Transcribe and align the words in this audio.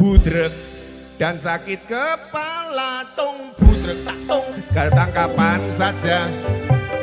budrek. 0.00 0.52
Dan 1.20 1.36
sakit 1.36 1.84
kepala 1.84 3.04
tung 3.12 3.52
budrek 3.60 4.00
tak 4.00 4.16
tung. 4.24 4.48
Gatal 4.72 5.08
kapan 5.12 5.60
saja 5.68 6.24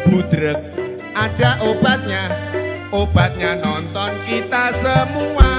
budrek. 0.09 0.57
Ada 1.13 1.61
obatnya 1.61 2.25
obatnya 2.89 3.53
nonton 3.61 4.09
kita 4.25 4.73
semua. 4.73 5.51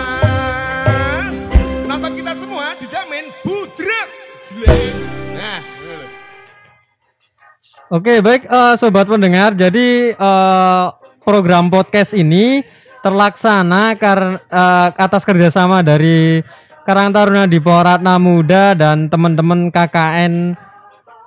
Nonton 1.87 2.13
kita 2.19 2.35
semua 2.35 2.75
dijamin 2.83 3.31
budrek. 3.47 4.09
Nah 5.39 5.63
Oke, 7.95 8.19
baik 8.19 8.51
eh, 8.51 8.75
sobat 8.75 9.07
pendengar. 9.07 9.55
Jadi 9.55 10.11
eh, 10.11 10.87
program 11.23 11.71
podcast 11.71 12.19
ini 12.19 12.67
terlaksana 12.99 13.95
karena 13.95 14.43
atas 14.99 15.23
kerjasama 15.23 15.87
dari 15.87 16.43
Karang 16.89 17.13
Taruna 17.13 17.45
di 17.45 17.61
Poratna 17.61 18.17
Muda 18.17 18.73
dan 18.73 19.13
teman-teman 19.13 19.69
KKN 19.69 20.57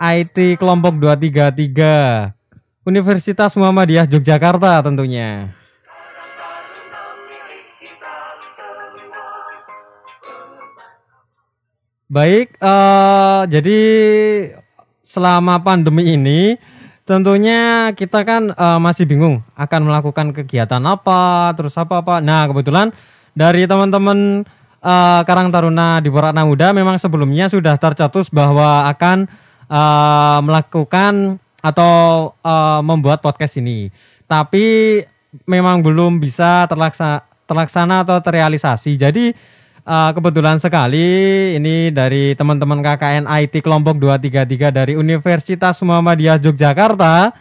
IT 0.02 0.58
kelompok 0.58 0.98
233 0.98 2.34
Universitas 2.82 3.54
Muhammadiyah 3.54 4.10
Yogyakarta 4.10 4.82
tentunya. 4.82 5.54
Baik, 12.10 12.58
eh, 12.58 13.41
jadi 13.46 13.80
selama 15.05 15.62
pandemi 15.62 16.18
ini 16.18 16.58
tentunya 17.05 17.94
kita 17.94 18.26
kan 18.26 18.50
eh, 18.50 18.80
masih 18.82 19.05
bingung 19.05 19.46
akan 19.54 19.82
melakukan 19.86 20.34
kegiatan 20.34 20.82
apa, 20.90 21.54
terus 21.54 21.78
apa 21.78 22.02
apa. 22.02 22.18
Nah 22.18 22.50
kebetulan 22.50 22.90
dari 23.38 23.70
teman-teman 23.70 24.41
eh, 24.81 25.21
Karang 25.23 25.53
Taruna 25.53 26.02
di 26.02 26.09
Poratna 26.09 26.44
Muda 26.44 26.73
memang 26.73 26.98
sebelumnya 26.98 27.48
sudah 27.48 27.77
tercetus 27.77 28.34
bahwa 28.34 28.90
akan 28.90 29.30
eh, 29.70 30.40
melakukan 30.43 31.38
atau 31.62 31.93
eh, 32.41 32.82
membuat 32.82 33.21
podcast 33.21 33.62
ini. 33.62 33.93
Tapi 34.26 34.99
memang 35.48 35.79
belum 35.79 36.20
bisa 36.20 36.68
terlaksana, 36.68 37.23
terlaksana 37.48 38.04
atau 38.04 38.18
terrealisasi. 38.20 38.98
Jadi 38.98 39.26
Uh, 39.82 40.13
kebetulan 40.13 40.62
sekali 40.62 41.10
ini 41.57 41.90
dari 41.90 42.38
teman-teman 42.38 42.85
KKN 42.85 43.26
IT 43.26 43.66
kelompok 43.66 43.98
233 43.98 44.70
dari 44.70 44.93
Universitas 44.93 45.82
Muhammadiyah 45.82 46.38
Yogyakarta 46.38 47.34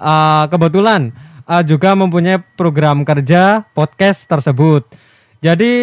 uh, 0.00 0.44
kebetulan 0.48 1.12
uh, 1.44 1.60
juga 1.60 1.92
mempunyai 1.92 2.40
program 2.56 3.04
kerja 3.04 3.68
podcast 3.76 4.24
tersebut. 4.24 4.88
Jadi 5.42 5.74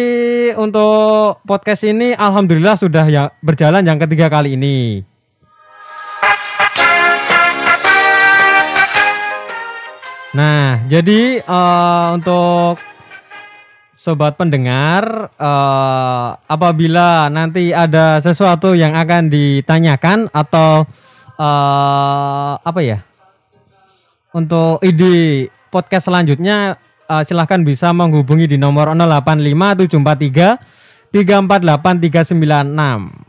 untuk 0.56 1.44
podcast 1.44 1.84
ini 1.84 2.16
alhamdulillah 2.16 2.80
sudah 2.80 3.04
ya 3.12 3.28
berjalan 3.44 3.84
yang 3.84 4.00
ketiga 4.00 4.32
kali 4.32 4.56
ini. 4.56 5.04
Nah, 10.32 10.80
jadi 10.88 11.44
uh, 11.44 12.16
untuk 12.16 12.80
sobat 13.92 14.40
pendengar, 14.40 15.28
eh, 15.36 16.28
apabila 16.48 17.28
nanti 17.28 17.68
ada 17.68 18.16
sesuatu 18.24 18.72
yang 18.72 18.96
akan 18.96 19.28
ditanyakan 19.28 20.32
atau 20.32 20.88
eh, 21.36 22.52
apa 22.64 22.80
ya, 22.80 23.04
untuk 24.32 24.80
ide 24.80 25.52
podcast 25.68 26.08
selanjutnya 26.08 26.80
eh, 27.10 27.26
silahkan 27.26 27.58
bisa 27.66 27.90
menghubungi 27.90 28.46
di 28.46 28.54
nomor 28.54 28.94
085743 28.94 31.10
348396. 31.10 33.26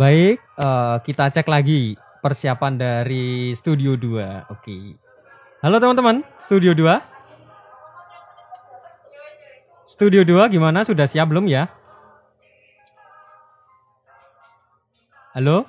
Baik, 0.00 0.40
eh, 0.40 0.96
kita 1.04 1.28
cek 1.28 1.44
lagi 1.44 1.92
persiapan 2.24 2.80
dari 2.80 3.52
Studio 3.52 4.00
2. 4.00 4.48
Oke. 4.48 4.96
Halo 5.60 5.76
teman-teman, 5.76 6.24
Studio 6.40 6.72
2. 6.72 7.04
Studio 9.84 10.24
2 10.24 10.48
gimana? 10.48 10.88
Sudah 10.88 11.04
siap 11.04 11.28
belum 11.28 11.44
ya? 11.44 11.68
Halo? 15.30 15.62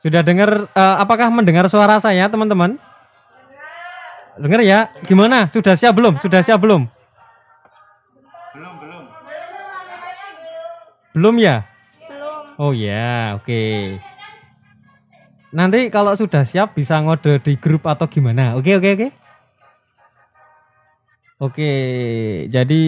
Sudah 0.00 0.24
dengar 0.24 0.64
eh, 0.72 0.96
apakah 0.96 1.28
mendengar 1.28 1.68
suara 1.68 2.00
saya, 2.00 2.24
teman-teman? 2.24 2.80
Dengar 4.40 4.64
ya? 4.64 4.88
Gimana? 5.04 5.48
Sudah 5.52 5.76
siap 5.76 5.92
belum? 5.92 6.16
Sudah 6.20 6.40
siap 6.40 6.60
belum? 6.64 6.88
belum 8.56 8.72
belum 8.80 9.02
Belum 11.12 11.34
ya? 11.36 11.68
Belum. 12.08 12.44
Oh 12.56 12.72
ya, 12.72 13.36
oke. 13.36 13.64
Nanti 15.52 15.92
kalau 15.92 16.16
sudah 16.16 16.44
siap 16.48 16.72
bisa 16.72 16.96
ngode 17.00 17.40
di 17.44 17.60
grup 17.60 17.84
atau 17.84 18.08
gimana? 18.08 18.56
Oke, 18.56 18.72
oke, 18.76 18.88
oke. 18.96 19.08
Oke, 21.36 21.68
jadi 22.48 22.84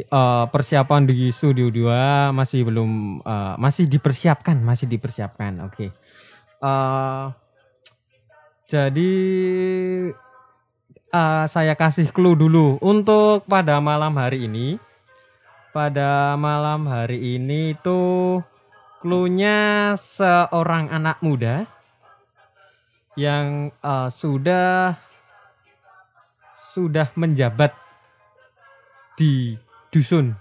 eh, 0.00 0.44
persiapan 0.48 1.04
di 1.04 1.28
studio 1.28 1.68
2 1.68 2.32
masih 2.32 2.64
belum 2.64 3.20
eh, 3.20 3.54
masih 3.60 3.84
dipersiapkan, 3.92 4.56
masih 4.64 4.88
dipersiapkan. 4.88 5.60
Oke. 5.68 5.92
Eh, 6.64 7.24
jadi 8.72 9.12
eh, 11.12 11.44
saya 11.44 11.76
kasih 11.76 12.08
clue 12.08 12.32
dulu 12.32 12.80
untuk 12.80 13.44
pada 13.44 13.76
malam 13.84 14.16
hari 14.16 14.48
ini. 14.48 14.80
Pada 15.76 16.40
malam 16.40 16.88
hari 16.88 17.36
ini 17.36 17.76
tuh 17.84 18.40
clue-nya 19.04 19.92
seorang 20.00 20.88
anak 20.88 21.20
muda 21.20 21.68
yang 23.20 23.68
eh, 23.76 24.08
sudah 24.08 25.03
sudah 26.74 27.14
menjabat 27.14 27.70
di 29.14 29.54
dusun. 29.94 30.34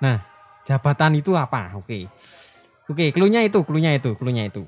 Nah, 0.00 0.24
jabatan 0.64 1.20
itu 1.20 1.36
apa? 1.36 1.76
Oke. 1.76 2.08
Oke, 2.88 3.12
clue-nya 3.12 3.44
itu, 3.44 3.60
clue-nya 3.60 3.92
itu, 3.92 4.16
clue-nya 4.16 4.48
itu. 4.48 4.64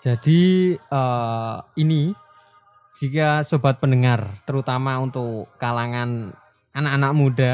Jadi 0.00 0.76
eh, 0.80 1.56
ini 1.76 2.12
jika 2.96 3.44
sobat 3.44 3.80
pendengar, 3.80 4.40
terutama 4.44 4.96
untuk 5.00 5.48
kalangan 5.60 6.32
anak-anak 6.72 7.12
muda, 7.12 7.52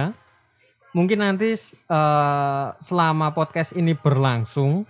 mungkin 0.97 1.21
nanti 1.21 1.53
eh, 1.53 2.67
selama 2.81 3.37
podcast 3.37 3.77
ini 3.77 3.93
berlangsung, 3.93 4.89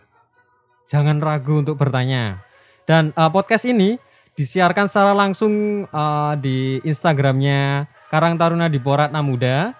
jangan 0.87 1.19
ragu 1.19 1.59
untuk 1.59 1.75
bertanya. 1.75 2.39
Dan 2.87 3.11
eh, 3.11 3.31
podcast 3.34 3.67
ini 3.67 3.99
disiarkan 4.39 4.87
secara 4.87 5.11
langsung 5.19 5.83
eh, 5.91 6.34
di 6.39 6.78
Instagramnya 6.87 7.91
Karang 8.06 8.39
Taruna 8.39 8.71
di 8.71 8.78
Poratna 8.78 9.19
Muda 9.19 9.75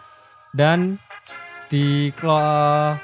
dan 0.51 0.99
di 1.71 2.11
klo- 2.19 2.99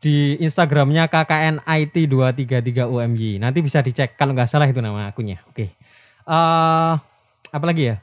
di 0.00 0.38
Instagramnya 0.40 1.12
KKN 1.12 1.66
IT 1.66 2.08
233 2.08 2.88
UMY. 2.88 3.42
Nanti 3.42 3.58
bisa 3.60 3.84
dicek 3.84 4.16
kalau 4.16 4.32
nggak 4.32 4.48
salah 4.48 4.68
itu 4.70 4.80
nama 4.80 5.12
akunnya. 5.12 5.44
Oke. 5.50 5.76
Eh 6.24 6.94
apa 7.52 7.64
lagi 7.64 7.92
ya? 7.92 7.96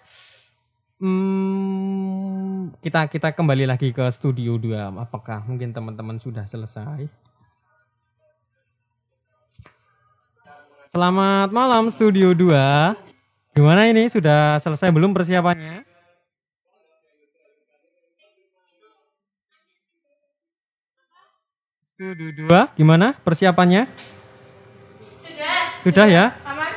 Hmm, 1.04 2.72
kita 2.80 3.12
kita 3.12 3.36
kembali 3.36 3.68
lagi 3.68 3.92
ke 3.92 4.08
studio 4.08 4.56
2. 4.56 5.04
Apakah 5.04 5.44
mungkin 5.44 5.76
teman-teman 5.76 6.16
sudah 6.16 6.48
selesai? 6.48 7.12
Selamat 10.96 11.52
malam 11.52 11.92
studio 11.92 12.32
2. 12.32 12.96
Gimana 13.52 13.92
ini? 13.92 14.08
Sudah 14.08 14.64
selesai 14.64 14.96
belum 14.96 15.12
persiapannya? 15.12 15.84
Studio 22.00 22.48
2 22.48 22.80
gimana 22.80 23.20
persiapannya? 23.28 23.92
Sudah. 25.20 25.84
Sudah 25.84 26.08
ya? 26.08 26.26
Aman. 26.48 26.72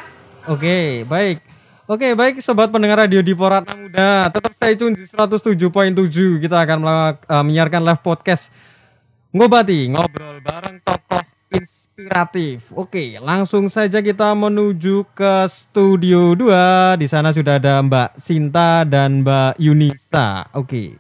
Oke, 0.50 1.06
baik. 1.06 1.55
Oke, 1.86 2.18
baik 2.18 2.42
sobat 2.42 2.66
pendengar 2.74 3.06
radio 3.06 3.22
di 3.22 3.30
Poratna 3.30 3.78
Muda. 3.78 4.26
Tetap 4.34 4.52
stay 4.58 4.74
tune 4.74 4.98
di 4.98 5.06
107.7. 5.06 6.42
Kita 6.42 6.66
akan 6.66 6.78
eh, 6.82 7.42
menyiarkan 7.46 7.82
live 7.86 8.02
podcast 8.02 8.50
Ngobati, 9.30 9.92
ngobrol 9.92 10.40
bareng 10.42 10.82
tokoh 10.82 11.22
ins- 11.54 11.86
inspiratif. 11.96 12.68
Oke, 12.74 13.16
langsung 13.22 13.70
saja 13.70 14.02
kita 14.02 14.34
menuju 14.34 15.06
ke 15.14 15.46
studio 15.46 16.34
2. 16.34 16.98
Di 16.98 17.06
sana 17.06 17.30
sudah 17.30 17.56
ada 17.56 17.78
Mbak 17.80 18.18
Sinta 18.18 18.82
dan 18.82 19.22
Mbak 19.22 19.56
Yunisa. 19.56 20.44
Oke. 20.52 20.98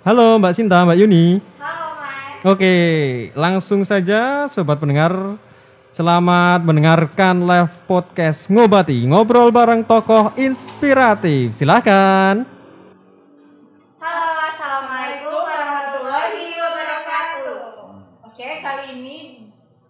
Halo 0.00 0.38
Mbak 0.38 0.54
Sinta, 0.54 0.86
Mbak 0.86 0.98
Yuni. 1.02 1.42
Halo 1.58 2.00
Mas. 2.00 2.46
Oke, 2.46 2.74
langsung 3.34 3.84
saja 3.84 4.46
sobat 4.46 4.78
pendengar. 4.78 5.12
Selamat 5.90 6.62
mendengarkan 6.62 7.50
live 7.50 7.74
podcast 7.90 8.46
Ngobati, 8.46 9.10
ngobrol 9.10 9.50
bareng 9.50 9.82
tokoh 9.82 10.30
inspiratif. 10.38 11.50
Silahkan. 11.50 12.46
Halo, 13.98 14.30
Assalamualaikum 14.38 15.34
warahmatullahi 15.34 16.46
wabarakatuh. 16.62 17.58
Oke, 18.22 18.62
kali 18.62 19.02
ini 19.02 19.18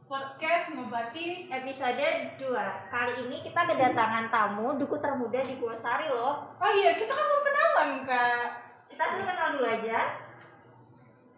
podcast 0.08 0.72
ngobati 0.72 1.52
Episode 1.52 2.32
2. 2.40 2.48
Kali 2.88 3.12
ini 3.28 3.44
kita 3.44 3.68
kedatangan 3.68 4.32
tamu 4.32 4.80
duku 4.80 4.96
termuda 5.04 5.44
di 5.44 5.60
Gosari 5.60 6.08
loh. 6.08 6.56
Oh 6.56 6.70
iya, 6.80 6.96
kita 6.96 7.12
kan 7.12 7.28
mau 7.28 7.44
kenalan, 7.44 7.90
Kak. 8.08 8.44
Kita 8.88 9.04
suruh 9.04 9.28
kenal 9.28 9.60
dulu 9.60 9.68
aja. 9.68 10.00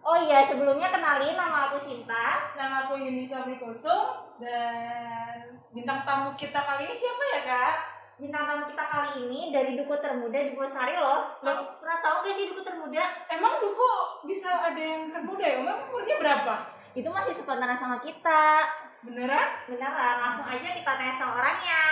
Oh 0.06 0.22
iya, 0.22 0.46
sebelumnya 0.46 0.86
kenalin 0.86 1.34
nama 1.34 1.66
aku 1.66 1.82
Sinta. 1.82 2.54
Nama 2.54 2.86
aku 2.86 3.02
Yunisa 3.02 3.42
Mikoso 3.42 4.21
dan 4.42 5.54
bintang 5.70 6.02
tamu 6.02 6.34
kita 6.34 6.58
kali 6.58 6.90
ini 6.90 6.94
siapa 6.94 7.24
ya, 7.38 7.40
Kak? 7.46 7.74
Bintang 8.18 8.44
tamu 8.44 8.66
kita 8.66 8.84
kali 8.90 9.10
ini 9.26 9.54
dari 9.54 9.78
duku 9.78 9.94
termuda 10.02 10.34
di 10.34 10.52
Gosari 10.58 10.98
loh. 10.98 11.30
Lo 11.46 11.78
pernah 11.78 11.98
tahu 12.02 12.26
gak 12.26 12.34
sih 12.34 12.50
duku 12.50 12.60
termuda? 12.66 13.02
Emang 13.30 13.62
Duko 13.62 14.22
bisa 14.26 14.50
ada 14.50 14.78
yang 14.78 15.08
termuda 15.08 15.42
ya? 15.46 15.62
Emang 15.62 15.86
umurnya 15.86 16.18
berapa? 16.18 16.54
Itu 16.92 17.08
masih 17.08 17.32
sepantaran 17.32 17.78
sama 17.78 18.02
kita. 18.02 18.66
Beneran? 19.02 19.66
Beneran, 19.66 20.22
langsung 20.22 20.46
aja 20.46 20.68
kita 20.74 20.92
tanya 20.98 21.14
sama 21.14 21.38
orangnya. 21.38 21.82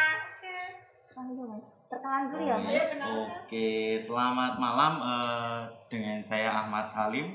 Kenalan 1.11 1.35
dulu, 1.35 1.45
Mas. 1.59 1.67
Perkenalan 1.91 2.25
dulu 2.31 2.43
ya, 2.47 2.57
Mas. 2.59 2.71
Iya. 2.71 2.85
Oke, 3.35 3.69
selamat 3.99 4.53
malam 4.63 4.93
eh, 5.03 5.61
dengan 5.91 6.19
saya 6.23 6.49
Ahmad 6.63 6.95
Halim 6.95 7.35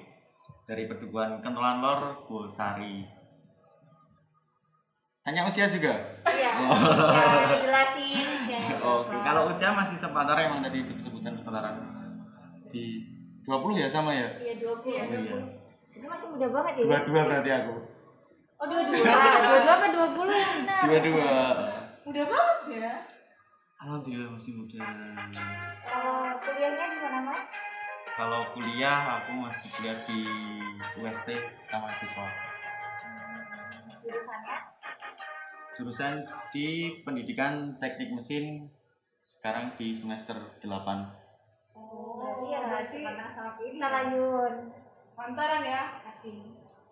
dari 0.64 0.88
Pedukuhan 0.88 1.44
Kentulan 1.44 1.84
Lor, 1.84 2.24
Bulsari. 2.26 3.15
Tanya 5.26 5.42
usia 5.50 5.66
juga? 5.66 5.90
Iya, 6.22 6.52
usia 6.62 7.46
dijelasin 7.50 8.26
usianya 8.30 8.78
Oke, 9.02 9.10
berapa. 9.10 9.26
kalau 9.26 9.42
usia 9.50 9.74
masih 9.74 9.98
sepantaran 9.98 10.54
emang 10.54 10.62
tadi 10.62 10.86
disebutkan 10.86 11.34
sepantaran 11.34 11.82
di 12.70 13.02
20 13.42 13.82
ya 13.82 13.90
sama 13.90 14.14
ya? 14.14 14.30
Iya, 14.38 14.54
20. 14.62 14.86
Iya, 14.86 15.02
Oh 15.02 15.18
iya. 15.18 15.42
Itu 15.98 16.06
masih 16.06 16.28
muda 16.30 16.48
banget 16.54 16.74
ya. 16.78 16.84
Dua-dua 16.86 17.22
berarti 17.26 17.50
aku. 17.58 17.76
Oh, 18.56 18.66
dua-dua. 18.70 19.02
Dua-dua 19.02 19.74
apa 19.74 19.88
20 19.90 20.30
yang 20.30 20.52
benar? 20.62 20.82
Dua-dua. 20.86 21.34
Udah 22.06 22.26
banget 22.30 22.60
ya? 22.70 22.92
Alhamdulillah 23.82 24.30
masih 24.30 24.52
muda. 24.62 24.78
Kalau 25.90 26.38
kuliahnya 26.38 26.86
di 26.86 26.98
mana, 27.02 27.20
Mas? 27.26 27.42
Kalau 28.14 28.42
kuliah 28.54 29.00
aku 29.18 29.32
masih 29.42 29.68
kuliah 29.74 29.98
di 30.06 30.22
UST 31.02 31.34
Taman 31.66 31.90
Siswa. 31.98 32.30
Jurusannya? 34.06 34.58
Jurusan 35.76 36.24
di 36.56 36.88
Pendidikan 37.04 37.76
Teknik 37.84 38.16
Mesin 38.16 38.64
sekarang 39.20 39.76
di 39.76 39.92
semester 39.92 40.56
8. 40.64 40.64
Oh, 41.76 42.24
berarti 42.24 42.48
ya 42.48 42.60
berarti- 42.64 43.04
sama 43.28 43.52
kita 43.60 43.88
lah, 43.92 44.04
Yun. 44.08 44.72
Sepantaran 45.04 45.64
ya? 45.68 46.00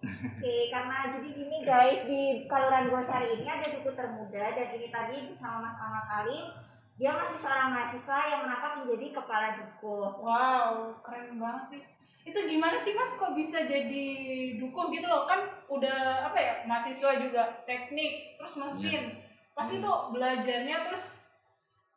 Oke, 0.04 0.68
karena 0.68 1.16
jadi 1.16 1.30
gini 1.32 1.64
guys, 1.64 2.04
di 2.04 2.44
Kaluran 2.52 2.92
Gosari 2.92 3.40
ini 3.40 3.48
ada 3.48 3.72
duku 3.72 3.96
termuda 3.96 4.52
dan 4.52 4.68
ini 4.76 4.92
tadi 4.92 5.32
bersama 5.32 5.64
Mas 5.64 5.80
Ahmad 5.80 6.04
Halim, 6.04 6.52
dia 7.00 7.16
masih 7.16 7.40
seorang 7.40 7.72
mahasiswa 7.72 8.20
yang 8.28 8.44
menangkap 8.44 8.84
menjadi 8.84 9.16
kepala 9.16 9.56
duku. 9.56 9.98
Wow, 10.20 11.00
keren 11.00 11.40
banget 11.40 11.64
sih. 11.64 11.82
Itu 12.24 12.40
gimana 12.48 12.80
sih 12.80 12.96
mas 12.96 13.20
kok 13.20 13.36
bisa 13.36 13.68
jadi 13.68 14.08
duko 14.56 14.88
gitu 14.90 15.04
loh 15.08 15.28
kan 15.28 15.44
udah 15.68 16.32
apa 16.32 16.38
ya 16.40 16.54
mahasiswa 16.64 17.20
juga 17.20 17.44
teknik 17.68 18.40
terus 18.40 18.56
mesin 18.64 19.12
pasti 19.54 19.84
tuh 19.84 20.10
belajarnya 20.16 20.88
terus 20.88 21.36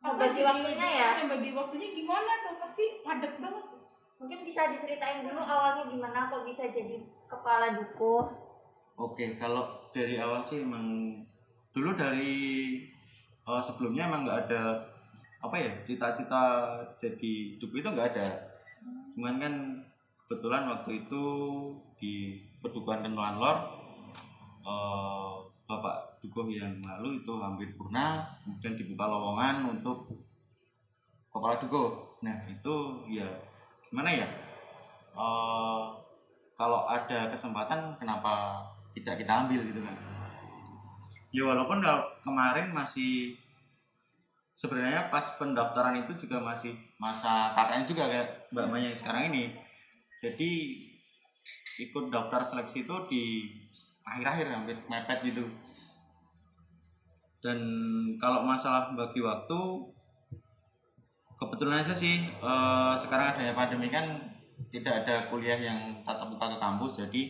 jadi- 0.03 0.45
waktunya 0.45 0.87
ya? 0.87 1.09
bagi 1.25 1.51
waktunya 1.51 1.89
gimana 1.91 2.31
tuh 2.45 2.55
pasti 2.61 3.01
padat 3.01 3.39
banget 3.41 3.63
tuh. 3.65 3.81
Mungkin 4.17 4.45
bisa 4.45 4.69
diceritain 4.69 5.25
dulu 5.25 5.41
awalnya 5.41 5.85
gimana 5.89 6.29
kok 6.29 6.45
bisa 6.45 6.65
jadi 6.69 7.01
kepala 7.29 7.77
duku? 7.77 8.15
Oke, 8.97 9.37
kalau 9.37 9.89
dari 9.93 10.17
awal 10.17 10.41
sih 10.41 10.65
emang 10.65 11.13
dulu 11.69 11.93
dari 11.93 12.33
eh, 13.45 13.61
sebelumnya 13.61 14.09
emang 14.09 14.25
nggak 14.25 14.49
ada 14.49 14.81
apa 15.37 15.55
ya 15.55 15.71
cita-cita 15.85 16.43
jadi 16.97 17.61
duku 17.61 17.79
itu 17.81 17.89
nggak 17.89 18.17
ada. 18.17 18.27
Cuman 19.13 19.37
kan 19.37 19.53
kebetulan 20.27 20.67
waktu 20.67 21.07
itu 21.07 21.23
di 21.95 22.43
Pedukuhan 22.59 23.07
Kenuan 23.07 23.39
Lor 23.39 23.57
eh, 24.67 25.33
Bapak 25.63 26.19
Dukuh 26.19 26.51
yang 26.51 26.83
lalu 26.83 27.23
itu 27.23 27.33
hampir 27.39 27.71
purna, 27.79 28.27
kemudian 28.43 28.75
dibuka 28.75 29.07
lowongan 29.07 29.79
untuk 29.79 30.11
kepala 31.31 31.55
dukuh. 31.63 32.19
Nah 32.25 32.35
itu 32.49 32.75
ya 33.07 33.27
gimana 33.87 34.11
ya? 34.11 34.27
Eh, 35.15 35.85
kalau 36.57 36.89
ada 36.89 37.29
kesempatan 37.31 37.95
kenapa 38.01 38.65
tidak 38.97 39.21
kita 39.21 39.45
ambil 39.45 39.61
gitu 39.61 39.79
kan 39.85 39.95
ya 41.29 41.45
walaupun 41.45 41.85
kemarin 42.25 42.73
masih 42.73 43.37
sebenarnya 44.57 45.13
pas 45.13 45.37
pendaftaran 45.37 46.01
itu 46.01 46.25
juga 46.25 46.41
masih 46.41 46.73
masa 46.97 47.53
KKN 47.53 47.85
juga 47.85 48.03
kayak 48.09 48.27
Mbak 48.49 48.67
Maya 48.73 48.89
sekarang 48.97 49.29
ini 49.29 49.53
jadi 50.17 50.51
ikut 51.77 52.09
daftar 52.09 52.41
seleksi 52.41 52.83
itu 52.83 52.95
di 53.05 53.23
akhir-akhir 54.01 54.47
hampir 54.49 54.77
mepet 54.89 55.19
gitu. 55.29 55.45
Dan 57.37 57.59
kalau 58.17 58.41
masalah 58.41 58.97
bagi 58.97 59.21
waktu 59.21 59.59
kebetulan 61.37 61.85
aja 61.85 61.93
sih 61.93 62.25
eh, 62.25 62.93
sekarang 62.97 63.37
adanya 63.37 63.53
pandemi 63.53 63.93
kan 63.93 64.17
tidak 64.73 65.05
ada 65.05 65.29
kuliah 65.29 65.57
yang 65.61 66.01
tatap 66.01 66.33
muka 66.33 66.49
ke 66.49 66.57
kampus 66.57 67.05
jadi 67.05 67.21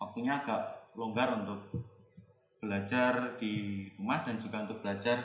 waktunya 0.00 0.40
agak 0.40 0.88
longgar 0.96 1.44
untuk 1.44 1.68
belajar 2.64 3.36
di 3.36 3.84
rumah 4.00 4.24
dan 4.24 4.40
juga 4.40 4.64
untuk 4.64 4.80
belajar 4.80 5.20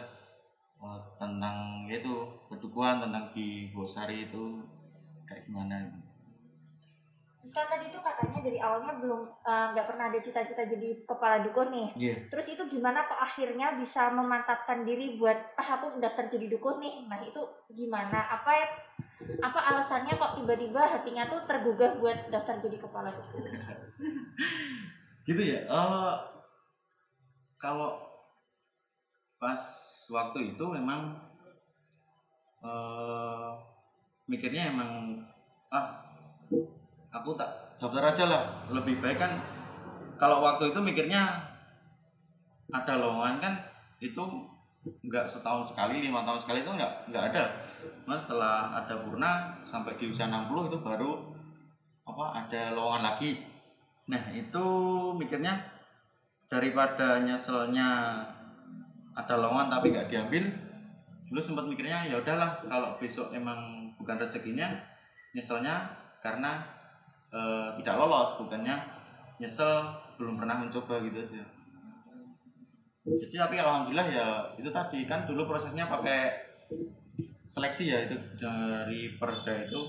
eh, 0.83 0.99
tentang 1.15 1.87
yaitu 1.87 2.11
pedukuhan 2.51 2.99
tentang 2.99 3.31
di 3.31 3.71
Bosari 3.71 4.27
itu 4.27 4.59
kayak 5.25 5.47
gimana. 5.49 5.81
Terus 5.81 6.04
kan 7.53 7.67
tadi 7.69 7.93
tuh 7.93 8.01
katanya 8.01 8.39
dari 8.41 8.57
awalnya 8.57 8.97
belum 8.97 9.21
eh, 9.45 9.65
nggak 9.75 9.87
pernah 9.89 10.05
ada 10.09 10.19
cita-cita 10.21 10.63
jadi 10.65 10.89
kepala 11.05 11.45
duku 11.45 11.61
nih. 11.69 11.87
Iya. 11.93 12.15
Terus 12.33 12.47
itu 12.57 12.63
gimana 12.65 13.05
kok 13.05 13.21
akhirnya 13.21 13.77
bisa 13.77 14.09
memantapkan 14.09 14.81
diri 14.81 15.19
buat 15.19 15.37
ah 15.59 15.69
aku 15.77 16.01
daftar 16.01 16.25
jadi 16.31 16.49
dukun 16.49 16.81
nih. 16.81 17.05
Nah 17.05 17.21
itu 17.21 17.41
gimana? 17.73 18.25
Apa 18.29 18.51
ya 18.55 18.67
apa 19.41 19.59
alasannya 19.73 20.17
kok 20.17 20.41
tiba-tiba 20.41 20.81
hatinya 20.85 21.25
tuh 21.29 21.45
tergugah 21.49 21.97
buat 22.01 22.29
daftar 22.33 22.61
jadi 22.61 22.77
kepala 22.81 23.13
dukun? 23.13 23.43
gitu 25.25 25.41
ya 25.41 25.65
eh 25.65 26.13
kalau 27.57 27.97
pas 29.41 29.61
waktu 30.13 30.53
itu 30.53 30.65
memang 30.69 31.17
eh 32.61 33.49
mikirnya 34.29 34.69
emang 34.69 35.21
ah 35.73 36.04
aku 37.15 37.31
tak 37.39 37.47
daftar 37.79 38.11
aja 38.11 38.23
lah. 38.27 38.43
Lebih 38.75 38.99
baik 38.99 39.17
kan 39.19 39.39
kalau 40.19 40.43
waktu 40.43 40.75
itu 40.75 40.79
mikirnya 40.83 41.39
ada 42.71 42.93
lowongan 42.99 43.39
kan 43.39 43.53
itu 44.03 44.23
nggak 44.85 45.25
setahun 45.25 45.73
sekali 45.73 46.03
lima 46.03 46.27
tahun 46.27 46.37
sekali 46.43 46.61
itu 46.61 46.71
nggak 46.75 46.93
nggak 47.09 47.23
ada. 47.31 47.43
Mas 48.03 48.27
setelah 48.27 48.75
ada 48.75 49.01
purna 49.01 49.55
sampai 49.69 49.97
di 49.97 50.09
usia 50.09 50.27
60 50.27 50.69
itu 50.69 50.77
baru 50.83 51.11
apa 52.05 52.45
ada 52.45 52.75
lowongan 52.75 53.03
lagi. 53.15 53.41
Nah 54.11 54.21
itu 54.29 54.65
mikirnya 55.17 55.57
daripada 56.45 57.25
nyeselnya 57.25 58.21
ada 59.15 59.35
lowongan 59.39 59.71
tapi 59.71 59.95
nggak 59.95 60.11
diambil, 60.11 60.43
dulu 61.31 61.41
sempat 61.41 61.65
mikirnya 61.65 62.05
ya 62.05 62.21
udahlah 62.21 62.61
kalau 62.67 62.99
besok 62.99 63.33
emang 63.33 63.89
bukan 63.97 64.19
rezekinya 64.21 64.75
nyeselnya 65.33 65.89
karena 66.21 66.61
eh, 67.33 67.67
tidak 67.81 67.95
lolos 67.97 68.37
bukannya 68.41 68.75
nyesel 69.39 69.85
belum 70.19 70.39
pernah 70.39 70.61
mencoba 70.61 71.01
gitu 71.03 71.17
aja. 71.21 71.43
Jadi 73.05 73.35
tapi 73.37 73.55
alhamdulillah 73.61 74.07
ya 74.09 74.27
itu 74.57 74.69
tadi 74.73 75.05
kan 75.05 75.29
dulu 75.29 75.45
prosesnya 75.45 75.85
pakai 75.85 76.33
seleksi 77.45 77.93
ya 77.93 78.09
itu 78.09 78.17
dari 78.33 79.13
perda 79.21 79.69
itu 79.69 79.81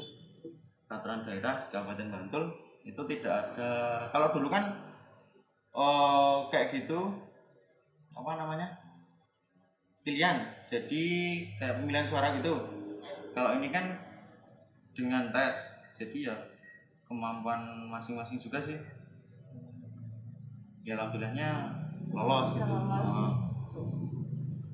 peraturan 0.84 1.24
daerah 1.24 1.66
Kabupaten 1.72 2.12
Bantul 2.12 2.44
itu 2.86 3.02
tidak 3.10 3.56
ada 3.56 3.72
kalau 4.12 4.30
dulu 4.30 4.52
kan 4.52 4.70
oh 5.74 6.46
kayak 6.52 6.70
gitu 6.76 7.10
apa 8.14 8.32
namanya 8.38 8.68
pilihan 10.06 10.46
jadi 10.70 11.04
kayak 11.58 11.82
pemilihan 11.82 12.06
suara 12.06 12.30
gitu 12.38 12.54
kalau 13.34 13.58
ini 13.58 13.74
kan 13.74 13.98
dengan 14.94 15.34
tes 15.34 15.74
jadi 15.98 16.32
ya 16.32 16.36
kemampuan 17.06 17.60
masing-masing 17.86 18.36
juga 18.36 18.58
sih 18.58 18.76
ya 20.82 20.94
alhamdulillahnya 20.94 21.50
lolos 22.10 22.48
Bisa 22.48 22.62
gitu 22.62 22.74
lolos. 22.74 23.34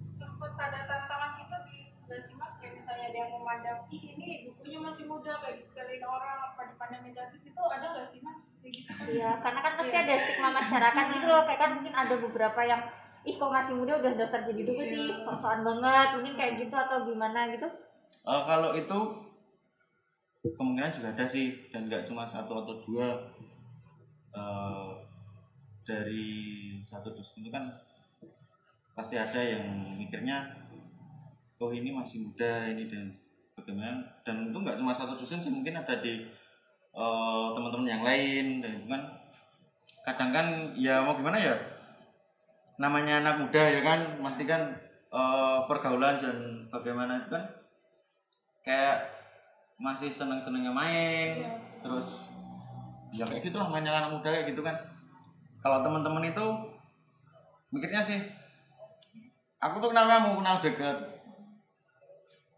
Sempet 0.09 0.53
ada 0.55 0.81
tantangan 0.85 1.33
itu 1.35 1.57
di 1.65 1.77
nggak 2.03 2.21
sih 2.21 2.37
mas 2.37 2.53
kayak 2.57 2.77
misalnya 2.77 3.05
ada 3.09 3.19
yang 3.19 3.33
memandang 3.33 3.79
ih 3.89 4.03
ini 4.12 4.29
bukunya 4.45 4.77
masih 4.77 5.09
muda 5.09 5.41
kayak 5.41 5.57
disepelin 5.57 6.05
orang 6.05 6.39
apa 6.47 6.69
dipandang 6.69 7.01
negatif 7.03 7.41
itu 7.41 7.62
ada 7.65 7.87
nggak 7.89 8.05
sih 8.05 8.21
mas 8.21 8.41
kayak 8.61 8.73
gitu 8.77 8.91
Iya, 9.09 9.41
karena 9.41 9.61
kan 9.61 9.73
pasti 9.75 9.95
Iya. 9.95 10.05
ada 10.05 10.15
stigma 10.15 10.49
masyarakat 10.53 11.05
gitu 11.11 11.27
loh. 11.27 11.43
Kayak 11.43 11.61
kan 11.61 11.71
mungkin 11.73 11.95
ada 11.95 12.15
beberapa 12.15 12.61
yang 12.62 12.83
ih 13.23 13.35
kok 13.35 13.49
masih 13.51 13.75
muda 13.75 13.93
udah 13.97 14.12
daftar 14.15 14.41
jadi 14.45 14.62
duku 14.62 14.83
sih, 14.83 15.05
Iya. 15.09 15.17
sosokan 15.17 15.61
banget. 15.62 16.09
Mungkin 16.15 16.35
kayak 16.37 16.53
gitu 16.59 16.75
atau 16.75 17.03
gimana 17.03 17.49
gitu. 17.49 17.69
Eh, 18.23 18.43
kalau 18.45 18.71
itu 18.73 18.99
kemungkinan 20.42 20.90
juga 20.90 21.14
ada 21.14 21.25
sih 21.26 21.70
dan 21.70 21.87
nggak 21.87 22.02
cuma 22.02 22.26
satu 22.26 22.58
atau 22.58 22.75
dua. 22.82 23.30
Eh, 24.32 24.92
dari 25.82 26.78
satu 26.80 27.12
dusun 27.12 27.42
itu 27.42 27.50
kan 27.50 27.66
pasti 28.94 29.18
ada 29.18 29.40
yang 29.40 29.96
mikirnya 29.99 30.46
oh 31.58 31.70
ini 31.70 31.90
masih 31.90 32.26
muda 32.26 32.70
ini 32.70 32.87
dan 32.87 33.11
bagaimana 33.54 34.02
dan 34.22 34.50
itu 34.50 34.58
nggak 34.58 34.78
cuma 34.78 34.94
satu 34.94 35.18
dusun 35.18 35.42
sih 35.42 35.52
mungkin 35.52 35.75
ada 35.78 36.00
di 36.00 36.26
eh, 36.94 37.46
teman-teman 37.54 37.88
yang 37.88 38.02
lain 38.06 38.62
dan 38.62 38.76
kan 38.87 39.02
kadang 40.02 40.30
kan 40.34 40.46
ya 40.75 41.02
mau 41.02 41.14
gimana 41.14 41.38
ya 41.38 41.54
namanya 42.78 43.22
anak 43.22 43.46
muda 43.46 43.62
ya 43.62 43.80
kan 43.84 44.00
masih 44.22 44.46
kan 44.46 44.75
eh, 45.12 45.58
pergaulan 45.66 46.18
dan 46.18 46.37
bagaimana 46.70 47.22
itu 47.22 47.28
kan 47.30 47.44
kayak 48.62 49.22
masih 49.81 50.12
seneng-senengnya 50.12 50.73
main 50.73 51.43
terus 51.83 52.31
ya 53.12 53.29
kayak 53.29 53.45
gitu 53.45 53.57
lah 53.61 53.69
mainnya 53.69 53.93
anak 53.93 54.17
muda 54.17 54.29
kayak 54.33 54.49
gitu 54.52 54.64
kan. 54.64 54.76
Kalau 55.62 55.85
teman-teman 55.85 56.26
itu 56.26 56.47
mikirnya 57.71 58.02
sih 58.02 58.19
aku 59.62 59.79
tuh 59.79 59.95
kenal 59.95 60.09
kamu 60.11 60.43
kenal 60.43 60.57
deket. 60.59 60.99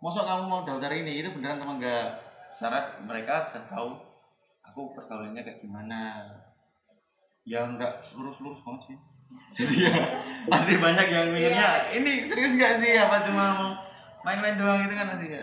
Masa 0.01 0.25
kamu 0.25 0.45
mau 0.49 0.63
daftar 0.65 0.93
ini? 0.93 1.21
Itu 1.21 1.33
beneran 1.37 1.61
teman 1.61 1.77
enggak? 1.81 2.21
Secara 2.49 3.01
mereka 3.05 3.45
bisa 3.45 3.61
tahu 3.69 3.97
aku 4.65 4.93
pergaulannya 4.97 5.43
kayak 5.45 5.61
gimana. 5.61 6.29
Ya 7.45 7.65
enggak 7.69 8.01
lurus-lurus 8.17 8.65
banget 8.65 8.93
sih. 8.93 8.97
Jadi 9.57 9.89
ya 9.89 9.95
pasti 10.47 10.79
banyak 10.79 11.07
yang 11.11 11.29
mikirnya 11.33 11.91
ini 11.93 12.29
serius 12.29 12.55
nggak 12.55 12.79
sih? 12.79 12.93
Apa 12.97 13.25
cuma 13.25 13.75
main-main 14.23 14.57
doang? 14.57 14.85
Itu 14.85 14.95
kan 14.95 15.17
masih 15.17 15.41
ya, 15.41 15.43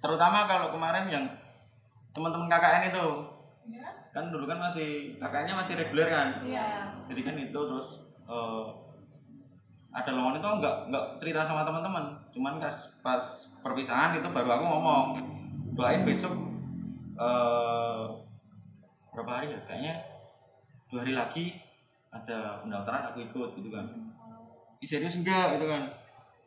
terutama 0.00 0.44
kalau 0.44 0.72
kemarin 0.72 1.06
yang 1.08 1.24
teman-teman 2.12 2.48
KKN 2.48 2.92
itu. 2.92 3.06
Ya 3.66 4.06
kan 4.16 4.32
dulu 4.32 4.48
kan 4.48 4.56
masih 4.56 5.20
kakaknya 5.20 5.52
masih 5.52 5.76
reguler 5.76 6.08
kan? 6.08 6.40
Iya. 6.40 6.88
Jadi 7.04 7.20
kan 7.20 7.36
itu 7.36 7.52
terus 7.68 8.08
eh, 8.24 8.64
ada 9.92 10.10
lawan 10.16 10.40
itu 10.40 10.48
nggak 10.48 10.76
nggak 10.88 11.04
cerita 11.20 11.44
sama 11.44 11.68
teman-teman. 11.68 12.16
Cuman 12.32 12.56
pas 12.56 12.76
pas 13.04 13.24
perpisahan 13.60 14.16
itu 14.16 14.24
baru 14.32 14.56
aku 14.56 14.64
ngomong 14.64 15.06
doain 15.76 16.00
besok 16.08 16.32
eh 17.20 18.04
berapa 19.12 19.30
hari 19.36 19.52
ya? 19.52 19.60
Kayaknya 19.68 19.94
dua 20.88 21.04
hari 21.04 21.12
lagi 21.12 21.44
ada 22.08 22.64
pendaftaran 22.64 23.12
aku 23.12 23.20
ikut 23.20 23.50
gitu 23.60 23.68
kan. 23.68 23.84
Ih, 24.80 24.88
serius 24.88 25.20
enggak? 25.20 25.60
gitu 25.60 25.68
kan. 25.68 25.92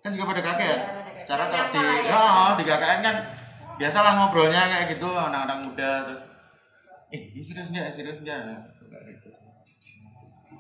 Kan 0.01 0.10
juga 0.18 0.34
pada 0.34 0.41
kaget. 0.41 0.65
Iya, 0.65 0.77
pada 0.89 0.99
kaget. 0.99 0.99
Secara 1.21 1.43
kalau 1.51 1.69
di 1.71 2.07
ya. 2.07 2.13
oh, 2.15 2.51
di 2.57 2.63
KKN 2.65 2.99
kan 3.03 3.17
biasalah 3.79 4.11
ngobrolnya 4.19 4.61
kayak 4.67 4.85
gitu 4.97 5.07
anak-anak 5.07 5.57
muda 5.63 5.91
terus 6.07 6.23
eh 7.09 7.21
ini 7.33 7.41
serius 7.41 7.71
enggak 7.71 7.89
serius 7.89 8.19
enggak 8.21 8.39
nah, 8.43 8.59
kayak 8.91 9.17
gitu 9.17 9.29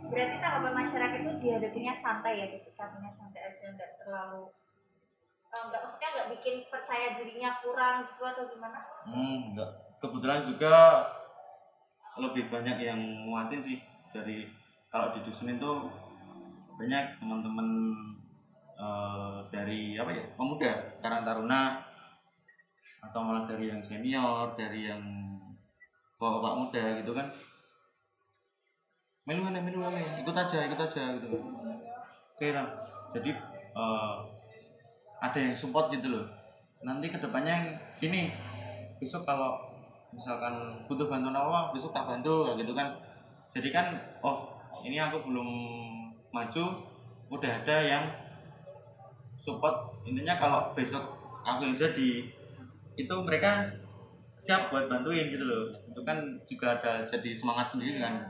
Berarti 0.09 0.41
tanggapan 0.41 0.73
masyarakat 0.73 1.19
itu 1.21 1.33
dihadapinya 1.37 1.93
santai 1.93 2.41
ya, 2.41 2.47
disikapinya 2.49 3.11
santai 3.13 3.45
aja, 3.45 3.77
nggak 3.77 3.91
terlalu 4.01 4.49
eh, 5.49 5.63
nggak 5.69 5.81
maksudnya 5.85 6.09
nggak 6.17 6.29
bikin 6.33 6.55
percaya 6.69 7.13
dirinya 7.13 7.51
kurang 7.61 8.09
gitu 8.09 8.23
atau 8.25 8.49
gimana? 8.49 8.79
Hmm, 9.05 9.53
enggak. 9.53 9.69
Kebetulan 10.01 10.41
juga 10.41 11.05
lebih 12.17 12.49
banyak 12.49 12.77
yang 12.81 12.99
nguatin 13.29 13.61
sih 13.61 13.77
dari 14.09 14.49
kalau 14.89 15.13
di 15.13 15.21
dusun 15.21 15.53
itu 15.53 15.71
banyak 16.79 17.21
teman-teman 17.21 17.67
eh, 18.79 19.37
dari 19.51 19.99
apa 19.99 20.09
ya 20.15 20.23
pemuda 20.39 20.71
karang 21.03 21.27
taruna 21.27 21.83
atau 22.99 23.19
malah 23.23 23.43
dari 23.47 23.71
yang 23.71 23.83
senior 23.83 24.55
dari 24.55 24.87
yang 24.87 25.03
bapak-bapak 26.19 26.53
muda 26.55 26.83
gitu 27.03 27.11
kan. 27.15 27.27
Melu 29.27 29.45
mana 29.45 29.59
melu 29.61 29.83
mana 29.83 29.99
ikut 30.19 30.35
aja 30.35 30.65
ikut 30.67 30.79
aja 30.79 31.03
gitu. 31.19 31.37
Lah 32.39 32.67
jadi 33.11 33.31
eh, 33.75 34.15
ada 35.19 35.39
yang 35.39 35.55
support 35.55 35.91
gitu 35.91 36.07
loh. 36.11 36.25
Nanti 36.79 37.11
ke 37.11 37.19
depannya 37.19 37.75
gini 37.99 38.31
besok 38.99 39.27
kalau 39.27 39.59
misalkan 40.11 40.83
butuh 40.87 41.07
bantuan 41.07 41.35
apa 41.35 41.71
besok 41.75 41.91
tak 41.91 42.07
bantu 42.07 42.55
gitu 42.55 42.71
kan. 42.71 42.95
Jadi 43.51 43.69
kan 43.71 43.95
oh 44.23 44.55
ini 44.83 44.95
aku 44.99 45.27
belum 45.27 45.49
maju 46.31 46.63
udah 47.29 47.51
ada 47.63 47.77
yang 47.81 48.05
support 49.39 49.75
intinya 50.03 50.35
kalau 50.35 50.71
besok 50.71 51.03
aku 51.41 51.63
yang 51.63 51.73
jadi 51.73 52.11
itu 52.93 53.13
mereka 53.19 53.65
siap 54.35 54.67
buat 54.67 54.85
bantuin 54.85 55.27
gitu 55.27 55.41
loh 55.41 55.63
itu 55.85 56.01
kan 56.01 56.17
juga 56.43 56.73
ada 56.73 57.03
jadi 57.03 57.29
semangat 57.31 57.69
sendiri 57.69 57.97
kan 57.97 58.23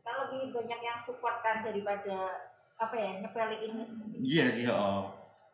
Kan 0.00 0.14
lebih 0.24 0.52
banyak 0.52 0.80
yang 0.80 0.94
support 0.96 1.40
kan 1.40 1.60
daripada 1.60 2.46
apa 2.76 2.94
ya 2.94 3.18
nyepelin 3.18 3.50
seperti 3.80 4.14
itu. 4.14 4.22
iya 4.22 4.46
sih 4.46 4.66
oh 4.66 5.10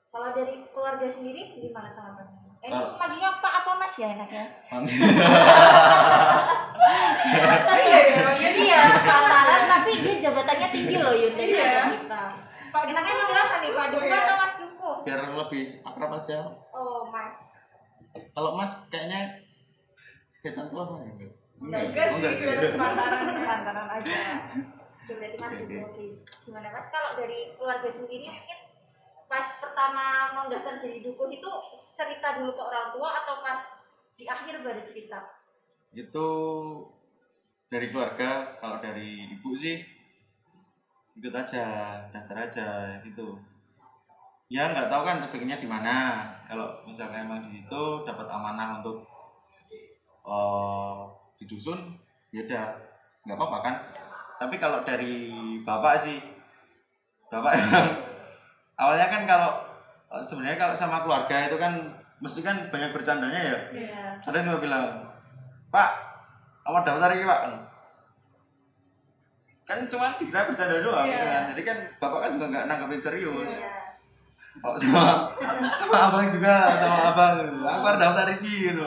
Kalau 0.08 0.28
dari 0.30 0.60
keluarga 0.68 1.06
sendiri 1.06 1.56
gimana 1.56 1.88
tanggapannya? 1.90 2.52
Eh, 2.58 2.68
ini 2.68 2.74
Kalau- 2.74 2.94
manggilnya 2.94 3.30
Pak 3.34 3.52
apa 3.58 3.70
Mas 3.74 3.94
ya 3.96 4.08
enaknya? 4.12 4.44
tapi 7.62 7.82
ya 7.82 7.98
ya 8.04 8.28
Jadi 8.34 8.60
ya 8.66 8.80
pantaran 9.00 9.62
tapi 9.66 9.90
dia 9.98 10.14
jabatannya 10.20 10.68
tinggi 10.70 10.96
loh 10.96 11.14
Yun 11.14 11.32
daripada 11.32 11.64
Iya. 11.64 11.84
kita. 11.96 12.22
Pak 12.72 12.82
Enaknya 12.84 13.12
manggil 13.14 13.36
apa 13.38 13.56
nih 13.58 13.70
Pak 13.70 13.86
Duko 13.90 14.06
ya. 14.06 14.18
atau 14.18 14.36
Mas 14.36 14.54
Duko? 14.56 14.90
biar 15.04 15.20
lebih 15.28 15.62
akrab 15.82 16.12
aja 16.14 16.38
Oh 16.72 17.04
Mas. 17.06 17.36
kalau 18.32 18.52
mas 18.54 18.72
kayaknya 18.88 19.40
kelihatan 20.38 20.66
tua 20.68 20.82
apa 20.82 20.94
ya 21.00 21.28
Enggak 21.58 21.82
enggak 21.86 22.06
sih 22.10 22.22
kita 22.34 22.64
sepantaran 22.66 23.22
Pantaran 23.38 23.86
aja. 23.92 24.18
Oke, 24.98 25.12
berarti 25.14 25.36
Mas 25.36 25.54
Duko. 25.54 25.86
Gimana 26.42 26.68
Mas 26.70 26.86
kalau 26.88 27.14
dari 27.14 27.54
keluarga 27.54 27.86
sendiri 27.86 28.26
mungkin 28.26 28.58
pas 29.24 29.46
pertama 29.56 30.04
mau 30.32 30.44
daftar 30.46 30.74
jadi 30.74 31.00
dukuh 31.00 31.30
itu 31.30 31.50
cerita 31.92 32.36
dulu 32.36 32.50
ke 32.50 32.60
orang 32.60 32.90
tua 32.90 33.08
atau 33.14 33.38
pas 33.38 33.60
di 34.12 34.24
akhir 34.24 34.60
baru 34.60 34.82
cerita? 34.82 35.18
itu 35.92 36.28
dari 37.66 37.88
keluarga 37.88 38.56
kalau 38.56 38.76
dari 38.78 39.28
ibu 39.30 39.52
sih 39.52 39.80
ikut 41.16 41.34
aja 41.34 41.64
daftar 42.08 42.36
aja 42.48 42.68
gitu. 43.04 43.36
Ya 44.52 44.68
nggak 44.68 44.88
tahu 44.92 45.02
kan 45.04 45.20
rezekinya 45.20 45.56
di 45.60 45.68
mana. 45.68 46.28
Kalau 46.48 46.84
misalnya 46.84 47.24
emang 47.24 47.48
di 47.48 47.60
situ 47.60 47.82
dapat 48.04 48.28
amanah 48.28 48.80
untuk 48.80 49.04
eh 50.22 50.98
di 51.40 51.44
dusun 51.48 51.98
ya 52.30 52.44
udah 52.44 52.66
nggak 53.24 53.36
apa-apa 53.36 53.58
kan. 53.64 53.74
Tapi 54.40 54.56
kalau 54.56 54.84
dari 54.84 55.32
bapak 55.62 55.94
sih 56.00 56.18
bapak 57.32 57.52
emang 57.60 57.88
awalnya 58.76 59.08
kan 59.08 59.22
kalau 59.24 59.50
eh, 60.12 60.24
sebenarnya 60.24 60.58
kalau 60.60 60.74
sama 60.76 61.04
keluarga 61.04 61.48
itu 61.48 61.56
kan 61.56 61.72
mesti 62.22 62.40
kan 62.44 62.56
banyak 62.70 62.94
bercandanya 62.94 63.40
ya. 63.40 63.58
Iya. 63.72 64.04
ada 64.22 64.36
yang 64.38 64.54
mau 64.54 64.62
bilang 64.62 64.86
pak 65.74 65.90
awal 66.62 66.84
daftar 66.86 67.10
ini 67.16 67.26
pak 67.26 67.71
kan 69.62 69.78
cuma 69.86 70.12
dikira 70.18 70.50
bercanda 70.50 70.82
doang 70.82 71.06
gitu 71.06 71.26
kan? 71.26 71.42
Jadi 71.54 71.62
kan 71.62 71.78
bapak 72.02 72.18
kan 72.18 72.30
juga 72.36 72.46
nggak 72.50 72.64
nanggepin 72.66 73.02
serius. 73.02 73.52
Iya. 73.52 73.70
oh, 74.60 74.76
sama 74.76 75.24
sama 75.78 75.96
abang 76.12 76.26
juga 76.28 76.54
sama 76.76 77.14
abang. 77.14 77.34
Aku 77.62 77.84
harus 77.86 78.00
daftar 78.02 78.26
ini 78.36 78.54
gitu. 78.68 78.84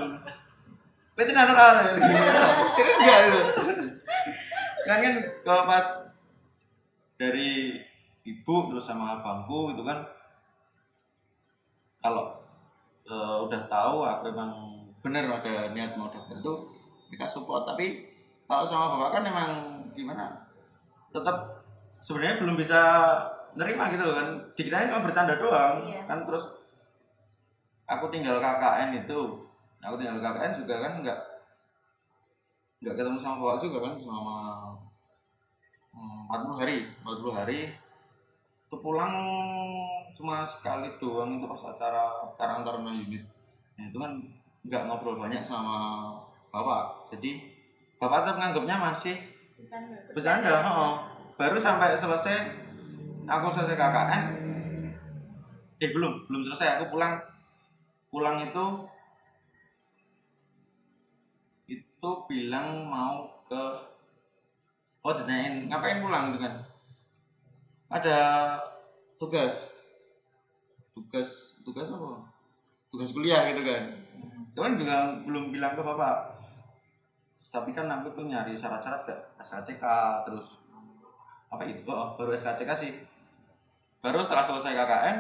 Berarti 1.16 1.32
natural 1.32 1.74
gitu. 1.96 2.12
serius 2.76 2.98
nggak 3.00 3.20
itu 3.26 3.42
kan 4.86 4.98
kan 5.02 5.16
kalau 5.42 5.64
pas 5.66 5.88
dari 7.18 7.82
ibu 8.22 8.56
terus 8.70 8.86
sama 8.86 9.18
abangku 9.18 9.74
gitu 9.74 9.82
kan 9.82 10.06
kalau 12.04 12.38
eh, 13.10 13.38
udah 13.50 13.62
tahu 13.66 14.06
aku 14.06 14.30
emang 14.30 14.52
bener 15.02 15.26
ada 15.26 15.74
niat 15.74 15.98
mau 15.98 16.14
daftar 16.14 16.38
itu 16.38 16.54
mereka 17.10 17.26
support. 17.26 17.66
Tapi 17.66 18.06
kalau 18.46 18.62
sama 18.62 18.94
bapak 18.94 19.10
kan 19.18 19.24
emang 19.26 19.52
gimana 19.98 20.45
tetap 21.16 21.64
sebenarnya 22.04 22.44
belum 22.44 22.56
bisa 22.60 22.82
nerima 23.56 23.88
gitu 23.90 24.04
loh 24.04 24.16
kan. 24.20 24.28
Dikirain 24.54 24.92
cuma 24.92 25.08
bercanda 25.08 25.40
doang. 25.40 25.88
Iya. 25.88 26.04
kan 26.04 26.28
terus 26.28 26.44
aku 27.88 28.12
tinggal 28.12 28.44
KKN 28.44 29.08
itu. 29.08 29.20
Aku 29.80 29.96
tinggal 29.96 30.20
KKN 30.20 30.54
juga 30.60 30.76
kan 30.84 30.94
nggak 31.00 31.20
nggak 32.84 32.96
ketemu 33.00 33.18
sama 33.18 33.40
bapak 33.40 33.58
juga 33.64 33.78
kan 33.88 33.94
selama 33.98 34.38
hmm, 35.96 36.20
40 36.30 36.60
hari 36.62 36.78
40 37.02 37.38
hari. 37.40 37.60
Itu 38.68 38.76
pulang 38.84 39.14
cuma 40.16 40.44
sekali 40.44 40.90
doang 41.00 41.40
itu 41.40 41.46
pas 41.48 41.64
acara 41.72 42.12
Karang 42.36 42.68
Taruna 42.68 42.92
Unit. 42.92 43.24
Nah 43.80 43.84
itu 43.88 43.98
kan 43.98 44.12
nggak 44.68 44.84
ngobrol 44.90 45.16
banyak 45.16 45.40
sama 45.46 46.12
bapak. 46.52 47.14
Jadi 47.16 47.56
bapak 48.02 48.26
tetap 48.26 48.38
nganggapnya 48.42 48.76
masih 48.76 49.35
Bercanda. 49.56 49.98
bercanda. 50.12 50.52
Oh. 50.68 50.96
baru 51.36 51.60
sampai 51.60 51.96
selesai 51.96 52.48
aku 53.28 53.48
selesai 53.52 53.76
KKN 53.76 54.24
eh 55.80 55.90
belum 55.92 56.28
belum 56.28 56.42
selesai. 56.44 56.80
Aku 56.80 56.96
pulang 56.96 57.20
pulang 58.08 58.40
itu 58.40 58.66
itu 61.68 62.12
bilang 62.32 62.88
mau 62.88 63.28
ke 63.48 63.64
oh 65.04 65.14
ditanyain 65.16 65.68
ngapain 65.68 66.00
pulang 66.00 66.32
gitu 66.32 66.40
kan? 66.48 66.54
Ada 67.92 68.18
tugas. 69.20 69.72
Tugas 70.96 71.60
tugas 71.68 71.92
apa? 71.92 72.24
Tugas 72.88 73.12
kuliah 73.12 73.44
gitu 73.52 73.62
kan? 73.68 73.84
Cuman 74.56 74.80
juga 74.80 75.20
belum 75.28 75.52
bilang 75.52 75.76
ke 75.76 75.84
bapak 75.84 76.35
tapi 77.56 77.72
kan 77.72 77.88
aku 77.88 78.12
tuh 78.12 78.28
nyari 78.28 78.52
syarat-syarat 78.52 79.08
gak? 79.08 79.22
SKCK 79.40 79.84
terus 80.28 80.60
apa 81.48 81.64
itu? 81.64 81.88
Oh, 81.88 82.20
baru 82.20 82.36
SKCK 82.36 82.72
sih. 82.76 82.92
Baru 84.04 84.20
setelah 84.20 84.44
selesai 84.44 84.76
KKN 84.76 85.18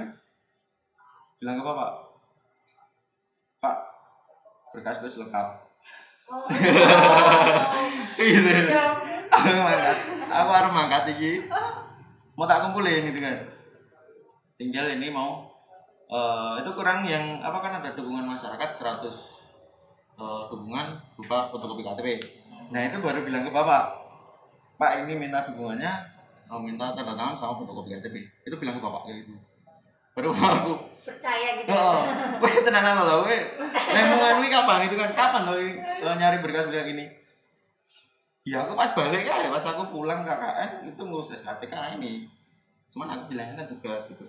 bilang 1.40 1.60
ke 1.60 1.64
bapak 1.68 1.92
pak 3.60 3.78
berkas 4.72 5.04
gue 5.04 5.12
lengkap 5.24 5.48
Oh, 6.26 6.50
gitu. 8.18 8.50
Ya, 8.50 8.98
aku 9.30 9.62
mangkat 9.62 9.98
aku 10.26 10.50
harus 10.58 10.72
mangkat 10.74 11.04
iki. 11.14 11.46
Mau 12.34 12.50
tak 12.50 12.66
kumpulin 12.66 13.14
gitu 13.14 13.22
kan. 13.22 13.46
Tinggal 14.58 14.90
ini 14.98 15.14
mau 15.14 15.46
eh, 16.10 16.66
itu 16.66 16.74
kurang 16.74 17.06
yang 17.06 17.38
apa 17.46 17.62
kan 17.62 17.78
ada 17.78 17.94
dukungan 17.94 18.26
masyarakat 18.26 18.70
100 18.74 19.35
eh, 20.16 20.44
dukungan 20.52 20.88
berupa 21.20 21.38
fotokopi 21.52 21.84
KTP 21.84 22.08
nah 22.74 22.82
itu 22.82 22.98
baru 22.98 23.22
bilang 23.22 23.46
ke 23.46 23.52
bapak 23.54 23.84
pak 24.76 25.06
ini 25.06 25.14
minta 25.16 25.46
dukungannya 25.48 25.92
mau 26.46 26.62
minta 26.62 26.94
tanda 26.94 27.14
tangan 27.14 27.36
sama 27.38 27.54
fotokopi 27.62 27.96
KTP 28.00 28.16
itu 28.48 28.56
bilang 28.58 28.76
ke 28.78 28.82
bapak 28.82 29.02
kayak 29.08 29.18
gitu 29.26 29.36
baru 30.16 30.32
aku 30.32 30.96
percaya 31.06 31.60
gitu. 31.60 31.70
Oh, 31.70 32.02
weh 32.42 32.56
tenanan 32.66 33.06
lo, 33.06 33.28
weh. 33.28 33.44
Memang 33.94 34.42
ini 34.42 34.48
kapan 34.48 34.88
itu 34.90 34.96
kan? 34.98 35.12
Kapan 35.14 35.44
lo 35.46 35.56
ini 35.60 35.76
lo 36.02 36.12
nyari 36.18 36.42
berkas 36.42 36.66
berkas 36.72 36.88
ini? 36.90 37.06
Ya 38.46 38.66
aku 38.66 38.78
pas 38.78 38.90
balik 38.94 39.26
ya, 39.26 39.50
pas 39.50 39.66
aku 39.66 39.92
pulang 39.94 40.26
KKN 40.26 40.88
itu 40.90 41.02
ngurus 41.02 41.36
SKCK 41.36 42.00
ini. 42.00 42.26
Cuman 42.90 43.12
aku 43.12 43.34
bilangnya 43.34 43.66
kan 43.66 43.68
tugas 43.70 44.08
gitu. 44.10 44.26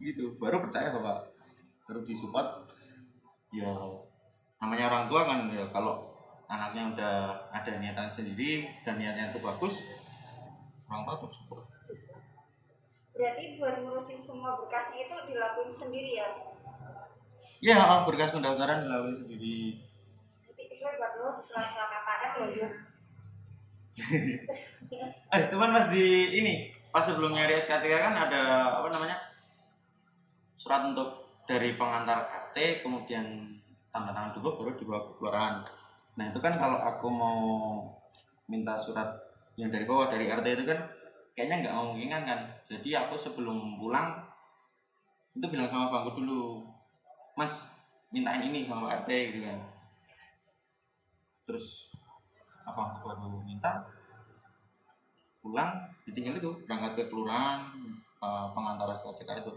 Gitu, 0.00 0.24
baru 0.40 0.64
percaya 0.64 0.90
bapak. 0.94 1.28
Baru 1.86 2.02
disupport. 2.02 2.66
Ya 3.54 3.70
namanya 4.56 4.84
orang 4.88 5.04
tua 5.10 5.20
kan 5.28 5.38
ya 5.52 5.64
kalau 5.68 6.16
anaknya 6.46 6.82
udah 6.94 7.14
ada 7.50 7.72
niatan 7.82 8.08
sendiri 8.08 8.70
dan 8.86 8.96
niatnya 8.96 9.34
itu 9.34 9.42
bagus, 9.42 9.74
orang 10.86 11.02
tua 11.04 11.14
tuh 11.26 11.30
support. 11.34 11.64
Berarti 13.16 13.56
buat 13.56 13.80
ngurusin 13.80 14.20
semua 14.20 14.60
berkasnya 14.60 15.08
itu 15.08 15.16
dilakuin 15.32 15.72
sendiri 15.72 16.20
ya? 16.20 16.28
Ya, 17.64 17.80
oh, 17.80 18.00
berkas 18.04 18.36
pendaftaran 18.36 18.84
dilalui 18.84 19.16
sendiri. 19.16 19.58
Berarti 20.44 20.76
hebat 20.76 21.12
loh 21.16 21.32
di 21.40 21.42
sela-sela 21.42 21.84
KKN. 21.88 22.34
Eh, 25.32 25.42
cuman 25.48 25.72
mas 25.72 25.88
di 25.88 26.36
ini 26.36 26.68
pas 26.92 27.00
sebelum 27.00 27.32
nyari 27.32 27.56
SKCK 27.58 27.96
kan 27.96 28.14
ada 28.14 28.76
apa 28.78 28.88
namanya 28.92 29.16
surat 30.60 30.84
untuk 30.92 31.26
dari 31.48 31.74
pengantar 31.74 32.28
KT 32.28 32.84
kemudian 32.84 33.56
tanda 33.96 34.12
tangan 34.12 34.36
dulu 34.36 34.60
baru 34.60 34.76
dibawa 34.76 35.00
ke 35.00 35.12
kelurahan. 35.16 35.54
Nah 36.20 36.24
itu 36.28 36.38
kan 36.44 36.52
kalau 36.52 36.76
aku 36.84 37.08
mau 37.08 37.40
minta 38.44 38.76
surat 38.76 39.08
yang 39.56 39.72
dari 39.72 39.88
bawah 39.88 40.12
dari 40.12 40.28
RT 40.28 40.46
itu 40.60 40.64
kan 40.68 40.84
kayaknya 41.32 41.64
nggak 41.64 41.74
memungkinkan 41.80 42.22
kan. 42.28 42.40
Jadi 42.68 42.92
aku 42.92 43.16
sebelum 43.16 43.80
pulang 43.80 44.20
itu 45.32 45.48
bilang 45.48 45.68
sama 45.68 45.88
bangku 45.88 46.20
dulu, 46.20 46.60
Mas 47.40 47.72
mintain 48.12 48.44
ini 48.44 48.68
sama 48.68 48.92
RT 49.00 49.08
gitu 49.32 49.48
kan. 49.48 49.58
Terus 51.48 51.88
apa 52.68 53.00
aku 53.00 53.08
baru 53.08 53.40
minta 53.48 53.88
pulang 55.40 55.88
ditinggal 56.04 56.36
itu 56.36 56.50
berangkat 56.68 56.92
ke 57.00 57.02
kelurahan 57.08 57.64
eh, 58.20 58.46
pengantar 58.52 58.92
SKCK 58.92 59.40
itu 59.40 59.52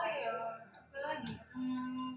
oh 0.00 0.08
iya, 0.08 0.32
apa 0.72 0.98
lagi? 1.04 1.32
Hmm, 1.52 2.16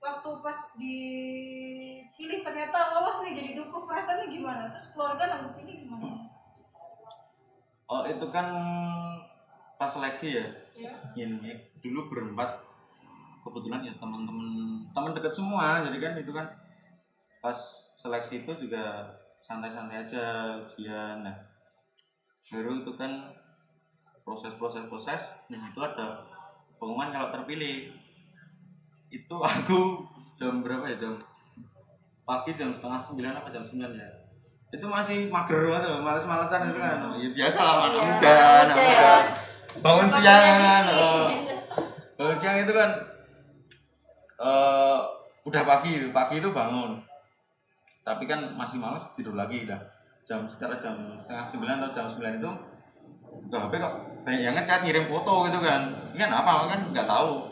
waktu 0.00 0.30
pas 0.40 0.58
dipilih 0.80 2.40
ternyata 2.40 2.96
lolos 2.96 3.20
nih 3.28 3.32
jadi 3.36 3.50
dukuh 3.60 3.84
perasaannya 3.84 4.32
gimana? 4.32 4.72
Terus 4.72 4.96
keluarga 4.96 5.24
nanggepinnya 5.28 5.76
gimana? 5.84 6.24
oh 7.88 8.04
itu 8.04 8.26
kan 8.28 8.46
pas 9.80 9.88
seleksi 9.88 10.36
ya 10.36 10.46
Ya. 10.78 10.94
ini 11.18 11.58
dulu 11.82 12.06
berempat 12.06 12.62
kebetulan 13.42 13.82
ya 13.82 13.90
teman-teman 13.98 14.78
teman 14.94 15.10
dekat 15.10 15.34
semua 15.34 15.82
jadi 15.82 15.98
kan 15.98 16.14
itu 16.22 16.30
kan 16.30 16.46
pas 17.42 17.58
seleksi 17.98 18.46
itu 18.46 18.52
juga 18.54 19.10
santai-santai 19.42 20.06
aja 20.06 20.54
ujian 20.62 21.26
nah 21.26 21.34
baru 22.46 22.86
itu 22.86 22.94
kan 22.94 23.34
proses-proses 24.22 24.86
proses 24.86 25.18
dan 25.50 25.66
itu 25.66 25.82
ada 25.82 26.22
pengumuman 26.78 27.10
kalau 27.10 27.28
terpilih. 27.34 27.92
Itu 29.10 29.36
aku 29.42 30.06
jam 30.38 30.62
berapa 30.62 30.86
ya 30.86 30.96
jam 30.96 31.14
pagi 32.22 32.54
jam 32.54 32.70
setengah 32.70 33.00
sembilan 33.02 33.32
apa 33.42 33.48
jam 33.50 33.66
sembilan 33.66 33.90
ya. 33.98 34.10
Itu 34.70 34.86
masih 34.86 35.28
mager 35.28 35.68
banget 35.68 36.00
males-malesan 36.00 36.70
itu 36.70 36.78
kan. 36.78 36.96
Ya 37.18 37.28
biasa 37.34 37.58
lah 37.60 37.74
anak 37.88 37.90
Iya, 37.90 38.06
muda 38.06 38.34
anak 38.62 38.76
muda 38.76 38.94
ya. 38.94 39.16
bangun 39.78 40.08
siang 40.10 40.84
oh. 40.96 41.28
bangun 42.18 42.36
siang 42.40 42.56
itu 42.66 42.72
kan 42.72 42.90
eh 44.38 44.98
udah 45.44 45.62
pagi 45.66 46.08
pagi 46.14 46.34
itu 46.40 46.50
bangun. 46.54 47.00
Tapi 48.06 48.24
kan 48.24 48.40
masih 48.56 48.80
males 48.80 49.04
tidur 49.12 49.36
lagi 49.36 49.68
dah 49.68 49.98
jam 50.28 50.44
sekarang 50.44 50.76
jam 50.76 50.96
setengah 51.16 51.40
sembilan 51.40 51.76
atau 51.80 51.88
jam 51.88 52.04
sembilan 52.04 52.32
itu 52.36 52.50
udah 53.48 53.60
HP 53.64 53.72
kok 53.80 53.94
banyak 54.28 54.44
yang 54.44 54.52
ngechat 54.60 54.84
ngirim 54.84 55.08
foto 55.08 55.48
gitu 55.48 55.56
kan 55.64 55.88
ini 56.12 56.20
kan 56.20 56.28
apa 56.36 56.68
kan 56.68 56.80
nggak 56.92 57.08
tahu 57.08 57.48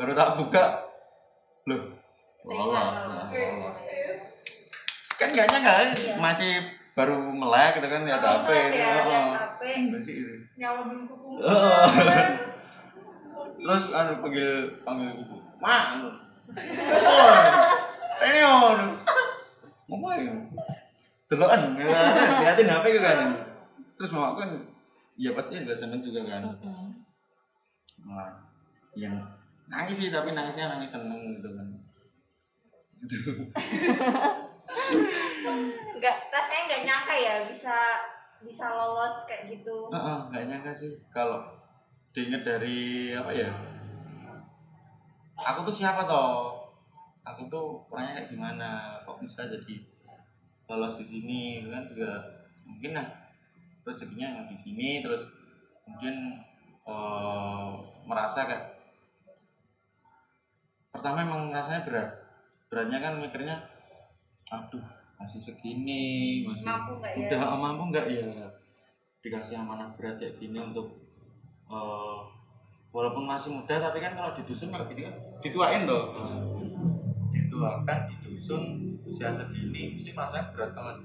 baru 0.00 0.16
tak 0.16 0.40
buka 0.40 0.64
loh 1.68 1.84
lolos 2.48 3.04
kan 5.20 5.28
nggak 5.28 5.46
nyangka 5.52 5.72
kan 5.76 5.88
Iya. 5.92 6.16
masih 6.16 6.52
baru 6.96 7.20
melek 7.20 7.76
gitu 7.76 7.88
kan 7.92 8.00
lihat 8.08 8.24
HP 8.24 8.48
ya, 8.48 8.64
Oh, 8.64 8.72
lihat 8.72 9.04
oh. 9.04 9.34
HP. 9.36 9.60
Masih 9.92 10.14
itu. 10.22 10.34
Nyawa 10.56 10.80
belum. 10.86 11.02
Oh. 11.10 11.88
terus 13.64 13.84
anu 13.96 14.12
panggil 14.20 14.48
panggil 14.84 15.08
gitu 15.24 15.36
mak 15.60 15.96
anu 15.96 16.08
ini 18.24 18.40
on 18.44 18.80
ngapain 19.88 20.24
delokan 21.28 21.60
liatin 21.76 22.68
HP 22.68 22.84
gitu 22.92 23.04
kan 23.04 23.32
terus 23.96 24.10
mau 24.12 24.36
kan 24.36 24.52
ya 25.14 25.30
pasti 25.34 25.62
nggak 25.62 25.78
seneng 25.78 26.00
juga 26.02 26.26
kan 26.26 26.42
nah 28.04 28.30
yang 28.94 29.14
nangis 29.70 29.96
sih 30.06 30.10
tapi 30.12 30.34
nangisnya 30.34 30.76
nangis 30.76 30.90
seneng 30.92 31.38
gitu 31.38 31.48
kan 31.54 31.68
gitu 32.98 33.18
Nggak, 36.04 36.16
rasanya 36.28 36.62
nggak 36.68 36.82
nyangka 36.84 37.14
ya 37.16 37.34
bisa 37.48 37.76
bisa 38.44 38.64
lolos 38.76 39.24
kayak 39.24 39.56
gitu. 39.56 39.88
Heeh, 39.88 40.18
nggak 40.28 40.44
nyangka 40.50 40.72
sih 40.74 40.92
kalau 41.08 41.40
diinget 42.12 42.44
dari 42.44 43.12
apa 43.16 43.32
ya? 43.32 43.48
Aku 45.34 45.64
tuh 45.64 45.74
siapa 45.74 46.04
toh? 46.04 46.60
Aku 47.24 47.48
tuh 47.48 47.80
orangnya 47.88 48.20
kayak 48.20 48.30
gimana? 48.36 49.00
Kok 49.08 49.24
bisa 49.24 49.48
jadi 49.48 49.80
lolos 50.68 51.00
di 51.00 51.06
sini? 51.08 51.42
Kan 51.72 51.88
juga 51.88 52.20
mungkin 52.68 52.92
lah 53.00 53.08
rezekinya 53.84 54.26
nggak 54.32 54.46
di 54.50 54.56
sini 54.56 54.88
terus 55.04 55.28
kemudian 55.84 56.40
eh, 56.88 57.70
merasa 58.08 58.48
kayak 58.48 58.64
pertama 60.88 61.20
emang 61.24 61.52
rasanya 61.52 61.84
berat. 61.84 62.10
Beratnya 62.72 62.98
kan 62.98 63.20
mikirnya 63.20 63.56
aduh 64.48 64.84
masih 65.20 65.40
segini 65.40 66.44
masih 66.44 66.68
Mampu 66.68 67.00
nggak 67.00 67.12
ya? 67.16 67.26
udah 67.28 67.40
mampu 67.60 67.82
nggak 67.92 68.06
ya? 68.08 68.48
Dikasih 69.20 69.60
amanah 69.60 69.92
berat 69.96 70.16
kayak 70.16 70.40
gini 70.40 70.56
untuk 70.56 70.88
eh, 71.68 72.18
walaupun 72.88 73.28
masih 73.28 73.52
muda 73.52 73.76
tapi 73.76 74.00
kan 74.00 74.16
kalau 74.16 74.32
di 74.32 74.42
dusun 74.48 74.72
kalau 74.72 74.88
gini 74.88 75.04
kan 75.04 75.14
dituain 75.44 75.84
loh. 75.84 76.16
Dituakan 77.36 77.98
di 78.08 78.16
dusun 78.24 78.62
usia 79.04 79.28
segini 79.28 79.92
mesti 79.92 80.16
merasa 80.16 80.48
berat 80.56 80.72
banget. 80.72 80.96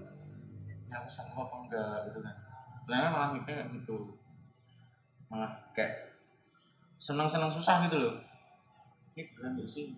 Ya 0.89 0.95
aku 1.03 1.09
sanggup 1.11 1.45
apa 1.45 1.55
enggak? 1.67 1.97
Gitu 2.09 2.19
kan 2.23 2.48
ternyata 2.89 3.13
malah 3.13 3.29
mikir 3.37 3.53
kayak 3.53 3.69
gitu. 3.69 4.17
Malah 5.29 5.53
kayak 5.77 6.17
senang-senang 6.97 7.53
susah 7.53 7.85
gitu 7.85 8.01
loh. 8.01 8.17
Ini 9.13 9.29
beneran 9.37 9.61
nggak 9.61 9.69
sih? 9.69 9.93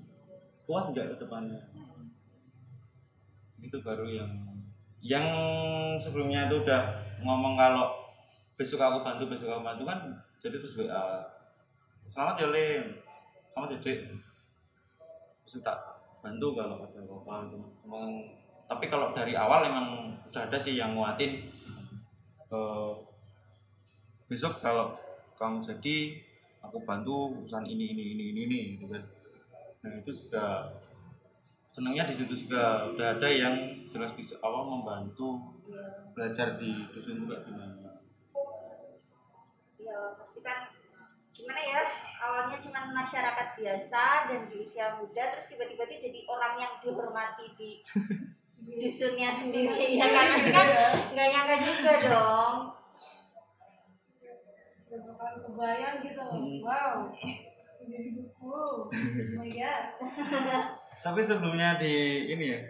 Kuat 0.67 0.91
nggak 0.91 1.15
ke 1.15 1.23
depannya? 1.23 1.55
Itu 3.63 3.79
baru 3.79 4.03
yang 4.11 4.27
yang 4.99 5.25
sebelumnya 6.03 6.51
itu 6.51 6.67
udah 6.67 6.83
ngomong 7.23 7.55
kalau 7.55 7.95
besok 8.59 8.83
aku 8.83 9.01
bantu 9.01 9.25
besok 9.31 9.49
aku 9.49 9.65
bantu 9.65 9.83
kan 9.89 9.97
jadi 10.37 10.61
terus 10.61 10.77
WA 10.77 11.25
selamat 12.11 12.35
ya 12.43 12.47
Lim. 12.51 12.85
Selamat 13.49 13.79
ya 13.79 13.79
besok 15.47 15.63
tak 15.63 15.79
bantu 16.19 16.59
kalau 16.59 16.83
ada 16.83 16.99
apa-apa. 16.99 17.55
Tapi 18.67 18.85
kalau 18.91 19.15
dari 19.15 19.33
awal 19.33 19.63
emang 19.71 20.11
udah 20.27 20.43
ada 20.51 20.59
sih 20.59 20.75
yang 20.75 20.93
nguatin 20.93 21.39
eh, 22.51 22.93
besok 24.27 24.59
kalau 24.59 24.95
kamu 25.39 25.59
jadi 25.59 26.21
aku 26.61 26.83
bantu 26.85 27.33
urusan 27.41 27.65
ini 27.65 27.95
ini 27.97 28.03
ini 28.13 28.23
ini, 28.31 28.41
ini 28.45 28.59
gitu 28.77 28.85
kan. 28.91 29.03
Nah 29.81 29.91
itu 29.97 30.11
juga 30.13 30.69
senangnya 31.65 32.05
di 32.05 32.15
situ 32.15 32.33
juga. 32.47 32.91
Udah 32.91 33.17
ada 33.17 33.27
yang 33.31 33.87
jelas 33.89 34.13
bisa 34.13 34.37
awal 34.43 34.67
membantu 34.67 35.57
belajar 36.13 36.59
di 36.59 36.85
dusun 36.91 37.25
juga 37.25 37.41
gimana? 37.47 37.97
Ya 39.81 39.97
pasti 40.19 40.39
kan 40.45 40.69
gimana 41.31 41.61
ya 41.63 41.81
awalnya 42.21 42.57
cuma 42.61 42.91
masyarakat 42.93 43.47
biasa 43.57 44.29
dan 44.29 44.41
di 44.51 44.61
usia 44.61 44.99
muda 44.99 45.31
terus 45.31 45.49
tiba-tiba 45.49 45.87
jadi 45.87 46.27
orang 46.27 46.53
yang 46.59 46.73
dihormati 46.83 47.55
di 47.57 47.71
dusunnya 48.61 49.29
sendiri 49.33 49.97
ya 49.97 50.07
kan? 50.07 50.25
Nanti 50.33 50.49
kan 50.53 50.67
nggak 51.13 51.27
nyangka 51.33 51.55
juga 51.61 51.93
dong. 52.01 52.57
Gak 54.91 54.99
bakalan 55.07 55.35
kebayang 55.45 55.95
gitu. 56.05 56.21
Hmm. 56.21 56.57
wow. 56.61 56.95
Jadi 57.81 58.09
buku 58.13 58.53
oh 59.39 59.45
iya. 59.45 59.97
Tapi 61.05 61.19
sebelumnya 61.19 61.81
di 61.81 62.27
ini 62.29 62.45
ya 62.53 62.61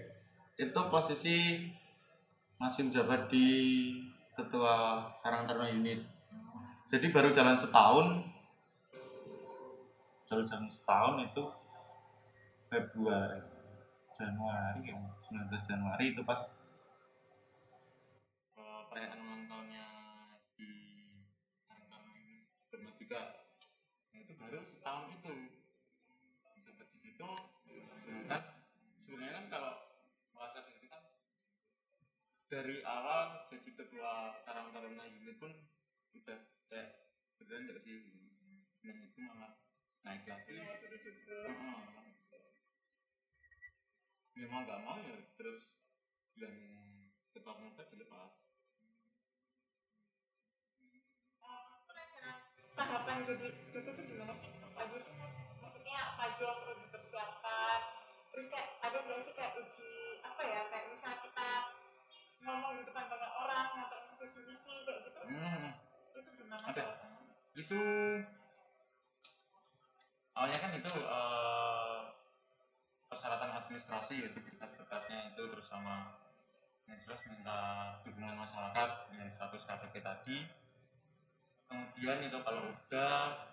itu 0.56 0.82
posisi 0.88 1.68
masih 2.62 2.88
menjabat 2.88 3.28
di 3.28 3.48
ketua 4.38 5.04
Karang 5.20 5.44
Taruna 5.44 5.68
unit. 5.68 6.00
Jadi 6.88 7.12
baru 7.12 7.34
jalan 7.34 7.58
setahun 7.58 8.32
baru 10.32 10.48
jalan 10.48 10.72
setahun 10.72 11.28
itu 11.28 11.44
Februari 12.72 13.51
Januari 14.12 14.92
ya 14.92 15.00
19 15.00 15.48
Januari 15.56 16.06
itu 16.12 16.22
pas. 16.28 16.42
Perayaan 18.92 19.24
ulang 19.24 19.44
tahunnya 19.48 19.88
di 20.60 20.70
Bermatika 22.68 23.42
Nah, 24.12 24.20
itu 24.20 24.36
baru 24.36 24.60
setahun 24.68 25.16
itu. 25.16 25.36
Sampai 26.44 26.88
di 26.92 26.98
situ 27.00 27.24
kan 28.28 28.44
sebenarnya 29.00 29.34
kan 29.40 29.46
kalau 29.48 29.74
merasa 30.36 30.68
diri 30.68 30.92
kan 30.92 31.04
dari 32.52 32.84
awal 32.84 33.48
jadi 33.48 33.72
ketua 33.72 34.44
Karang 34.44 34.76
Taruna 34.76 35.08
unit 35.08 35.40
pun 35.40 35.56
udah 36.12 36.40
kayak 36.68 37.08
beneran 37.40 37.72
nggak 37.72 37.80
sih? 37.80 38.04
Dan 38.84 39.00
itu 39.08 39.20
malah 39.24 39.56
naik 40.04 40.28
lagi. 40.28 40.60
Heeh. 40.60 41.80
ya 41.88 42.01
mau 44.50 44.66
nggak 44.66 44.82
mau 44.82 44.98
ya 45.02 45.18
terus 45.38 45.62
yang 46.40 46.56
ketua 47.34 47.54
muda 47.60 47.84
dilepas 47.94 48.42
tahapan 52.82 53.18
jadi 53.22 53.48
itu 53.54 53.78
tuh 53.94 54.04
gimana 54.10 54.34
sih 54.34 54.50
aja 54.74 54.98
sih 54.98 55.14
mas 55.22 55.34
maksudnya 55.62 55.98
apa 56.02 56.22
aja 56.34 56.44
yang 56.44 56.58
perlu 56.66 56.76
dipersiapkan 56.82 57.80
terus 58.34 58.46
kayak 58.50 58.68
ada 58.82 58.98
nggak 59.06 59.20
sih 59.22 59.34
kayak 59.38 59.54
uji 59.62 59.94
apa 60.26 60.42
ya 60.42 60.62
kayak 60.72 60.86
misalnya 60.90 61.18
kita 61.22 61.50
ngomong 62.42 62.82
di 62.82 62.84
depan 62.90 63.06
banyak 63.06 63.32
orang 63.38 63.66
ngapain 63.78 64.04
misi 64.50 64.76
kayak 64.88 65.00
gitu 65.06 65.20
hmm. 65.30 65.70
itu 66.18 66.30
gimana 66.42 66.66
Ada. 66.74 66.82
tahapannya? 66.82 67.34
itu 67.54 67.82
awalnya 70.34 70.58
kan 70.58 70.72
itu 70.74 70.92
eh, 70.98 72.00
persyaratan 73.12 73.52
administrasi 73.60 74.24
yaitu 74.24 74.40
berkas-berkasnya 74.40 75.36
itu 75.36 75.44
terus 75.52 75.68
sama 75.68 76.16
yang 76.88 76.96
jelas 77.04 77.20
minta 77.28 77.60
dukungan 78.08 78.40
masyarakat 78.40 78.90
yang 79.12 79.28
100 79.28 79.68
KTP 79.68 79.94
tadi. 80.00 80.38
Kemudian 81.68 82.24
itu 82.24 82.40
kalau 82.40 82.72
udah 82.72 83.52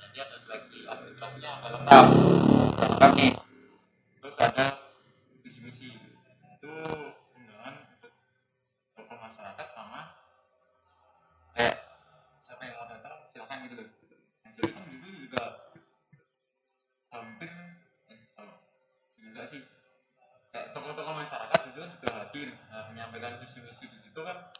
nanti 0.00 0.18
ada 0.24 0.36
seleksi 0.40 0.88
administrasinya 0.88 1.50
ada 1.60 1.68
lengkap. 1.76 2.06
Nih 3.12 3.32
terus 4.24 4.36
ada 4.40 4.66
visi 5.44 5.60
misi 5.60 5.92
itu 5.92 6.74
undangan 7.36 7.74
untuk 7.92 8.12
tokoh 8.96 9.18
masyarakat 9.20 9.68
sama 9.68 10.16
kayak 11.52 11.76
siapa 12.40 12.64
yang 12.64 12.80
mau 12.80 12.88
datang 12.88 13.20
silakan 13.28 13.68
gitu 13.68 13.84
loh. 13.84 13.88
Yang 14.48 14.52
jadi 14.56 14.70
kan 14.72 14.82
dulu 14.88 15.08
juga 15.28 15.44
hampir 17.12 17.52
enggak 19.32 19.48
sih. 19.48 19.60
Kayak 20.52 20.76
tokoh-tokoh 20.76 21.16
masyarakat 21.16 21.60
itu 21.72 21.78
kan 21.80 21.90
juga 21.96 22.08
hadir 22.12 22.48
nah, 22.68 22.84
menyampaikan 22.92 23.40
visi 23.40 23.64
misi 23.64 23.88
di 23.88 23.98
situ 24.04 24.20
kan 24.20 24.52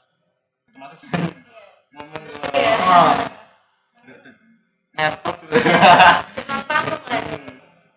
otomatis 0.72 1.04
ngomong 1.92 2.20
ke 2.24 2.32
nervous 4.96 5.38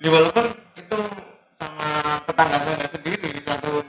ya 0.04 0.10
walaupun 0.12 0.46
itu 0.76 1.00
sama 1.56 2.20
tetangganya 2.28 2.88
sendiri 2.92 3.32
satu 3.48 3.80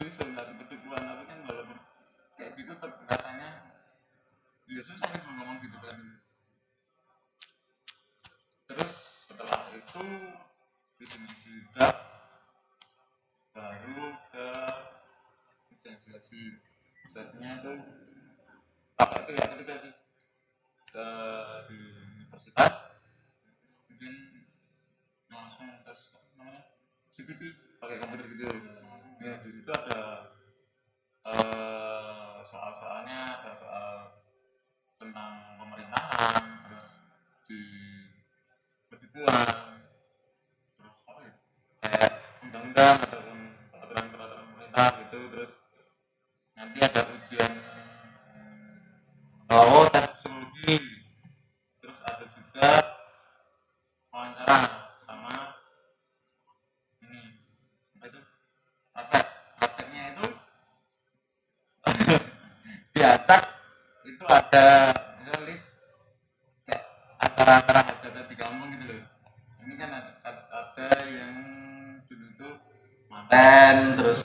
dusun 0.00 0.28
satu 0.32 0.52
kedudukan 0.64 1.00
tapi 1.04 1.22
kan 1.28 1.38
walaupun 1.44 1.76
kayak 2.40 2.56
gitu 2.56 2.72
rasanya 3.04 3.48
ya 4.72 4.80
susah 4.80 5.23
seleksi 16.04 16.60
seleksinya 17.08 17.64
itu 17.64 17.72
apa 19.00 19.14
itu 19.24 19.32
ya 19.32 19.44
ketika 19.56 19.74
sih. 19.80 19.92
Ke 20.94 21.06
di 21.66 21.78
universitas 22.22 22.74
mungkin 23.90 24.12
langsung 25.32 25.68
tes 25.82 26.00
apa 26.14 26.28
namanya 26.36 26.62
CPT 27.10 27.40
pakai 27.80 27.96
komputer 27.98 28.26
gitu. 28.30 28.46
Ya 29.24 29.40
di 29.40 29.50
situ 29.50 29.70
ada 29.72 30.00
eh, 31.24 32.36
soal-soalnya 32.44 33.40
ada 33.40 33.52
soal 33.56 33.94
tentang 35.00 35.32
pemerintahan 35.58 36.42
terus 36.68 36.86
di 37.48 37.60
penipuan 38.92 39.82
terus 40.78 40.94
apa 41.08 41.20
ya 41.24 41.32
kayak 41.82 42.12
undang-undang 42.44 42.96
ataupun 43.02 43.38
peraturan-peraturan 43.72 44.46
pemerintah 44.52 44.88
gitu 45.02 45.18
terus 45.34 45.50
nanti 46.64 46.80
ada 46.80 47.04
ujian. 47.12 47.52
Oh 49.52 49.84
tes 49.92 50.08
psikologi 50.16 50.80
terus 51.76 52.00
ada 52.08 52.24
juga 52.32 52.68
wawancara 54.08 54.58
sama 55.04 55.60
ini 57.04 57.20
apa 58.00 58.04
itu? 58.08 58.20
Praktek. 58.96 59.24
Prakteknya 59.60 60.02
itu 60.16 60.26
diacak 62.96 63.42
itu 64.08 64.24
ada 64.24 64.66
list 65.44 65.84
kayak 66.64 66.88
acara-acara 67.20 67.80
hajatan 67.92 68.24
di 68.24 68.36
kampung 68.40 68.72
gitu 68.72 68.84
loh. 68.88 69.04
Ini 69.68 69.72
kan 69.76 69.90
ada, 70.00 70.12
ada 70.48 70.88
yang 71.12 71.36
dulu 72.08 72.24
itu 72.24 72.48
manten 73.12 74.00
terus 74.00 74.23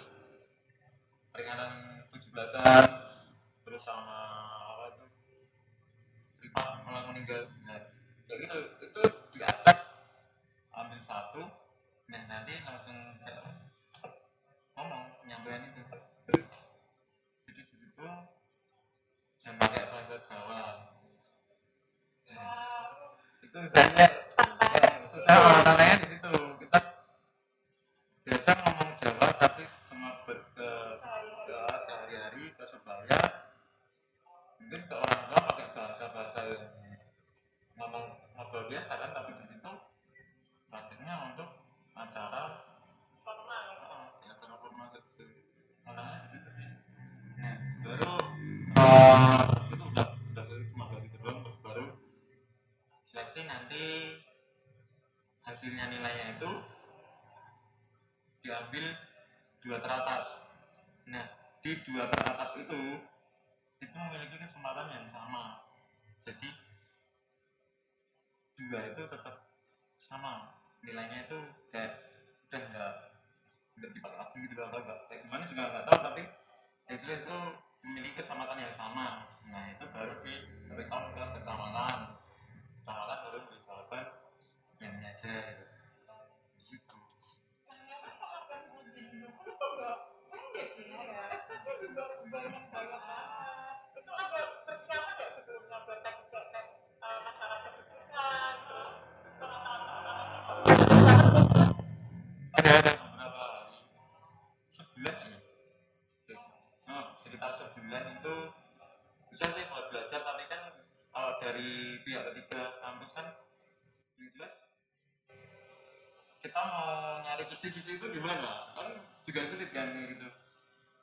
kisi-kisi 117.60 118.00
itu 118.00 118.08
di 118.08 118.24
mana 118.24 118.72
kan 118.72 118.88
juga 119.28 119.43
sulit 119.43 119.76
kan 119.76 119.91
gitu. 119.91 120.32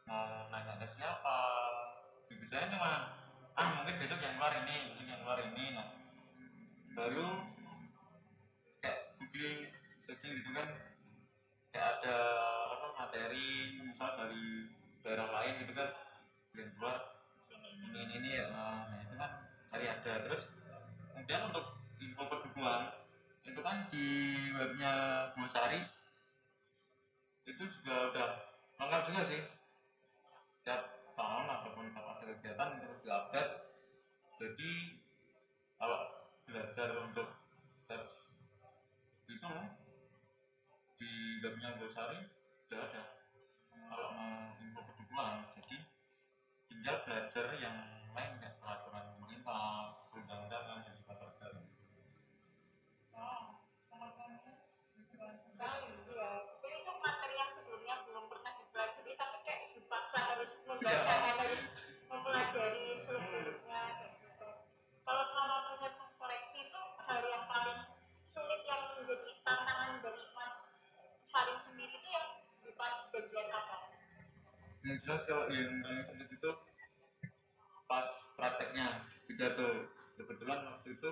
Mau 0.09 0.49
nanya 0.49 0.81
ke 0.81 0.89
siapa? 0.89 1.37
Biasanya 2.33 2.73
cuma 2.73 3.13
ah 3.53 3.69
mungkin 3.77 4.01
besok 4.01 4.25
yang 4.25 4.41
keluar 4.41 4.65
ini 4.65 4.89
mungkin 4.89 5.05
yang 5.05 5.21
keluar 5.21 5.45
ini. 5.45 5.77
Nah 5.77 5.93
baru 6.97 7.45
kayak 8.81 9.21
googling 9.21 9.69
searching 10.01 10.41
gitu 10.41 10.57
kan 10.57 10.81
kayak 11.77 12.01
ada 12.01 12.17
apa 12.73 12.89
materi 13.05 13.77
misal 13.85 14.17
dari 14.17 14.73
daerah 15.05 15.29
lain 15.29 15.61
gitu 15.61 15.77
kan 15.77 15.93
yang 16.57 16.73
keluar 16.81 17.21
ini 17.53 17.69
ini 17.85 18.01
ini 18.17 18.31
ya. 18.33 18.49
Nah 18.49 18.89
nah, 18.89 19.01
itu 19.05 19.13
kan 19.13 19.45
cari 19.69 19.93
ada. 19.93 20.13
Terus 20.25 20.49
kemudian 21.13 21.53
untuk 21.53 21.85
info 22.01 22.25
kedudukan 22.33 22.97
itu 23.45 23.61
kan 23.61 23.93
di 23.93 24.09
webnya 24.57 24.93
Bulsari 25.37 25.96
juga 27.71 28.11
udah 28.13 28.29
lengkap 28.79 29.03
juga 29.11 29.23
sih. 29.27 29.43
Tiap 30.67 30.83
tahun 31.15 31.47
ataupun 31.47 31.87
kalau 31.95 32.19
ada 32.19 32.25
kegiatan 32.27 32.83
terus 32.83 33.01
diupdate. 33.03 33.53
Jadi 34.37 34.73
kalau 35.77 36.01
belajar 36.47 36.89
untuk 37.03 37.29
tes 37.87 38.37
itu 39.27 39.53
di 40.97 41.13
webnya 41.45 41.77
Bulsari 41.79 42.21
udah 42.67 42.81
ada. 42.91 43.03
Kalau 43.71 44.09
mau 44.19 44.57
info 44.59 44.81
kedudukan 44.83 45.35
jadi 45.55 45.77
tinggal 46.67 46.97
belajar 47.07 47.47
yang 47.61 47.77
lain 48.17 48.33
ya 48.43 48.51
peraturan 48.59 49.05
pemerintah 49.17 49.86
membaca 60.87 61.03
Iya. 61.03 61.27
dan 61.27 61.35
harus 61.43 61.63
mempelajari 62.07 62.85
seluruhnya 62.95 63.83
kayak 63.99 64.15
gitu. 64.23 64.49
Kalau 65.03 65.23
selama 65.27 65.57
proses 65.67 65.95
seleksi 66.15 66.59
itu 66.71 66.81
hal 67.03 67.21
yang 67.27 67.45
paling 67.51 67.79
sulit 68.23 68.63
yang 68.63 68.95
menjadi 68.95 69.31
tantangan 69.43 69.99
dari 69.99 70.23
mas 70.31 70.55
Halim 71.27 71.59
sendiri 71.59 71.91
itu 71.99 72.09
yang 72.09 72.27
di 72.63 72.71
pas 72.79 72.95
bagian 73.11 73.49
apa? 73.51 73.77
Yang 74.87 74.97
jelas 75.03 75.23
kalau 75.27 75.45
yang 75.51 75.83
paling 75.83 76.07
sulit 76.07 76.29
itu 76.31 76.51
pas 77.87 78.09
prakteknya. 78.39 78.87
Pidato 79.27 79.91
kebetulan 80.15 80.71
waktu 80.71 80.95
itu 80.95 81.11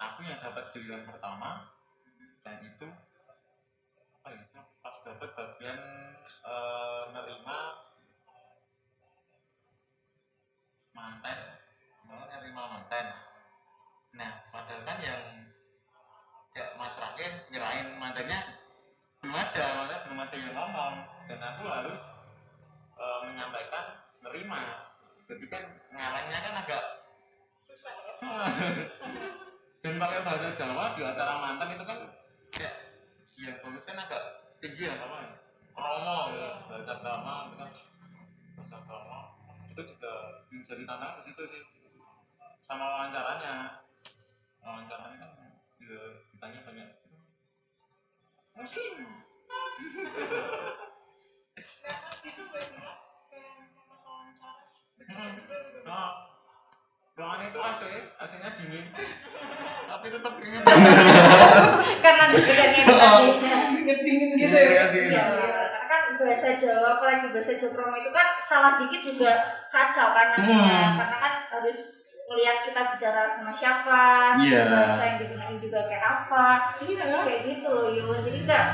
aku 0.00 0.20
yang 0.24 0.40
dapat 0.40 0.72
giliran 0.72 1.04
pertama 1.04 1.68
dan 2.40 2.64
itu 2.64 2.88
apa 4.24 4.28
ya, 4.32 4.40
itu 4.40 4.60
pas 4.80 4.96
dapat 5.04 5.30
bagian 5.36 5.80
eh, 6.24 7.02
nerima 7.12 7.83
manten 10.94 11.38
Namanya 12.06 12.36
nerima 12.40 12.62
manten 12.78 13.06
nah 14.14 14.46
padahal 14.54 14.86
kan 14.86 14.98
yang 15.02 15.22
kayak 16.54 16.78
mas 16.78 16.94
Rakyat 17.02 17.50
ngirain 17.50 17.98
mantennya 17.98 18.64
belum 19.24 19.40
ada 19.40 19.64
makanya 19.80 19.98
belum 20.04 20.18
ada 20.20 20.36
yang 20.36 20.52
ngomong. 20.52 20.94
Dan 21.24 21.40
aku 21.40 21.62
harus 21.64 22.00
eh, 23.00 23.18
menyampaikan 23.24 23.84
nerima. 24.20 24.60
Jadi 25.24 25.48
kan 25.48 25.64
ngarangnya 25.88 26.38
kan 26.44 26.54
agak 26.60 26.84
susah 27.56 27.88
ya. 27.96 28.12
Dan 29.84 29.96
pakai 29.96 30.20
bahasa 30.20 30.52
Jawa 30.52 30.92
di 30.92 31.00
acara 31.00 31.40
mantan 31.40 31.72
itu 31.72 31.84
kan 31.88 31.98
kayak 32.52 32.74
yang 33.40 33.56
bagus 33.64 33.84
kan 33.88 33.96
agak 33.96 34.22
tinggi 34.60 34.88
ya 34.88 34.96
apa 34.96 35.16
ya 35.24 35.30
promo 35.76 36.20
ya 36.32 36.50
bahasa 36.70 36.94
drama 37.02 37.34
itu 37.50 37.56
kan 37.60 37.70
bahasa 38.56 38.76
drama 38.88 39.33
itu 39.74 39.82
juga 39.90 40.12
menjadi 40.54 40.86
tantangan 40.86 41.18
di 41.18 41.34
situ 41.34 41.42
sih. 41.50 41.62
Sama 42.62 42.86
wawancaranya. 42.86 43.82
Wawancaranya 44.62 45.18
kan 45.18 45.50
juga 45.82 46.22
ditanya 46.30 46.60
banyak. 46.62 46.88
Musim 48.54 49.24
nervous 51.84 52.16
gitu 52.22 52.42
gak 52.54 52.62
sih 52.62 52.78
mas 52.80 53.02
kayak 53.28 53.52
misalnya 53.60 53.86
pas 53.90 54.02
wawancara 54.06 54.62
nah 55.84 56.10
ruangan 57.14 57.46
itu 57.46 57.58
AC 57.62 57.80
AC-nya 58.18 58.50
dingin. 58.58 58.86
Tapi 59.86 60.06
tetap 60.10 60.34
dingin. 60.34 60.62
Karena 62.04 62.24
deketannya 62.34 62.80
itu 62.82 62.94
tadi. 62.98 63.28
Dingin 64.04 64.30
gitu 64.34 64.50
Iya, 64.50 64.70
ya 64.74 64.84
dingin. 64.90 65.14
Kan 65.94 66.18
bahasa 66.18 66.58
Jawa 66.58 66.98
apalagi 66.98 67.30
bahasa 67.30 67.54
Jawa 67.54 67.70
Kromo 67.70 67.94
itu 67.94 68.10
kan 68.10 68.26
salah 68.36 68.82
dikit 68.82 68.98
juga 69.00 69.30
kacau 69.70 70.10
kan 70.10 70.34
nantinya 70.34 70.90
Hmm. 70.90 70.96
karena 70.98 71.16
kan 71.22 71.32
harus 71.48 71.78
melihat 72.26 72.58
kita 72.60 72.80
bicara 72.90 73.22
sama 73.30 73.54
siapa 73.54 74.34
Iya. 74.42 74.74
bahasa 74.74 75.02
yang 75.06 75.18
digunakan 75.22 75.54
juga 75.54 75.86
kayak 75.86 76.02
apa 76.02 76.46
iya. 76.82 77.22
kayak 77.22 77.40
gitu 77.46 77.68
loh 77.70 77.86
yo 77.88 78.10
jadi 78.26 78.42
enggak 78.42 78.64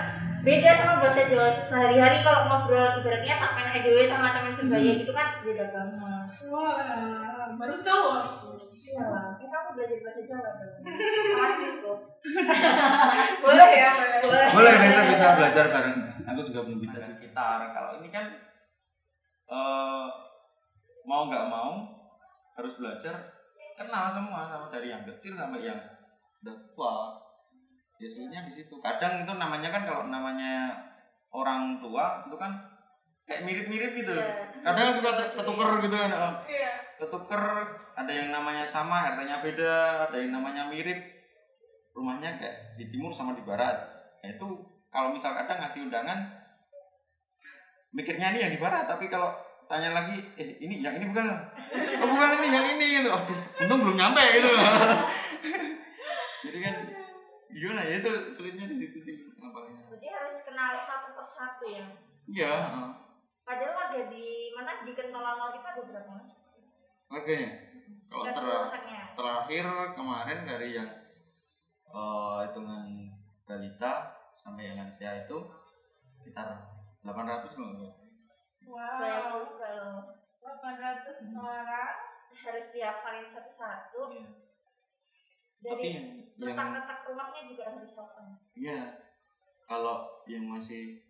beda 0.41 0.71
sama 0.73 0.95
bahasa 0.97 1.29
Jawa 1.29 1.53
sehari-hari 1.53 2.25
kalau 2.25 2.49
ngobrol 2.49 2.89
ibaratnya 2.97 3.37
sampai 3.37 3.69
naik 3.69 3.85
dewe 3.85 4.01
sama 4.01 4.33
teman 4.33 4.49
sebaya 4.49 4.81
Hmm. 4.81 5.01
gitu 5.05 5.13
kan 5.13 5.29
beda 5.45 5.65
banget. 5.69 6.27
Wah 6.49 6.81
baru 7.53 7.77
tahu 7.85 8.05
iya 8.81 9.05
kan 9.13 9.37
kamu 9.45 9.69
belajar 9.77 9.99
bahasa 10.01 10.23
Jawa 10.25 10.49
dong. 10.57 10.73
Mas 11.37 11.55
cukup 11.61 11.99
boleh 13.45 13.71
ya? 13.77 13.91
Boleh. 14.25 14.47
Boleh 14.57 14.73
bisa 14.81 15.01
bisa 15.05 15.27
belajar 15.37 15.67
bareng 15.69 15.99
aku 16.31 16.41
juga 16.47 16.61
belum 16.67 16.79
bisa 16.79 17.03
sekitar. 17.03 17.75
Kalau 17.75 17.99
ini 17.99 18.09
kan 18.15 18.27
eh 19.51 20.07
mau 21.05 21.27
nggak 21.27 21.47
mau 21.51 21.91
harus 22.55 22.73
belajar 22.79 23.15
kenal 23.75 24.13
semua 24.13 24.47
sama 24.47 24.67
dari 24.69 24.93
yang 24.93 25.03
kecil 25.03 25.35
sampai 25.35 25.67
yang 25.67 25.81
udah 26.45 26.57
tua. 26.77 27.17
Biasanya 28.01 28.49
di 28.49 28.53
situ. 28.57 28.75
Kadang 28.81 29.25
itu 29.25 29.33
namanya 29.35 29.69
kan 29.73 29.83
kalau 29.85 30.05
namanya 30.09 30.73
orang 31.33 31.79
tua 31.81 32.25
itu 32.27 32.37
kan 32.37 32.53
kayak 33.29 33.47
mirip-mirip 33.47 33.95
gitu. 33.95 34.11
Iya. 34.11 34.51
kadang 34.59 34.91
suka 34.91 35.31
ketuker 35.31 35.71
gitu 35.87 35.95
kan 35.95 36.11
iya. 36.51 36.75
Ketuker 36.99 37.43
ada 37.95 38.13
yang 38.13 38.35
namanya 38.35 38.67
sama 38.67 39.15
RT-nya 39.15 39.39
beda 39.41 39.75
ada 40.11 40.17
yang 40.19 40.35
namanya 40.35 40.67
mirip. 40.67 40.99
Rumahnya 41.95 42.39
kayak 42.39 42.79
di 42.79 42.91
timur 42.91 43.15
sama 43.15 43.35
di 43.39 43.43
barat. 43.47 43.77
Nah, 44.21 44.29
itu 44.31 44.49
kalau 44.91 45.15
misal 45.15 45.33
kadang 45.33 45.63
ngasih 45.63 45.87
undangan 45.87 46.19
mikirnya 47.91 48.35
ini 48.35 48.39
yang 48.43 48.53
di 48.55 48.61
barat 48.61 48.87
tapi 48.87 49.07
kalau 49.07 49.35
tanya 49.67 49.95
lagi 49.95 50.19
eh 50.35 50.59
ini 50.59 50.83
yang 50.83 50.99
ini 50.99 51.11
bukan 51.11 51.31
oh, 51.31 52.07
bukan 52.07 52.29
ini 52.43 52.49
yang 52.51 52.67
ini 52.75 52.87
gitu 53.03 53.11
untung 53.63 53.81
belum 53.83 53.97
nyampe 53.99 54.23
gitu 54.35 54.51
jadi 56.47 56.59
kan 56.59 56.75
gimana 57.51 57.83
ya 57.83 57.95
itu 57.99 58.11
sulitnya 58.31 58.67
di 58.67 58.77
situ 58.79 58.99
sih 58.99 59.15
ngapalnya 59.39 59.79
Berarti 59.91 60.07
harus 60.07 60.37
kenal 60.47 60.73
satu 60.79 61.13
persatu 61.13 61.67
ya. 61.67 61.85
iya. 62.31 62.55
Padahal 63.43 63.75
warga 63.75 64.07
di 64.07 64.55
mana 64.55 64.87
di 64.87 64.95
Kentolango 64.95 65.51
itu 65.51 65.67
ada 65.67 65.83
berapa 65.83 66.11
mas? 66.15 66.31
kalau 67.11 68.23
ter 68.23 68.31
Keseluruhannya. 68.31 69.01
terakhir 69.19 69.65
kemarin 69.99 70.39
dari 70.47 70.69
yang 70.79 70.91
eh, 71.91 72.37
hitungan 72.47 72.87
balita 73.43 73.93
sampai 74.51 74.67
yang 74.67 74.83
lansia 74.83 75.23
itu 75.23 75.39
sekitar 76.19 76.59
800 77.07 77.55
loh 77.55 77.95
Banyak 78.67 79.31
Wow. 79.31 79.47
juga 79.47 79.69
loh. 79.79 79.99
800 80.43 81.39
orang. 81.39 81.95
Harus 82.31 82.67
dihafalin 82.75 83.27
satu-satu. 83.27 84.11
Iya. 84.11 84.27
Dari 85.63 85.91
retak-retak 86.35 86.99
rumahnya 87.07 87.43
juga 87.47 87.63
harus 87.71 87.95
hafal. 87.95 88.39
Iya. 88.59 88.99
Kalau 89.71 90.27
yang 90.27 90.51
masih 90.51 91.03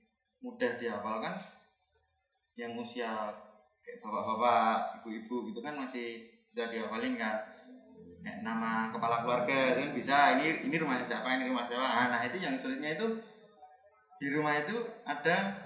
mudah 0.44 0.76
dihafalkan, 0.76 1.40
yang 2.56 2.76
usia 2.76 3.32
kayak 3.80 4.00
bapak-bapak, 4.04 5.00
ibu-ibu 5.00 5.52
gitu 5.52 5.60
kan 5.64 5.80
masih 5.80 6.28
bisa 6.44 6.68
dihafalin 6.68 7.16
kan. 7.16 7.59
Nama 8.20 8.92
kepala 8.92 9.24
keluarga 9.24 9.72
itu 9.72 9.80
kan 9.80 9.92
bisa. 9.96 10.16
Ini 10.36 10.68
ini 10.68 10.76
rumah 10.76 11.00
siapa, 11.00 11.40
ini 11.40 11.48
rumah 11.48 11.64
siapa. 11.64 11.84
Ah, 11.84 12.06
Nah 12.12 12.20
itu 12.24 12.36
yang 12.36 12.52
sulitnya 12.52 12.96
itu 12.96 13.06
di 14.20 14.28
rumah 14.28 14.60
itu 14.60 14.76
ada 15.08 15.56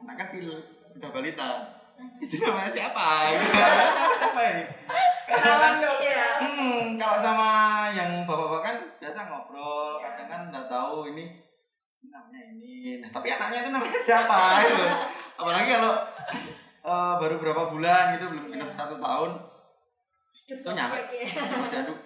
anak 0.00 0.16
kecil, 0.24 0.48
udah 0.96 1.10
balita. 1.12 1.50
Itu 2.16 2.40
namanya 2.40 2.72
siapa? 2.72 3.36
Gitu. 3.36 3.44
Siapa 4.16 4.40
ini? 4.56 4.64
Kenalan 5.28 5.74
dong. 5.84 5.98
Iya. 6.00 6.28
Hmm, 6.40 6.80
kalau 6.96 7.18
sama 7.20 7.50
yang 7.92 8.24
bapak-bapak 8.24 8.60
kan 8.64 8.76
biasa 8.96 9.28
ngobrol, 9.28 10.00
kadang 10.00 10.28
kan 10.28 10.40
udah 10.48 10.64
tahu 10.64 11.12
ini 11.12 11.44
namanya 12.08 12.40
ini. 12.56 13.04
Nah, 13.04 13.12
tapi 13.12 13.28
anaknya 13.28 13.68
itu 13.68 13.70
namanya 13.76 14.00
siapa 14.00 14.64
gitu. 14.64 14.86
Apalagi 15.36 15.68
kalau 15.76 15.94
eh, 16.80 17.14
baru 17.20 17.36
berapa 17.36 17.62
bulan 17.68 18.16
gitu, 18.16 18.32
belum 18.32 18.44
genap 18.48 18.72
satu 18.72 18.96
tahun, 18.96 19.30
itu 20.52 20.70
nyampe. 20.70 20.98
Iya. 21.10 21.26
Masih 21.58 21.78
aduh. 21.82 21.98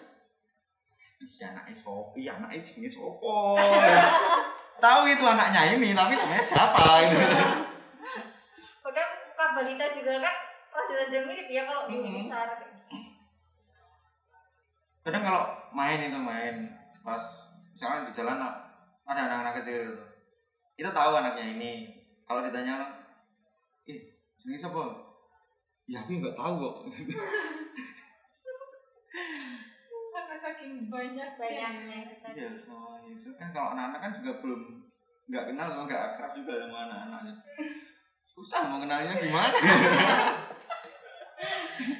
Ih, 1.17 1.41
anaknya 1.41 1.73
sopo, 1.73 2.13
iya 2.13 2.37
anaknya 2.37 2.61
jenis 2.61 2.95
sopo. 2.95 3.57
tahu 4.77 5.03
itu 5.09 5.25
anaknya 5.25 5.73
ini, 5.73 5.97
tapi 5.97 6.13
namanya 6.15 6.45
siapa 6.45 6.85
gitu. 7.09 7.25
Padahal 8.83 9.09
muka 9.25 9.47
balita 9.57 9.87
juga 9.89 10.13
kan 10.21 10.35
rada-rada 10.69 11.19
mirip 11.25 11.49
ya 11.49 11.63
kalau 11.65 11.89
belum 11.89 12.05
Mhm. 12.05 12.17
besar. 12.19 12.49
kadang 15.01 15.21
kalau 15.21 15.45
main 15.71 16.01
itu 16.01 16.17
main 16.17 16.65
pas 17.01 17.21
misalnya 17.69 18.09
di 18.09 18.13
jalan 18.15 18.41
ada 19.05 19.21
anak-anak 19.21 19.61
kecil 19.61 19.85
gitu 19.85 20.01
kita 20.75 20.91
tahu 20.91 21.13
anaknya 21.15 21.45
ini 21.53 21.73
kalau 22.25 22.41
ditanya 22.41 22.81
orang 22.81 22.93
eh 23.85 24.01
sini 24.35 24.57
siapa 24.57 24.81
ya 25.85 26.01
aku 26.01 26.17
nggak 26.17 26.33
tahu 26.33 26.55
kok 26.57 26.77
Karena 30.15 30.37
saking 30.37 30.91
banyak 30.91 31.31
Banyaknya 31.39 31.99
kita. 32.11 32.29
iya 32.35 32.51
sama 32.63 32.99
Yesus 33.07 33.35
kan 33.39 33.51
kalau 33.51 33.75
anak-anak 33.75 34.01
kan 34.03 34.13
juga 34.19 34.33
belum 34.43 34.63
nggak 35.25 35.45
kenal 35.51 35.67
sama 35.71 35.83
nggak 35.87 36.03
akrab 36.13 36.31
juga 36.35 36.53
sama 36.67 36.77
anak-anaknya 36.87 37.35
susah 38.27 38.61
mau 38.67 38.79
kenalnya 38.83 39.15
gimana 39.19 39.55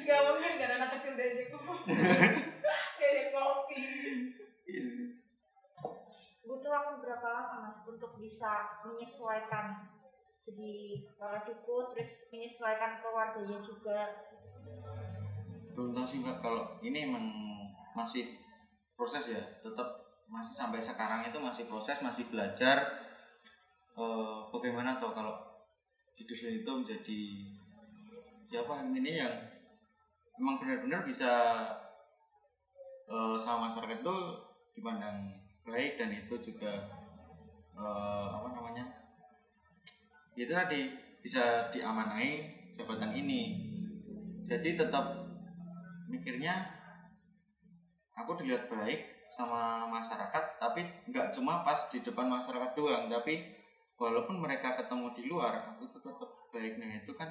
Gak 0.05 0.19
mungkin 0.25 0.53
kan 0.57 0.69
anak 0.79 0.89
kecil 0.97 1.13
ngomong. 1.17 1.79
Diajak 2.97 3.27
ngopi. 3.35 3.77
Iya. 4.65 4.85
Butuh 6.45 6.71
waktu 6.71 6.93
berapa 7.01 7.27
lama 7.27 7.69
mas 7.69 7.81
untuk 7.85 8.17
bisa 8.17 8.81
menyesuaikan 8.85 9.85
jadi 10.41 10.73
kepala 11.09 11.41
duku 11.41 11.75
terus 11.93 12.29
menyesuaikan 12.29 13.01
ke 13.01 13.07
warganya 13.09 13.57
juga 13.61 14.29
belum 15.75 15.91
tahu 15.91 16.05
sih 16.07 16.23
mbak. 16.23 16.39
Kalau 16.39 16.79
ini 16.79 17.11
emang 17.11 17.27
masih 17.91 18.39
proses 18.95 19.35
ya. 19.35 19.43
Tetap 19.59 19.85
masih 20.31 20.55
sampai 20.57 20.81
sekarang 20.81 21.21
itu 21.21 21.37
masih 21.37 21.69
proses 21.69 22.01
masih 22.01 22.25
belajar 22.33 22.81
eh, 23.93 24.37
bagaimana 24.49 24.97
tuh 24.97 25.13
kalau 25.13 25.37
di 26.17 26.25
dusun 26.25 26.63
itu 26.63 26.71
menjadi 26.71 27.21
ya 28.49 28.65
apa 28.65 28.87
ini 28.89 29.21
yang 29.21 29.35
emang 30.41 30.57
benar-benar 30.57 31.05
bisa 31.05 31.29
eh, 33.05 33.37
sama 33.37 33.69
masyarakat 33.69 34.01
itu 34.01 34.17
dipandang 34.73 35.29
baik 35.61 36.01
dan 36.01 36.09
itu 36.09 36.33
juga 36.41 36.73
eh, 37.77 38.27
apa 38.33 38.47
namanya 38.49 38.89
itu 40.35 40.51
tadi 40.51 40.91
bisa 41.23 41.71
diamanai 41.71 42.53
jabatan 42.75 43.15
ini. 43.15 43.65
Jadi 44.45 44.77
tetap 44.77 45.24
mikirnya 46.07 46.69
aku 48.15 48.39
dilihat 48.39 48.71
baik 48.71 49.15
sama 49.35 49.83
masyarakat 49.91 50.43
tapi 50.57 50.87
nggak 51.11 51.35
cuma 51.35 51.65
pas 51.67 51.91
di 51.91 51.99
depan 51.99 52.31
masyarakat 52.31 52.71
doang 52.71 53.11
tapi 53.11 53.43
walaupun 53.99 54.39
mereka 54.39 54.79
ketemu 54.79 55.11
di 55.11 55.23
luar 55.27 55.75
aku 55.75 55.91
tuh 55.91 56.01
tetap 56.07 56.31
baiknya 56.55 57.03
itu 57.03 57.11
kan 57.19 57.27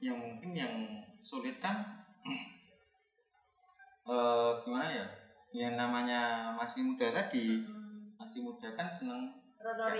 yang 0.00 0.16
mungkin 0.16 0.56
yang 0.56 0.74
sulit 1.20 1.60
kan 1.60 2.04
eh 4.08 4.50
gimana 4.64 4.88
ya 4.88 5.06
yang 5.52 5.76
namanya 5.76 6.52
masih 6.56 6.80
muda 6.88 7.12
tadi 7.12 7.60
masih 8.16 8.40
muda 8.40 8.72
kan 8.72 8.88
seneng 8.88 9.36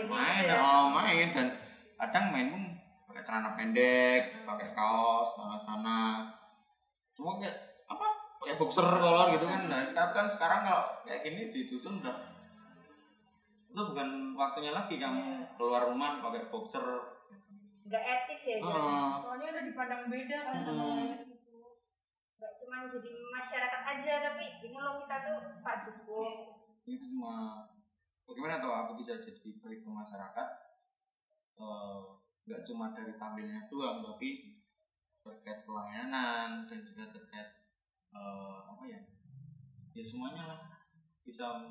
main 0.08 0.48
ya. 0.48 0.56
oh 0.56 0.88
main 0.88 1.36
dan 1.36 1.52
kadang 2.00 2.32
main 2.32 2.48
pun 2.48 2.64
pakai 3.12 3.22
celana 3.28 3.52
pendek 3.60 4.40
pakai 4.48 4.72
kaos 4.72 5.36
sana 5.36 5.60
sana 5.60 6.00
cuma 7.12 7.36
kayak 7.36 7.69
pakai 8.40 8.56
boxer 8.56 8.82
kolor 8.82 9.26
gitu 9.30 9.44
kan 9.44 9.62
nah 9.66 9.80
sekarang 9.86 10.12
kan 10.12 10.26
sekarang 10.26 10.60
kalau 10.62 10.84
kayak 11.04 11.20
gini 11.22 11.42
di 11.48 11.60
dusun 11.66 12.00
udah 12.00 12.16
itu 13.70 13.80
bukan 13.84 14.08
waktunya 14.34 14.72
lagi 14.72 14.96
kamu 14.96 15.22
keluar 15.54 15.86
rumah 15.86 16.18
pakai 16.18 16.48
boxer 16.48 16.82
nggak 17.82 18.02
etis 18.02 18.42
ya 18.46 18.56
Heeh. 18.60 19.08
Soalnya 19.14 19.48
udah 19.50 19.64
dipandang 19.64 20.02
beda 20.06 20.38
kan 20.44 20.56
sama 20.56 20.78
Hmm. 20.80 20.92
orang 21.02 21.14
situ. 21.14 21.58
nggak 22.36 22.52
cuma 22.56 22.76
jadi 22.88 23.10
masyarakat 23.28 23.82
aja 23.84 24.12
tapi 24.24 24.44
ini 24.62 24.74
loh 24.74 24.94
kita 24.98 25.16
tuh 25.20 25.36
pak 25.60 25.76
dukung 25.84 26.56
itu 26.80 27.04
cuma 27.04 27.66
bagaimana 28.24 28.56
tuh 28.58 28.72
aku 28.72 28.92
bisa 28.96 29.18
jadi 29.18 29.36
baik 29.58 29.80
ke 29.80 29.90
masyarakat 29.90 30.48
Eh, 31.52 32.00
nggak 32.42 32.64
cuma 32.64 32.88
dari 32.90 33.12
tampilnya 33.14 33.68
doang 33.68 34.00
tapi 34.00 34.56
terkait 35.20 35.60
pelayanan 35.62 36.64
dan 36.64 36.78
juga 36.80 37.04
terkait 37.06 37.59
eh, 38.10 38.58
apa 38.66 38.84
ya 38.84 39.00
ya 39.90 40.02
semuanya 40.02 40.42
lah 40.46 40.60
bisa 41.22 41.62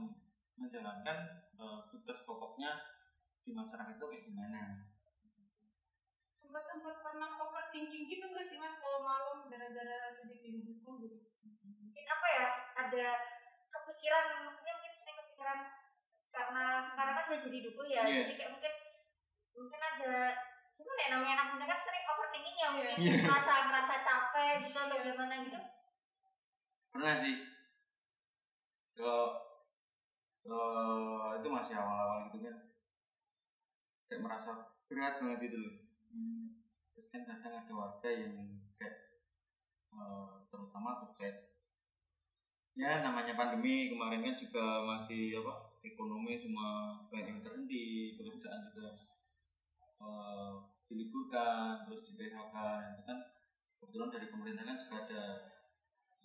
menjalankan 0.55 1.17
eh, 1.53 1.79
tugas 1.89 2.19
pokoknya 2.23 2.71
di 3.41 3.51
masyarakat 3.51 3.95
itu 3.95 4.05
kayak 4.05 4.25
gimana 4.25 4.61
Sempat 6.29 6.65
sempat 6.65 6.97
pernah 6.99 7.37
overthinking 7.37 8.09
gitu 8.09 8.25
gak 8.27 8.41
sih 8.41 8.57
mas 8.57 8.73
kalau 8.73 9.05
malam 9.05 9.45
gara-gara 9.45 10.09
sedih 10.09 10.41
di 10.41 10.65
buku 10.65 10.91
gitu? 11.05 11.17
mungkin 11.61 12.05
apa 12.07 12.27
ya 12.31 12.45
ada 12.73 13.05
kepikiran 13.69 14.25
maksudnya 14.47 14.73
mungkin 14.73 14.93
sering 14.95 15.17
kepikiran 15.19 15.59
karena 16.29 16.65
sekarang 16.81 17.13
kan 17.13 17.25
udah 17.29 17.41
jadi 17.43 17.59
duku 17.61 17.81
ya 17.85 18.01
Iya. 18.01 18.17
jadi 18.25 18.33
kayak 18.33 18.51
mungkin 18.55 18.73
mungkin 19.53 19.79
ada 19.83 20.13
gimana 20.73 20.99
ya 20.99 21.09
namanya 21.13 21.33
anak 21.37 21.47
muda 21.53 21.65
kan 21.67 21.79
sering 21.79 22.05
overthinking 22.07 22.57
ya 22.57 22.67
mungkin 22.73 22.97
Iya. 22.97 23.13
merasa 23.29 23.53
merasa 23.69 23.93
capek 24.01 24.53
gitu 24.65 24.77
atau 24.79 24.97
gimana 25.05 25.33
gitu 25.45 25.59
pernah 26.93 27.15
sih. 27.21 27.35
Kalau 28.97 29.23
eh, 30.45 31.27
itu 31.39 31.47
masih 31.47 31.73
awal-awal 31.77 32.17
gitu 32.29 32.37
kan. 32.45 32.55
Kayak 34.09 34.21
merasa 34.25 34.51
berat 34.89 35.21
banget 35.21 35.39
gitu 35.47 35.57
loh. 35.61 35.75
Terus 36.97 37.07
kan 37.13 37.21
kadang 37.29 37.53
ada 37.63 37.73
warga 37.73 38.09
yang 38.09 38.33
kayak 38.81 38.95
eh, 39.93 40.29
terutama 40.49 41.05
terkait 41.05 41.49
ya 42.79 43.03
namanya 43.03 43.35
pandemi 43.35 43.91
kemarin 43.91 44.23
kan 44.23 44.35
juga 44.39 44.87
masih 44.87 45.35
apa 45.43 45.75
ekonomi 45.83 46.39
semua 46.39 46.95
banyak 47.11 47.27
yang 47.27 47.41
terhenti 47.43 48.15
pekerjaan 48.15 48.71
juga 48.71 49.03
eh, 49.99 50.51
diliburkan 50.87 51.85
terus 51.85 52.07
di 52.07 52.11
PHK 52.15 52.55
itu 52.95 53.01
kan 53.03 53.17
kebetulan 53.83 54.09
dari 54.15 54.27
pemerintah 54.31 54.63
kan 54.63 54.77
juga 54.79 54.95
ada 55.05 55.23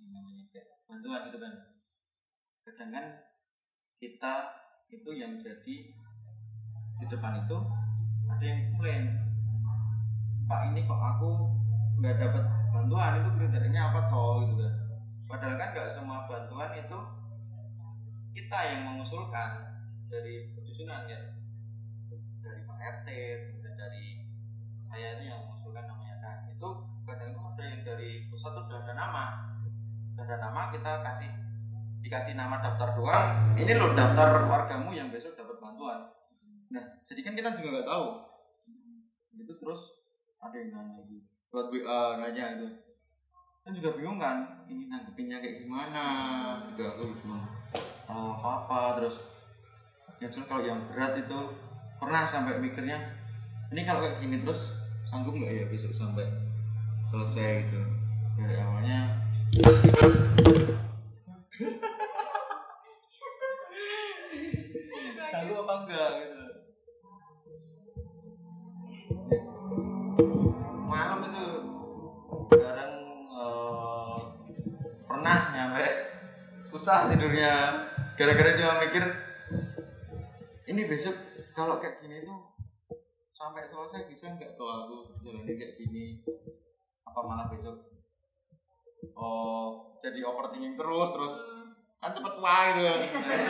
namanya 0.01 0.45
kayak 0.51 0.67
bantuan 0.89 1.31
gitu 1.31 1.39
kan. 1.41 1.55
Kadang 2.65 2.91
kan 2.91 3.05
kita 4.01 4.33
itu 4.93 5.11
yang 5.17 5.41
jadi 5.41 5.75
di 6.95 7.07
depan 7.11 7.45
itu 7.45 7.59
ada 8.31 8.45
yang 8.45 8.61
komplain 8.73 9.03
pak 10.45 10.61
ini 10.71 10.85
kok 10.85 11.01
aku 11.01 11.31
nggak 12.01 12.17
dapat 12.21 12.45
bantuan? 12.73 13.23
Itu 13.23 13.31
kriterianya 13.39 13.83
apa 13.93 14.01
toh? 14.11 14.45
Gitu 14.45 14.55
kan. 14.61 14.75
Padahal 15.31 15.57
kan 15.57 15.69
nggak 15.73 15.93
semua 15.93 16.29
bantuan 16.29 16.71
itu 16.77 16.99
kita 18.35 18.59
yang 18.67 18.81
mengusulkan 18.91 19.51
dari 20.11 20.53
pedusunan 20.53 21.07
ya. 21.09 21.39
Dari 22.45 22.61
Pak 22.69 22.77
RT 22.77 23.09
kemudian 23.49 23.75
dari 23.79 24.21
saya 24.91 25.17
itu 25.17 25.23
yang 25.33 25.49
mengusulkan 25.49 25.89
namanya. 25.89 26.17
Nah 26.21 26.35
itu 26.53 26.69
kadang 27.09 27.33
itu 27.33 27.41
ada 27.41 27.63
yang 27.65 27.81
dari 27.87 28.11
pusat 28.29 28.53
tuh 28.53 28.65
udah 28.69 28.79
ada 28.85 28.93
nama 28.93 29.54
ada 30.15 30.35
nama 30.39 30.71
kita 30.71 31.03
kasih 31.03 31.31
dikasih 32.05 32.37
nama 32.37 32.61
daftar 32.61 32.95
doang. 32.95 33.57
Ini 33.57 33.81
loh 33.81 33.97
daftar 33.97 34.45
wargamu 34.45 34.93
yang 34.93 35.09
besok 35.09 35.35
dapat 35.35 35.57
bantuan. 35.59 36.05
Nah 36.71 36.85
jadi 37.03 37.21
kan 37.25 37.35
kita 37.35 37.57
juga 37.59 37.81
nggak 37.81 37.89
tahu. 37.89 38.07
Itu 39.41 39.53
terus 39.59 39.81
ada 40.39 40.55
yang 40.55 40.71
nanya 40.77 41.01
gitu 41.09 41.25
buat 41.49 41.71
WA 41.71 42.19
nanya 42.21 42.61
itu. 42.61 42.69
Kan 43.65 43.73
juga 43.73 43.97
bingung 43.97 44.21
kan 44.21 44.67
ini 44.69 44.91
nanggepinnya 44.93 45.41
kayak 45.41 45.65
gimana? 45.65 46.05
Juga 46.75 46.99
aku 46.99 47.17
belum 47.25 47.41
tahu 48.05 48.27
apa 48.37 48.49
apa 48.67 48.79
terus 49.01 49.17
ya 50.21 50.29
terus 50.29 50.45
kalau 50.47 50.63
yang 50.63 50.85
berat 50.93 51.17
itu 51.17 51.39
pernah 51.97 52.29
sampai 52.29 52.61
mikirnya 52.61 53.01
ini 53.73 53.83
kalau 53.89 54.05
kayak 54.05 54.21
gini 54.21 54.45
terus 54.45 54.77
sanggup 55.09 55.33
nggak 55.33 55.51
ya 55.51 55.65
besok 55.73 55.97
sampai 55.97 56.29
selesai 57.09 57.71
gitu? 57.71 57.81
Dari 58.35 58.61
awalnya 58.61 59.24
sanggup 65.31 65.63
apa 65.63 65.75
enggak 65.87 66.11
gitu. 66.19 66.43
Malam 70.91 71.23
itu 71.23 71.47
sekarang 72.51 72.93
eh, 73.31 74.17
pernah 75.07 75.39
nyampe. 75.55 75.87
Susah 76.75 77.15
tidurnya. 77.15 77.87
Gara-gara 78.19 78.59
dia 78.59 78.79
mikir 78.83 79.07
ini 80.67 80.83
besok 80.91 81.15
kalau 81.55 81.79
kayak 81.79 82.03
gini 82.03 82.27
tuh 82.27 82.51
sampai 83.35 83.67
selesai 83.71 84.11
bisa 84.11 84.35
nggak 84.35 84.59
tuh 84.59 84.67
aku 84.67 85.15
jalanin 85.23 85.55
kayak 85.55 85.79
gini? 85.79 86.19
Apa 87.07 87.23
malah 87.23 87.47
besok 87.47 87.94
oh 89.13 89.93
jadi 90.01 90.21
overthinking 90.25 90.77
terus 90.81 91.09
terus 91.13 91.35
kan 92.01 92.11
cepet 92.13 92.33
tua 92.37 92.57
gitu. 92.73 92.85
Kan 93.21 93.41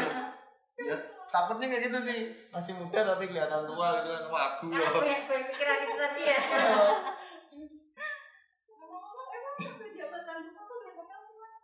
ya 0.83 0.97
takutnya 1.31 1.67
kayak 1.71 1.83
gitu 1.91 1.99
sih. 2.03 2.19
Masih 2.51 2.73
muda 2.75 3.15
tapi 3.15 3.31
kelihatan 3.31 3.63
tua 3.67 4.03
gitu 4.03 4.09
kan. 4.11 4.25
Wagu 4.31 4.67
Karena 4.71 4.91
loh. 4.91 5.03
banyak 5.03 5.23
banyak 5.31 5.47
pikiran 5.55 5.79
itu 5.87 5.95
tadi 5.99 6.23
ya. 6.23 6.39
Mas? 11.35 11.57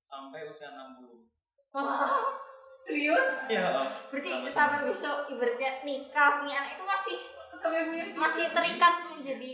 sampai 0.00 0.40
usia 0.44 0.68
60 0.74 1.06
Wah, 1.70 2.18
Serius? 2.82 3.46
iya. 3.46 3.86
Berarti 4.10 4.26
Sama-sama. 4.26 4.50
sampai 4.50 4.78
besok 4.90 5.16
ibaratnya 5.30 5.86
nikah 5.86 6.42
punya 6.42 6.58
anak 6.58 6.74
itu 6.74 6.82
masih 6.82 7.16
Sampai 7.50 7.86
punya 7.86 8.04
masih 8.10 8.50
terikat 8.50 8.94
menjadi 9.06 9.50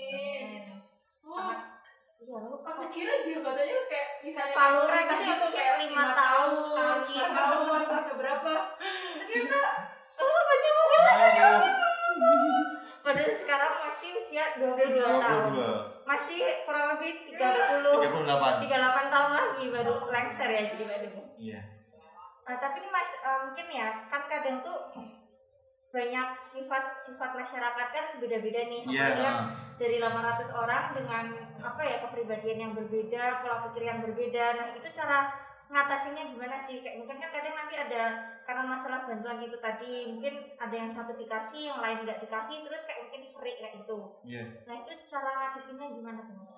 Amin. 0.00 0.64
Oh, 1.26 2.38
lu 2.40 2.62
aku 2.62 2.84
kira 2.94 3.18
jabatannya 3.26 3.76
kayak 3.90 4.08
misalnya 4.22 4.54
pemerintah 4.54 5.18
gitu 5.18 5.26
ya, 5.26 5.34
gitu 5.34 5.46
kayak 5.50 5.74
lima 5.82 6.04
tahun 6.14 6.50
sekali. 6.62 7.14
tahun 7.18 7.80
atau 7.90 8.14
berapa 8.14 8.52
ternyata 9.26 9.60
oh 10.20 10.40
baca 10.46 10.68
buku. 10.76 10.98
Padahal 13.00 13.32
sekarang 13.32 13.72
masih 13.82 14.08
usia 14.20 14.44
22 14.60 15.00
tahun. 15.00 15.42
22 15.56 16.06
Masih 16.06 16.40
kurang 16.68 16.86
lebih 16.98 17.32
30 17.32 17.86
38 17.86 18.66
38 18.66 19.14
tahun 19.14 19.30
lagi 19.30 19.64
baru 19.72 19.94
lengser 20.10 20.48
ya 20.52 20.62
jadi 20.68 20.84
badannya. 20.86 21.24
iya 21.40 21.60
Nah, 22.40 22.58
tapi 22.58 22.82
ini 22.82 22.90
Mas 22.90 23.10
eh, 23.14 23.38
mungkin 23.46 23.66
ya 23.70 24.10
kan 24.10 24.26
kadang 24.26 24.58
tuh 24.58 24.74
banyak 25.90 26.28
sifat-sifat 26.46 27.30
masyarakat 27.34 27.88
kan 27.90 28.06
beda-beda 28.22 28.60
nih. 28.70 28.86
iya 28.86 29.10
Apalagi 29.10 29.22
yang 29.26 29.38
ah. 29.42 29.48
dari 29.74 29.96
800 29.98 30.54
orang 30.54 30.84
dengan 30.94 31.24
apa 31.58 31.82
ya 31.82 31.96
kepribadian 32.06 32.58
yang 32.58 32.72
berbeda, 32.78 33.42
pola 33.42 33.66
pikir 33.70 33.82
yang 33.90 33.98
berbeda. 34.06 34.44
Nah, 34.54 34.66
itu 34.78 34.88
cara 34.94 35.34
ngatasinnya 35.70 36.30
gimana 36.30 36.56
sih? 36.58 36.78
Kayak 36.82 37.02
mungkin 37.02 37.18
kan 37.18 37.30
kadang 37.34 37.54
nanti 37.58 37.74
ada 37.74 38.02
karena 38.46 38.62
masalah 38.66 39.06
bantuan 39.06 39.38
itu 39.42 39.58
tadi, 39.58 40.14
mungkin 40.14 40.54
ada 40.58 40.74
yang 40.74 40.90
satu 40.90 41.14
dikasih, 41.14 41.74
yang 41.74 41.78
lain 41.82 42.02
nggak 42.06 42.22
dikasih, 42.22 42.62
terus 42.66 42.82
kayak 42.86 43.06
mungkin 43.06 43.22
serik 43.26 43.56
kayak 43.58 43.74
itu. 43.82 43.98
iya 44.26 44.42
Nah, 44.66 44.74
itu 44.82 44.90
cara 45.06 45.30
ngadepinnya 45.30 45.86
gimana 45.94 46.20
tuh, 46.26 46.34
Mas? 46.38 46.50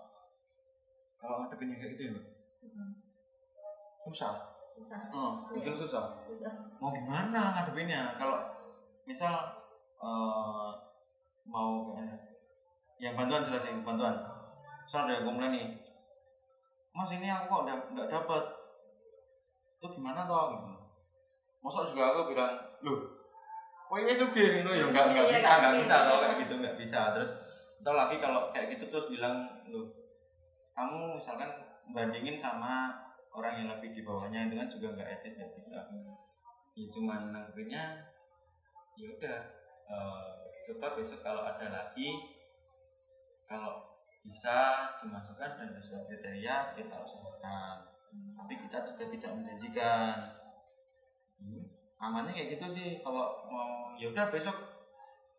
kalau 1.22 1.46
ngadepin 1.46 1.70
yang 1.70 1.78
kayak 1.78 1.92
gitu 1.94 2.02
ya 2.02 2.10
Mbak? 2.12 2.26
susah 4.02 4.34
Susah. 4.74 5.00
oh 5.14 5.32
Iya. 5.54 5.70
susah 5.78 6.04
Susah. 6.26 6.52
mau 6.82 6.90
gimana 6.90 7.54
ngadepinnya 7.54 8.18
kalau 8.18 8.61
misal 9.08 9.34
eh, 10.02 10.70
mau 11.46 11.90
kayak 11.94 12.18
yang 13.02 13.18
bantuan 13.18 13.42
jelas 13.42 13.64
yang 13.66 13.82
bantuan. 13.82 14.14
Misal 14.86 15.06
ada 15.06 15.26
komplain 15.26 15.52
nih 15.54 15.66
mas 16.92 17.08
ini 17.08 17.24
aku 17.32 17.48
kok 17.48 17.62
udah 17.64 17.76
nggak 17.96 18.10
dapet. 18.12 18.44
Itu 19.80 19.86
gimana 19.96 20.28
toh? 20.28 20.52
Gitu. 20.52 20.72
Masa 21.64 21.88
juga 21.88 22.12
aku 22.12 22.36
bilang 22.36 22.52
loh 22.84 22.98
kok 23.88 23.98
ini 23.98 24.12
sugih? 24.12 24.60
Gitu. 24.60 24.70
Ya 24.70 24.84
nggak 24.92 25.04
nggak 25.16 25.26
Iya, 25.28 25.34
bisa 25.34 25.50
nggak 25.58 25.74
bisa 25.80 25.96
toh 26.06 26.18
kayak 26.20 26.36
gitu 26.44 26.54
nggak 26.60 26.76
bisa. 26.76 27.00
Terus 27.16 27.30
atau 27.82 27.98
lagi 27.98 28.16
kalau 28.22 28.54
kayak 28.54 28.78
gitu 28.78 28.86
terus 28.92 29.10
bilang 29.10 29.66
loh 29.66 29.90
kamu 30.72 31.18
misalkan 31.18 31.50
bandingin 31.90 32.38
sama 32.38 32.94
orang 33.32 33.64
yang 33.64 33.68
lebih 33.74 33.90
di 33.90 34.06
bawahnya 34.06 34.46
itu 34.46 34.54
kan 34.54 34.68
juga 34.70 34.86
nggak 34.94 35.08
etis 35.18 35.40
nggak 35.40 35.52
bisa. 35.56 35.80
Ya 36.76 36.86
cuman 36.92 37.32
nanggepinnya 37.32 38.11
ya 38.96 39.06
udah 39.08 39.38
eh, 39.88 40.30
coba 40.68 40.86
besok 40.94 41.20
kalau 41.24 41.42
ada 41.42 41.66
lagi 41.68 42.08
kalau 43.48 43.92
bisa 44.22 44.88
dimasukkan 45.02 45.58
dan 45.58 45.68
sesuai 45.74 46.06
kriteria 46.06 46.78
kita 46.78 46.96
usahakan. 47.02 47.90
Tapi 48.12 48.54
kita 48.54 48.78
juga 48.86 49.04
tidak 49.10 49.30
menjanjikan. 49.34 50.14
Hmm, 51.42 51.64
amannya 51.98 52.30
kayak 52.30 52.56
gitu 52.58 52.66
sih. 52.70 52.88
Kalau 53.02 53.44
mau 53.50 53.98
ya 53.98 54.08
udah 54.14 54.30
besok 54.30 54.56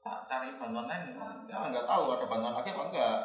tak 0.04 0.28
cari 0.28 0.60
bantuan 0.60 0.86
lain. 0.86 1.16
Ya 1.47 1.64
nggak 1.64 1.88
tahu 1.88 2.04
ada 2.12 2.26
bantuan 2.28 2.54
lagi 2.60 2.70
apa 2.76 2.84
enggak. 2.91 3.18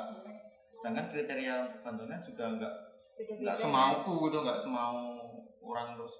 Sedangkan 0.71 1.07
kriteria 1.11 1.83
bantuannya 1.83 2.23
juga 2.23 2.45
enggak 2.55 2.75
Beda-beda. 3.19 3.51
nggak 3.51 3.59
semauku 3.59 4.31
gitu 4.31 4.39
nggak 4.47 4.61
semau 4.63 5.19
orang 5.59 5.99
terus. 5.99 6.15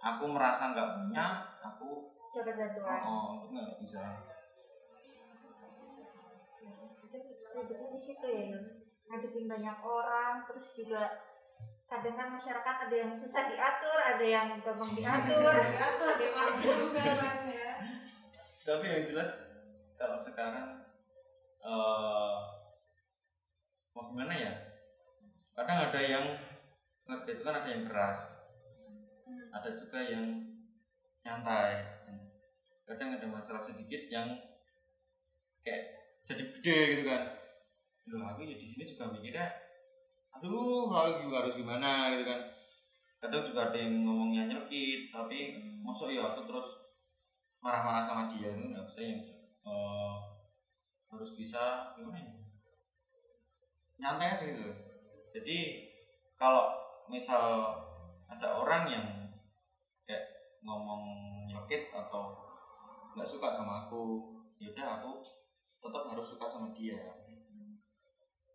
Aku 0.00 0.24
merasa 0.32 0.72
nggak 0.72 0.88
punya 0.96 1.44
aku 1.60 2.16
Dapat 2.30 2.54
bantuan. 2.54 3.00
oh 3.02 3.42
itu 3.42 3.46
nggak 3.50 3.78
bisa. 3.82 4.02
Ribetnya 7.50 7.88
di 7.90 8.00
situ 8.00 8.26
ya 8.30 8.54
ngadepin 9.10 9.50
banyak 9.50 9.78
orang 9.82 10.46
terus 10.46 10.78
juga 10.78 11.02
kadang 11.90 12.14
kan 12.14 12.30
masyarakat 12.30 12.76
ada 12.86 12.94
yang 12.94 13.10
susah 13.10 13.50
diatur 13.50 13.98
ada 13.98 14.22
yang 14.22 14.54
gampang 14.62 14.94
diatur. 14.94 15.50
Diatur 15.58 16.06
ada 16.06 16.22
yang 16.22 16.34
cepat 16.38 16.54
aja 16.54 16.70
juga 16.78 17.02
kan 17.18 17.38
ya. 17.50 17.70
Tapi 18.62 18.84
yang 18.86 19.02
jelas 19.02 19.30
kalau 19.98 20.18
sekarang 20.22 20.86
eh 21.66 22.34
mau 23.90 24.06
gimana 24.14 24.30
ya? 24.30 24.52
Kadang 25.58 25.90
ada 25.90 26.00
yang 26.00 26.24
ngerti 27.10 27.30
itu 27.34 27.42
kan 27.42 27.58
ada 27.58 27.68
yang 27.74 27.82
keras. 27.82 28.20
Ada 29.50 29.70
juga 29.74 29.98
yang 29.98 30.46
nyantai. 31.24 31.84
Kadang 32.88 33.16
ada 33.16 33.26
masalah 33.30 33.62
sedikit 33.62 34.10
yang 34.10 34.34
kayak 35.62 35.94
jadi 36.26 36.42
gede 36.58 36.78
gitu 36.96 37.02
kan. 37.06 37.22
Loh 38.10 38.26
aku 38.26 38.42
ya 38.48 38.56
di 38.58 38.66
sini 38.66 38.82
juga 38.82 39.12
mikirnya 39.12 39.46
aduh 40.30 40.88
aku 40.90 41.26
juga 41.26 41.46
harus 41.46 41.54
gimana? 41.54 42.16
Gitu 42.16 42.24
kan. 42.26 42.40
Kadang 43.20 43.42
juga 43.46 43.60
ada 43.70 43.78
yang 43.78 44.02
ngomongnya 44.02 44.48
nyelkit 44.48 45.12
tapi 45.12 45.54
masuk 45.84 46.10
ya 46.10 46.32
aku 46.32 46.48
terus 46.48 46.66
marah-marah 47.60 48.00
sama 48.00 48.24
dia 48.32 48.56
itu 48.56 48.72
nggak 48.72 48.88
bisa 48.88 49.00
yang 49.04 49.20
eh, 49.68 50.16
harus 51.12 51.30
bisa 51.36 51.92
gimana 51.94 52.16
ya? 52.16 52.32
Nyantai 54.00 54.28
aja 54.32 54.44
gitu. 54.48 54.72
Jadi 55.36 55.58
kalau 56.40 56.72
misal 57.12 57.76
ada 58.26 58.48
orang 58.56 58.84
yang 58.88 59.06
ngomong 60.60 61.02
nyelkit 61.48 61.88
atau 61.90 62.36
nggak 63.16 63.26
suka 63.26 63.48
sama 63.56 63.86
aku 63.86 64.02
ya 64.60 64.70
udah 64.70 65.00
aku 65.00 65.24
tetap 65.80 66.04
harus 66.12 66.26
suka 66.28 66.46
sama 66.46 66.68
dia. 66.76 67.00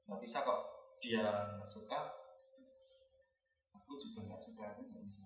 Nggak 0.06 0.22
bisa 0.22 0.46
kok 0.46 0.62
dia 1.02 1.26
nggak 1.58 1.70
suka 1.70 2.00
aku 3.74 3.92
juga 3.98 4.20
nggak 4.30 4.42
suka 4.42 4.64
itu 4.78 4.82
nggak 4.90 5.06
bisa. 5.06 5.26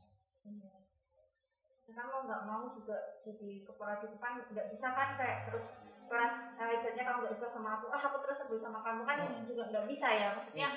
Karena 1.90 2.04
mau 2.06 2.22
nggak 2.24 2.44
mau 2.48 2.64
juga 2.72 3.20
jadi 3.26 3.66
kepala 3.68 4.00
di 4.00 4.08
depan 4.14 4.40
nggak 4.48 4.68
bisa 4.72 4.88
kan 4.96 5.20
kayak 5.20 5.52
terus 5.52 5.76
keras 6.10 6.36
eh, 6.58 6.80
ibaratnya 6.80 7.06
kamu 7.06 7.20
nggak 7.28 7.36
suka 7.38 7.50
sama 7.54 7.70
aku 7.78 7.86
ah 7.94 8.02
aku 8.02 8.18
terus 8.26 8.38
sebel 8.42 8.58
sama 8.58 8.80
kamu 8.82 9.04
kan 9.06 9.18
Hmm. 9.20 9.46
juga 9.46 9.68
nggak 9.70 9.86
bisa 9.86 10.08
ya 10.10 10.34
maksudnya 10.34 10.74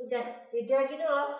udah 0.00 0.24
beda 0.48 0.78
gitu 0.88 1.04
loh. 1.04 1.36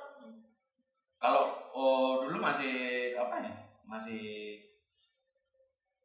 Kalau 1.21 1.45
oh 1.73 2.25
dulu 2.25 2.41
masih 2.41 3.13
apa 3.17 3.45
ya 3.45 3.53
masih 3.91 4.23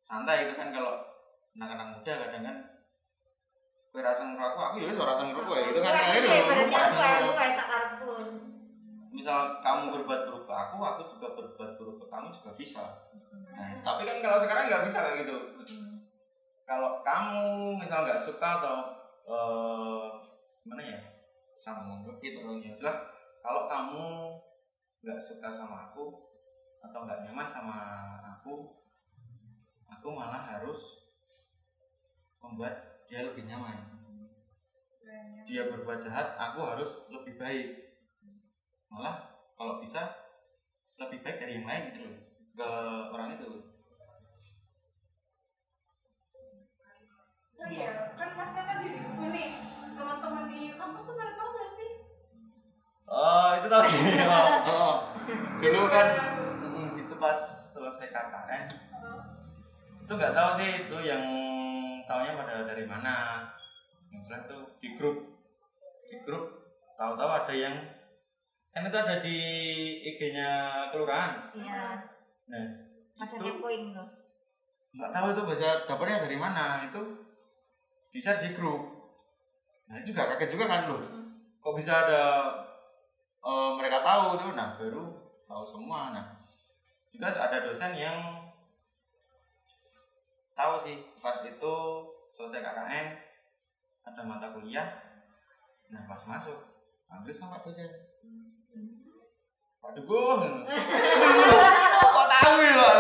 santai 0.02 0.50
itu 0.50 0.58
kan 0.58 0.74
kalau 0.74 1.06
anak-anak 1.54 2.02
muda 2.02 2.14
kadang 2.26 2.44
kan 2.44 2.58
kue 3.94 4.02
rasa 4.04 4.28
ngerokok 4.28 4.64
aku 4.74 4.76
ya 4.82 4.92
wis 4.92 5.00
ora 5.00 5.14
ngerokok 5.22 5.56
ya 5.56 5.66
itu 5.70 5.80
kan. 5.80 5.94
Saya 5.94 6.18
itu 6.20 6.30
misal 9.16 9.64
kamu 9.64 9.96
berbuat 9.96 10.28
buruk 10.28 10.44
ke 10.44 10.54
aku 10.54 10.76
aku 10.84 11.02
juga 11.16 11.28
berbuat 11.32 11.72
buruk 11.80 11.96
ke 12.04 12.06
kamu 12.12 12.28
juga 12.36 12.52
bisa. 12.60 12.84
Nah, 13.56 13.80
tapi 13.80 14.04
kan 14.04 14.20
kalau 14.20 14.38
sekarang 14.44 14.68
nggak 14.68 14.84
bisa 14.84 15.00
kayak 15.00 15.24
gitu. 15.24 15.36
Kalau 16.68 17.00
kamu 17.06 17.78
misal 17.80 18.04
nggak 18.04 18.20
suka 18.20 18.60
atau 18.60 18.78
eh 19.30 20.06
gimana 20.66 20.84
ya? 20.84 21.00
Sama 21.56 22.04
atau 22.04 22.20
yang 22.60 22.76
jelas 22.76 23.00
kalau 23.40 23.72
kamu 23.72 24.36
nggak 25.08 25.22
suka 25.24 25.48
sama 25.48 25.88
aku 25.88 26.35
atau 26.90 27.00
nggak 27.06 27.26
nyaman 27.26 27.48
sama 27.50 27.78
aku 28.22 28.78
aku 29.90 30.08
malah 30.14 30.42
harus 30.42 31.10
membuat 32.38 33.02
dia 33.10 33.26
lebih 33.26 33.50
nyaman 33.50 33.90
dia 35.46 35.70
berbuat 35.70 35.98
jahat 35.98 36.38
aku 36.38 36.62
harus 36.62 37.10
lebih 37.10 37.38
baik 37.42 37.70
malah 38.90 39.34
kalau 39.58 39.82
bisa 39.82 40.14
lebih 41.02 41.26
baik 41.26 41.42
dari 41.42 41.62
yang 41.62 41.68
lain 41.68 41.90
gitu 41.90 42.00
loh 42.06 42.16
ke 42.56 42.70
orang 43.12 43.36
itu 43.36 43.50
Oh 47.56 47.74
iya, 47.74 48.14
kan 48.14 48.30
masnya 48.38 48.62
kan 48.62 48.78
di 48.86 48.94
buku 48.94 49.26
nih. 49.34 49.58
Teman-teman 49.98 50.46
di 50.46 50.70
kampus 50.78 51.10
tuh 51.10 51.18
pada 51.18 51.34
tahu 51.34 51.50
gak 51.50 51.72
sih? 51.74 51.90
Oh, 53.10 53.50
itu 53.58 53.68
tahu 53.74 53.84
sih. 53.90 54.02
oh, 54.30 54.50
oh. 54.70 54.96
Dulu 55.58 55.82
kan 55.90 56.08
itu 56.14 56.45
pas 57.26 57.42
selesai 57.74 58.14
KKN. 58.14 58.64
Itu 60.06 60.14
nggak 60.14 60.38
tahu 60.38 60.50
sih 60.62 60.70
itu 60.86 60.98
yang 61.02 61.24
taunya 62.06 62.38
pada 62.38 62.70
dari 62.70 62.86
mana. 62.86 63.50
Yang 64.14 64.22
jelas 64.30 64.42
tuh 64.46 64.64
di 64.78 64.94
grup. 64.94 65.18
Di 66.06 66.22
grup 66.22 66.62
tahu-tahu 66.94 67.32
ada 67.34 67.54
yang 67.58 67.76
kan 68.70 68.86
itu 68.86 68.98
ada 69.02 69.16
di 69.26 69.38
IG-nya 70.14 70.52
kelurahan. 70.94 71.50
iya 71.58 71.98
Nah, 72.46 72.66
ada 73.18 73.34
itu 73.34 73.42
ngepoin 73.42 73.98
loh 73.98 74.10
nggak 74.96 75.12
tahu 75.12 75.28
itu 75.36 75.42
bisa 75.52 75.84
dapatnya 75.90 76.24
dari 76.24 76.38
mana 76.40 76.88
itu 76.88 77.02
bisa 78.16 78.40
di 78.40 78.56
grup. 78.56 78.80
Nah, 79.92 80.00
itu 80.00 80.16
juga 80.16 80.32
kaget 80.32 80.56
juga 80.56 80.72
kan 80.72 80.88
loh. 80.88 81.04
Kok 81.60 81.76
bisa 81.76 82.08
ada 82.08 82.24
eh, 83.44 83.70
mereka 83.76 84.00
tahu 84.06 84.40
tuh 84.40 84.52
nah 84.56 84.80
baru 84.80 85.04
tahu 85.46 85.64
semua 85.68 86.16
nah 86.16 86.35
juga 87.16 87.32
ada 87.32 87.64
dosen 87.64 87.96
yang 87.96 88.20
tahu 90.52 90.76
sih 90.84 91.00
pas 91.16 91.40
itu 91.48 91.76
selesai 92.36 92.60
KKN 92.60 93.08
ada 94.04 94.22
mata 94.28 94.52
kuliah. 94.52 95.00
Nah 95.88 96.04
pas 96.04 96.20
masuk 96.28 96.60
ambil 97.08 97.32
sama 97.32 97.64
dosen. 97.64 97.88
Pak 99.80 99.96
Dukung 99.96 100.44
kok 102.20 102.28
tahu 102.28 102.58
ya 102.60 102.74
Pak? 102.76 102.96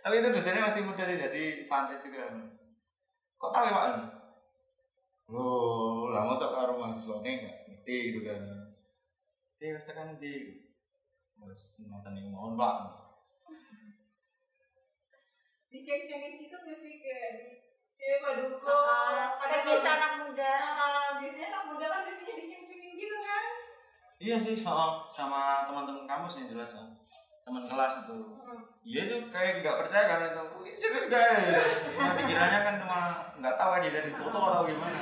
Tapi 0.00 0.14
itu 0.22 0.28
dosennya 0.32 0.64
masih 0.64 0.88
muda 0.88 1.04
sih 1.04 1.20
jadi 1.20 1.44
santai 1.60 2.00
juga 2.00 2.32
kok 3.36 3.52
tahu 3.52 3.64
ya 3.68 3.76
Pak? 3.76 3.86
Loh, 5.26 6.14
lah 6.14 6.22
masa 6.24 6.48
karo 6.48 6.78
mahasiswa 6.80 7.20
ini 7.20 7.44
nggak 7.44 7.56
ngerti 7.68 7.96
gitu 8.08 8.20
kan. 8.24 8.40
Dia 9.60 9.76
pasti 9.76 9.92
kan 9.92 10.08
di 10.16 10.65
nonton 11.86 12.12
yang 12.16 12.28
mohon 12.32 12.56
pak. 12.56 12.74
Diceng-cengin 15.70 16.40
gitu 16.40 16.56
gak 16.56 16.78
sih 16.78 17.04
kayak 17.04 17.30
di 17.36 17.46
Ya 17.96 18.20
Pak 18.20 18.32
Duko, 18.38 18.68
Ah, 18.68 19.34
ada 19.40 19.64
kan 19.64 19.64
biasa 19.64 19.88
anak 19.96 20.12
muda 20.20 20.52
Nah, 20.76 21.16
biasanya 21.16 21.48
anak 21.48 21.64
muda 21.72 21.86
kan 21.88 22.00
biasanya 22.04 22.34
diceng-cengin 22.44 22.92
gitu 22.96 23.16
kan 23.24 23.44
Iya 24.16 24.36
sih, 24.40 24.56
oh, 24.64 25.04
sama 25.12 25.68
teman-teman 25.68 26.08
kampus 26.08 26.40
yang 26.40 26.48
jelas 26.56 26.72
oh. 26.72 26.88
teman 27.44 27.68
kelas 27.68 28.00
itu. 28.02 28.16
Iya 28.82 29.00
itu 29.06 29.16
kayak 29.28 29.60
nggak 29.60 29.76
percaya 29.84 30.04
kan 30.08 30.20
itu. 30.32 30.44
Serius 30.72 31.06
guys. 31.12 31.62
Cuma 31.92 32.16
pikirannya 32.16 32.60
kan 32.64 32.74
cuma 32.80 32.98
nggak 33.38 33.54
tahu 33.60 33.70
aja 33.76 33.88
dari 33.92 34.10
foto 34.16 34.38
atau 34.40 34.64
gimana. 34.64 35.00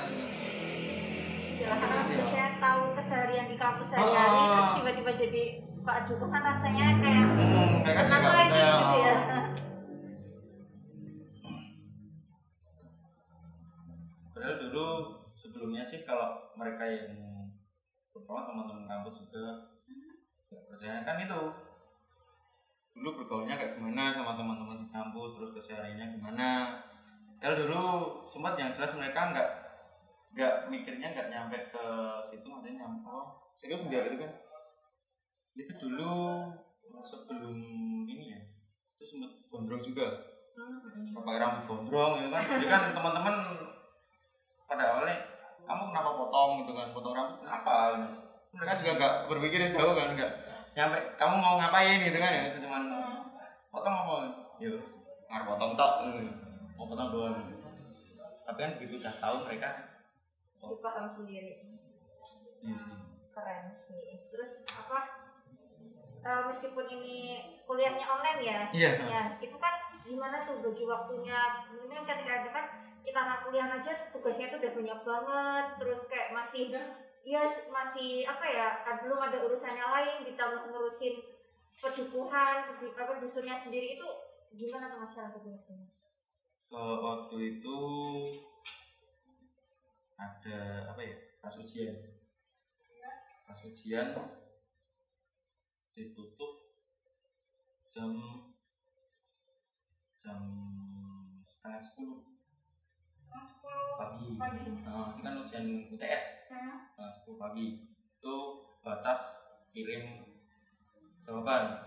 Ya, 1.57 1.73
tahu 2.65 2.97
keseharian 2.97 3.47
di 3.47 3.57
kampus 3.57 3.93
sehari-hari 3.93 4.33
Oh. 4.35 4.49
terus 4.51 4.71
tiba-tiba 4.75 5.11
jadi 5.15 5.43
Pak 5.85 5.99
Joko 6.09 6.27
kan 6.27 6.41
rasanya 6.43 6.97
kayak 6.97 7.25
Hmm, 7.29 7.85
nggak 7.85 8.09
lagi 8.09 8.25
percaya. 8.25 8.73
gitu 8.73 8.97
ya. 8.99 9.17
Padahal 14.35 14.57
dulu 14.59 14.87
sebelumnya 15.33 15.83
sih 15.85 16.03
kalau 16.03 16.51
mereka 16.55 16.83
yang 16.85 17.15
terutama 18.11 18.49
teman-teman 18.49 18.85
kampus 18.89 19.23
juga 19.23 19.45
nggak 20.49 20.63
percaya. 20.67 21.05
Kan 21.05 21.17
itu. 21.21 21.43
Dulu 22.95 23.09
bergaulnya 23.19 23.59
kayak 23.59 23.75
gimana 23.75 24.15
sama 24.15 24.39
teman-teman 24.39 24.79
di 24.81 24.89
kampus 24.89 25.31
terus 25.35 25.51
kesehariannya 25.53 26.15
gimana. 26.15 26.79
Kalau 27.39 27.57
dulu 27.59 27.83
sempat 28.25 28.55
yang 28.55 28.71
jelas 28.71 28.95
mereka 28.95 29.35
nggak 29.35 29.51
nggak 30.35 30.55
mikirnya 30.67 31.15
nggak 31.15 31.31
nyampe 31.31 31.59
ke 31.71 31.85
situ 32.27 32.47
maksudnya 32.51 32.83
nyampe 32.83 33.07
oh 33.07 33.47
serius 33.55 33.87
nggak 33.87 34.11
gitu 34.11 34.27
kan 34.27 34.33
itu 35.55 35.73
dulu 35.79 36.51
sebelum 37.05 37.55
ini 38.09 38.35
ya 38.35 38.41
itu 38.99 39.05
sempat 39.05 39.31
gondrong 39.53 39.83
juga. 39.85 40.07
Pakai 41.15 41.39
rambut 41.39 41.65
gondrong 41.69 42.13
gitu 42.23 42.29
kan. 42.33 42.43
Jadi 42.43 42.67
kan 42.67 42.83
teman-teman 42.97 43.35
pada 44.65 44.85
awalnya 44.97 45.19
kamu 45.65 45.83
kenapa 45.93 46.11
potong? 46.17 46.51
gitu 46.65 46.73
kan 46.73 46.89
potong 46.91 47.15
rambut 47.15 47.39
kenapa? 47.45 47.75
Mereka 48.55 48.73
juga 48.81 48.93
nggak 48.99 49.15
berpikir 49.29 49.61
jauh 49.69 49.95
kan 49.95 50.17
nggak 50.17 50.33
nyampe 50.75 50.99
kamu 51.21 51.35
mau 51.39 51.55
ngapain? 51.61 52.03
gitu 52.03 52.19
kan 52.19 52.33
ya 52.33 52.43
itu 52.51 52.59
cuman 52.67 52.83
potong 53.71 53.95
apa? 53.95 54.15
Ya 54.59 54.71
nggak 55.31 55.45
potong 55.47 55.73
tok 55.77 55.93
gitu. 56.09 56.33
mau 56.75 56.87
potong 56.91 57.09
doang. 57.13 57.37
Tapi 58.45 58.59
kan 58.59 58.73
begitu 58.81 59.01
udah 59.01 59.15
tahu 59.21 59.37
mereka 59.47 59.94
jadi 60.65 60.77
paham 60.81 61.07
sendiri. 61.07 61.53
Iya 62.65 62.77
sih. 62.81 62.97
Keren 63.31 63.67
sih. 63.77 64.09
Terus 64.33 64.65
apa 64.73 64.99
eh, 66.25 66.43
meskipun 66.49 66.87
ini 66.89 67.17
kuliahnya 67.69 68.07
online 68.09 68.41
ya? 68.41 68.61
Iya. 68.73 68.91
Ya 69.05 69.23
itu 69.39 69.57
kan 69.61 69.75
gimana 70.05 70.43
tuh 70.49 70.65
bagi 70.65 70.85
waktunya? 70.89 71.69
Ini 71.69 71.93
kan 71.93 72.05
ketika 72.09 72.33
ada 72.41 72.51
kan 72.51 72.67
kita 73.05 73.19
anak 73.21 73.39
kuliah 73.45 73.69
aja 73.69 73.93
tugasnya 74.09 74.49
tuh 74.49 74.59
udah 74.65 74.73
banyak 74.73 75.01
banget. 75.05 75.67
Terus 75.77 76.01
kayak 76.09 76.33
masih 76.33 76.73
ya 77.25 77.41
masih 77.73 78.29
apa 78.29 78.45
ya 78.45 78.85
belum 79.01 79.17
ada 79.17 79.49
urusannya 79.49 79.81
lain 79.81 80.29
ditambah 80.29 80.69
ngurusin 80.69 81.25
pedukuhan 81.81 82.69
pedu- 82.69 82.93
apa 82.93 83.17
dusunnya 83.17 83.57
sendiri 83.57 83.97
itu 83.97 84.05
gimana 84.55 84.93
tuh 84.93 85.01
masalah 85.01 85.33
waktunya 85.33 85.57
ke 85.65 85.73
waktu 86.71 87.37
itu 87.59 87.79
ada 90.15 90.59
apa 90.95 91.01
ya 91.03 91.17
pas 91.43 91.55
ujian. 91.59 91.95
Pas 93.45 93.59
ujian 93.61 94.15
ditutup 95.95 96.75
jam 97.91 98.11
jam 100.19 100.41
setengah 101.47 101.81
sepuluh. 101.83 102.19
Setengah 103.15 103.45
sepuluh 103.45 103.95
pagi. 103.95 104.27
pagi. 104.39 104.65
Nah, 104.83 105.15
itu 105.15 105.21
kan 105.23 105.35
ujian 105.43 105.65
UTS 105.91 106.25
Hmm. 106.51 106.87
setengah 106.91 107.13
sepuluh 107.13 107.39
pagi. 107.39 107.67
Itu 108.19 108.35
batas 108.83 109.21
kirim 109.75 110.23
jawaban. 111.23 111.83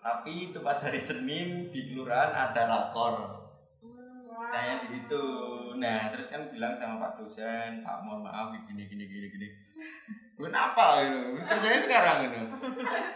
Tapi 0.00 0.48
itu 0.52 0.58
pas 0.64 0.80
hari 0.80 0.96
Senin 0.96 1.68
di 1.68 1.92
kelurahan 1.92 2.32
ada 2.32 2.62
rakor 2.64 3.39
saya 4.44 4.80
di 4.84 4.88
situ 4.96 5.24
nah 5.76 6.08
terus 6.08 6.32
kan 6.32 6.48
bilang 6.48 6.72
sama 6.76 7.00
Pak 7.00 7.20
dosen 7.20 7.84
Pak 7.84 8.04
mohon 8.04 8.24
maaf 8.24 8.52
gini 8.64 8.88
gini 8.88 9.04
gini 9.04 9.26
gini 9.28 9.48
kenapa 10.40 11.04
gitu. 11.04 11.36
Kerjanya 11.44 11.80
sekarang 11.84 12.16
gitu. 12.24 12.40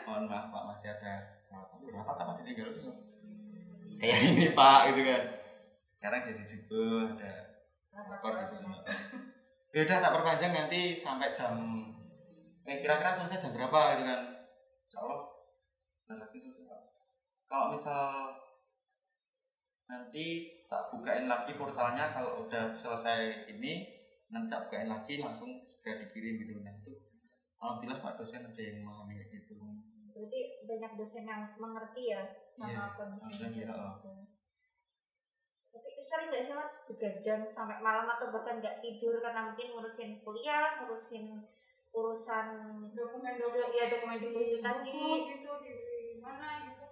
Mohon 0.05 0.25
maaf 0.29 0.53
Pak 0.53 0.63
masih 0.77 0.89
ada 0.93 1.41
berapa 1.85 2.13
apa 2.13 2.41
tinggal 2.45 2.73
itu 2.73 2.93
saya 3.95 4.17
ini 4.21 4.53
Pak 4.53 4.93
gitu 4.93 5.01
kan. 5.09 5.23
Sekarang 5.97 6.21
jadi 6.29 6.43
dukuh 6.45 7.17
ada 7.17 7.33
rekor 7.95 8.33
gitu 8.45 8.55
semua 8.61 8.83
ya 9.75 9.83
udah 9.83 9.99
tak 9.99 10.15
perpanjang 10.15 10.53
nanti 10.55 10.95
sampai 10.95 11.35
jam 11.35 11.59
eh 12.63 12.79
kira-kira 12.79 13.11
selesai 13.11 13.43
jam 13.43 13.51
berapa 13.59 13.81
gitu 13.99 14.03
kan. 14.07 14.23
Insya 14.87 14.99
Allah 15.03 15.21
bentar 16.05 16.17
lagi 16.29 16.39
selesai. 16.39 16.81
Kalau 17.49 17.75
misal 17.75 18.39
nanti 19.89 20.54
tak 20.75 20.91
bukain 20.91 21.31
lagi 21.31 21.55
portalnya 21.55 22.11
kalau 22.11 22.43
udah 22.43 22.75
selesai 22.75 23.47
ini 23.47 23.95
nanti 24.27 24.51
tak 24.51 24.67
bukain 24.67 24.91
lagi 24.91 25.23
langsung 25.23 25.63
segera 25.71 26.03
dikirim 26.03 26.43
gitu. 26.43 26.59
Nah 26.67 26.75
itu 26.83 26.99
alhamdulillah 27.63 28.03
pak 28.03 28.19
dosen 28.19 28.43
ada 28.43 28.59
yang 28.59 28.83
memahami 28.83 29.23
kayak 29.23 29.31
gitu. 29.39 29.55
Berarti 30.11 30.41
banyak 30.67 30.93
dosen 30.99 31.23
yang 31.31 31.47
mengerti 31.63 32.11
ya 32.11 32.27
sama 32.51 32.75
Iya, 32.75 32.85
kondisi 32.99 33.47
gitu. 33.55 33.75
Tapi 35.75 35.91
sering 35.99 36.29
nggak 36.35 36.43
sih 36.43 36.55
mas? 36.59 36.73
Begadang 36.91 37.43
sampai 37.47 37.79
malam 37.79 38.11
atau 38.11 38.35
bahkan 38.35 38.59
nggak 38.59 38.83
tidur 38.83 39.23
karena 39.23 39.55
mungkin 39.55 39.79
ngurusin 39.79 40.27
kuliah, 40.27 40.83
ngurusin 40.83 41.39
urusan 41.95 42.47
dokumen 42.99 43.39
dokumen 43.39 43.71
ya 43.71 43.87
dokumen 43.87 44.19
dokumen 44.19 44.43
itu 44.51 44.59
tadi. 44.59 44.91
gitu 45.39 45.51
di 45.63 46.19
mana 46.19 46.67
gitu. 46.67 46.87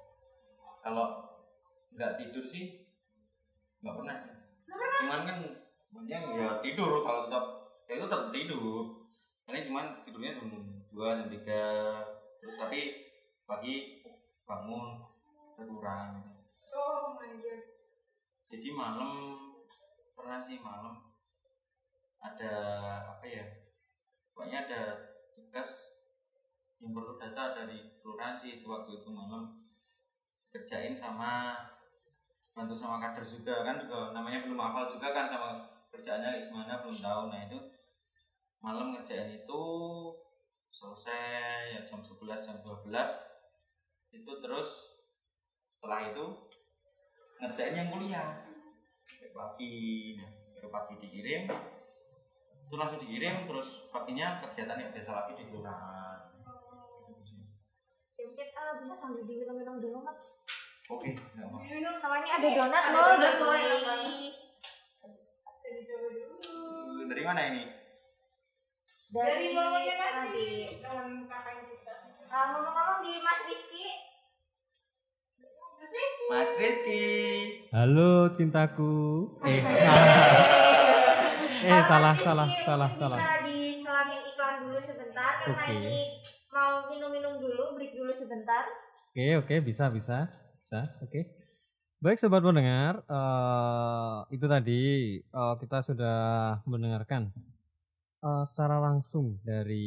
Kalau 0.86 1.06
nggak 1.90 2.22
tidur 2.22 2.46
sih 2.46 2.81
nggak 3.82 3.94
pernah 3.98 4.16
sih. 4.22 4.34
Cuman 5.02 5.20
kan 5.26 5.36
yang 6.06 6.24
ya 6.38 6.62
tidur 6.62 7.02
kalau 7.02 7.26
tetap 7.26 7.44
ya 7.90 7.92
itu 7.98 8.06
tetap 8.06 8.30
tidur. 8.30 9.02
Ini 9.50 9.66
cuman 9.68 9.84
tidurnya 10.06 10.32
jam 10.32 10.48
dua 10.94 11.18
jam 11.18 11.28
tiga. 11.28 11.62
Terus 12.38 12.54
tapi 12.56 12.80
pagi 13.44 14.00
bangun 14.46 15.02
berkurang 15.58 16.22
oh 16.72 17.18
my 17.18 17.30
god. 17.42 17.62
Jadi 18.48 18.68
malam 18.72 19.36
pernah 20.16 20.40
sih 20.44 20.58
malam 20.62 21.02
ada 22.22 22.54
apa 23.18 23.26
ya 23.26 23.44
pokoknya 24.30 24.70
ada 24.70 24.82
tugas 25.34 25.98
yang 26.78 26.94
perlu 26.94 27.18
data 27.18 27.54
dari 27.54 27.98
kelurahan 27.98 28.34
sih 28.34 28.62
waktu 28.62 29.02
itu 29.02 29.08
malam. 29.10 29.58
Kerjain 30.52 30.92
sama 30.92 31.56
bantu 32.52 32.76
sama 32.76 33.00
kader 33.00 33.24
juga 33.24 33.64
kan 33.64 33.80
juga 33.80 34.12
namanya 34.12 34.44
belum 34.44 34.60
hafal 34.60 34.84
juga 34.92 35.08
kan 35.16 35.26
sama 35.32 35.48
kerjaannya 35.88 36.48
gimana 36.48 36.84
belum 36.84 37.00
tahu. 37.00 37.22
Nah 37.32 37.40
itu 37.48 37.58
malam 38.60 38.92
ngerjain 38.92 39.32
itu 39.32 39.62
selesai 40.72 41.76
ya 41.76 41.80
jam 41.84 42.00
11 42.00 42.28
jam 42.44 42.56
12 42.64 42.88
itu 44.12 44.32
terus 44.44 44.70
setelah 45.76 46.12
itu 46.12 46.24
ngerjain 47.40 47.74
yang 47.76 47.88
kuliah. 47.88 48.44
Pagi 49.32 50.20
nah, 50.20 50.28
baru 50.56 50.68
pagi 50.68 50.94
dikirim. 51.00 51.48
Itu 52.68 52.74
langsung 52.76 53.00
dikirim 53.00 53.48
terus 53.48 53.88
paginya 53.88 54.44
kegiatan 54.44 54.76
yang 54.76 54.92
biasa 54.92 55.10
lagi 55.12 55.32
di 55.40 55.44
kelurahan 55.48 56.12
mungkin 58.32 58.48
ah, 58.56 58.74
bisa 58.80 58.94
sambil 58.96 59.22
diminum-minum 59.28 59.76
dulu 59.78 59.98
mas. 60.02 60.41
Oke 60.92 61.10
minum 61.64 61.94
Namanya 61.96 62.30
ada 62.34 62.48
donat 62.50 62.82
Ada 62.82 62.92
loh, 62.92 63.04
donat, 63.08 63.34
enak 63.58 63.80
banget. 63.82 64.32
bisa 65.48 65.68
dicoba 65.70 66.06
dulu 66.08 67.02
dari 67.06 67.22
mana 67.22 67.40
ini 67.46 67.62
dari 69.08 69.46
bawahnya 69.52 69.94
nanti 69.94 70.24
tadi. 70.24 70.80
dalam 70.80 71.08
kakak 71.24 71.54
kita 71.66 71.92
Ah, 72.26 72.44
ngomong-ngomong 72.50 72.98
di 73.02 73.12
Mas 73.18 73.44
Rizky, 73.44 73.86
Mas 76.26 76.52
Rizky 76.56 77.04
Halo 77.70 78.32
cintaku. 78.32 78.92
Eh, 81.62 81.68
eh 81.68 81.82
salah 81.84 82.10
Mas 82.10 82.24
salah 82.24 82.42
Rizky, 82.42 82.64
salah 82.64 82.90
salah. 82.96 83.18
Bisa 83.18 83.36
diselangin 83.44 84.20
iklan 84.24 84.54
dulu 84.62 84.78
sebentar 84.80 85.30
karena 85.36 85.54
Oke. 85.54 85.74
ini 85.76 85.98
mau 86.48 86.88
minum-minum 86.88 87.38
dulu, 87.38 87.76
break 87.76 87.94
dulu 87.94 88.10
sebentar. 88.10 88.66
Oke 89.08 89.26
oke 89.36 89.54
bisa 89.60 89.86
bisa 89.86 90.26
bisa 90.72 90.88
oke. 91.04 91.20
Baik 92.00 92.16
sobat 92.16 92.40
pendengar, 92.40 93.04
eh 93.04 94.18
itu 94.32 94.46
tadi 94.48 94.80
eh, 95.20 95.54
kita 95.60 95.84
sudah 95.84 96.18
mendengarkan 96.64 97.28
eh, 98.24 98.44
secara 98.48 98.80
langsung 98.80 99.36
dari 99.44 99.84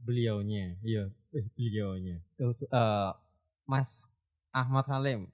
beliaunya, 0.00 0.80
iya, 0.80 1.12
eh, 1.36 1.44
beliaunya, 1.52 2.24
Eh, 2.40 3.12
Mas 3.68 4.08
Ahmad 4.56 4.88
Halim 4.88 5.28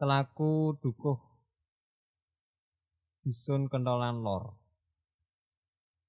selaku 0.00 0.80
dukuh 0.80 1.20
dusun 3.28 3.68
kentolan 3.68 4.24
lor. 4.24 4.56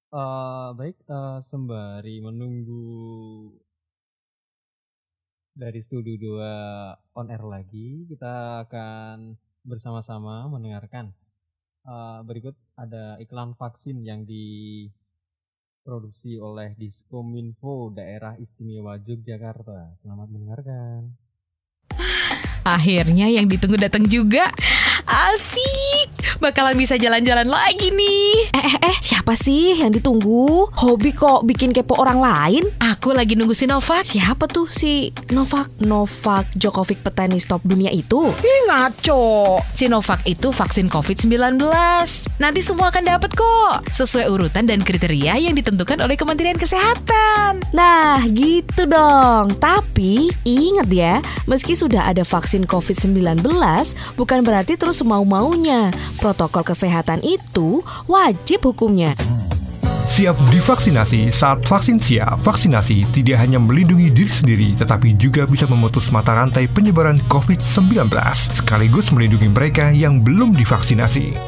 Eh 0.08 0.68
baik 0.72 0.96
eh, 1.04 1.38
sembari 1.52 2.16
menunggu 2.24 2.88
dari 5.58 5.82
studio 5.82 6.38
2 6.38 7.18
on 7.18 7.34
air 7.34 7.42
lagi 7.42 8.06
kita 8.06 8.62
akan 8.62 9.34
bersama-sama 9.66 10.46
mendengarkan 10.46 11.10
Eh, 11.88 12.20
berikut 12.28 12.52
ada 12.76 13.16
iklan 13.16 13.56
vaksin 13.56 14.04
yang 14.04 14.28
diproduksi 14.28 16.36
oleh 16.36 16.76
Diskominfo 16.76 17.88
Daerah 17.96 18.36
Istimewa 18.36 19.00
Yogyakarta. 19.00 19.96
Selamat 19.96 20.28
mendengarkan. 20.28 21.16
Akhirnya 22.68 23.32
yang 23.32 23.48
ditunggu 23.48 23.80
datang 23.80 24.04
juga. 24.04 24.52
Asik, 25.08 26.36
bakalan 26.36 26.76
bisa 26.76 27.00
jalan-jalan 27.00 27.48
lagi 27.48 27.88
nih. 27.88 28.52
Eh, 28.52 28.60
eh, 28.60 28.76
eh, 28.92 28.96
siapa 29.00 29.32
sih 29.32 29.80
yang 29.80 29.88
ditunggu? 29.88 30.68
Hobi 30.84 31.16
kok 31.16 31.48
bikin 31.48 31.72
kepo 31.72 31.96
orang 31.96 32.20
lain? 32.20 32.68
Aku 32.76 33.16
lagi 33.16 33.32
nunggu 33.32 33.56
Sinovac. 33.56 34.04
Siapa 34.04 34.44
tuh 34.44 34.68
si 34.68 35.08
Novak? 35.32 35.72
Novak 35.80 36.52
Djokovic 36.52 37.00
petenis 37.00 37.48
top 37.48 37.64
dunia 37.64 37.88
itu? 37.88 38.20
Ih, 38.36 38.60
ngaco. 38.68 39.56
Sinovac 39.72 40.20
itu 40.28 40.52
vaksin 40.52 40.92
COVID-19. 40.92 41.56
Nanti 42.36 42.60
semua 42.60 42.92
akan 42.92 43.08
dapat 43.08 43.32
kok. 43.32 43.88
Sesuai 43.88 44.28
urutan 44.28 44.68
dan 44.68 44.84
kriteria 44.84 45.40
yang 45.40 45.56
ditentukan 45.56 46.04
oleh 46.04 46.20
Kementerian 46.20 46.60
Kesehatan. 46.60 47.64
Nah, 47.72 48.20
gitu 48.28 48.84
dong. 48.84 49.56
Tapi 49.56 50.28
ingat 50.44 50.88
ya, 50.92 51.24
meski 51.48 51.72
sudah 51.72 52.04
ada 52.12 52.28
vaksin 52.28 52.68
COVID-19, 52.68 53.40
bukan 54.20 54.44
berarti 54.44 54.76
terus 54.76 54.97
semau-maunya. 54.98 55.94
Protokol 56.18 56.66
kesehatan 56.66 57.22
itu 57.22 57.86
wajib 58.10 58.66
hukumnya. 58.66 59.14
Siap 60.08 60.34
divaksinasi 60.50 61.30
saat 61.30 61.62
vaksin 61.62 62.02
siap. 62.02 62.42
Vaksinasi 62.42 63.06
tidak 63.14 63.38
hanya 63.38 63.62
melindungi 63.62 64.10
diri 64.10 64.32
sendiri, 64.32 64.68
tetapi 64.74 65.14
juga 65.14 65.46
bisa 65.46 65.70
memutus 65.70 66.10
mata 66.10 66.34
rantai 66.34 66.66
penyebaran 66.66 67.22
COVID-19, 67.30 68.10
sekaligus 68.50 69.14
melindungi 69.14 69.46
mereka 69.46 69.94
yang 69.94 70.18
belum 70.18 70.58
divaksinasi. 70.58 71.38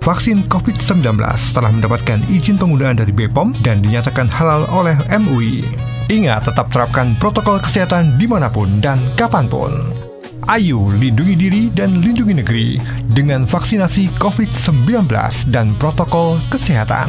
Vaksin 0.00 0.48
COVID-19 0.48 1.20
telah 1.52 1.70
mendapatkan 1.72 2.20
izin 2.28 2.56
penggunaan 2.56 2.96
dari 2.96 3.12
BPOM 3.12 3.56
dan 3.60 3.84
dinyatakan 3.84 4.28
halal 4.32 4.64
oleh 4.72 4.96
MUI. 5.08 5.64
Ingat, 6.08 6.48
tetap 6.48 6.68
terapkan 6.68 7.16
protokol 7.16 7.60
kesehatan 7.60 8.20
di 8.20 8.28
mana 8.28 8.52
pun 8.52 8.68
dan 8.84 9.00
kapan 9.16 9.48
pun. 9.48 10.03
Ayo 10.44 10.92
lindungi 11.00 11.34
diri 11.40 11.62
dan 11.72 12.04
lindungi 12.04 12.36
negeri 12.36 12.76
dengan 13.16 13.48
vaksinasi 13.48 14.12
COVID-19 14.20 15.08
dan 15.48 15.72
protokol 15.80 16.36
kesehatan. 16.52 17.08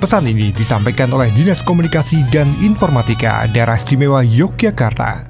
Pesan 0.00 0.24
ini 0.24 0.48
disampaikan 0.48 1.12
oleh 1.12 1.28
Dinas 1.36 1.60
Komunikasi 1.60 2.24
dan 2.32 2.48
Informatika 2.64 3.44
Daerah 3.52 3.76
Istimewa 3.76 4.24
Yogyakarta. 4.24 5.29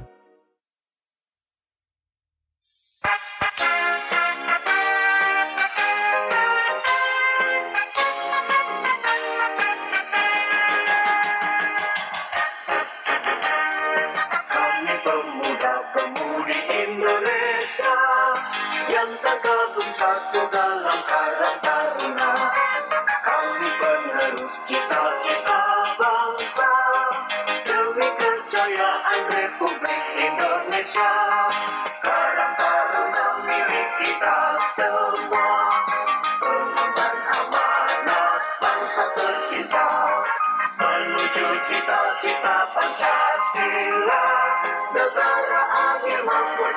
Indonesia. 30.81 31.13
Karang 32.01 32.53
taruna 32.57 33.25
milik 33.45 33.89
kita 34.01 34.57
semua. 34.73 35.85
Pengemban 36.41 37.15
amanat 37.37 38.41
bangsa 38.57 39.05
tercinta 39.13 39.85
menuju 40.81 41.45
cita-cita 41.69 42.73
Pancasila 42.73 44.25
negara 44.89 45.63
adil 45.69 46.21
makmur 46.25 46.73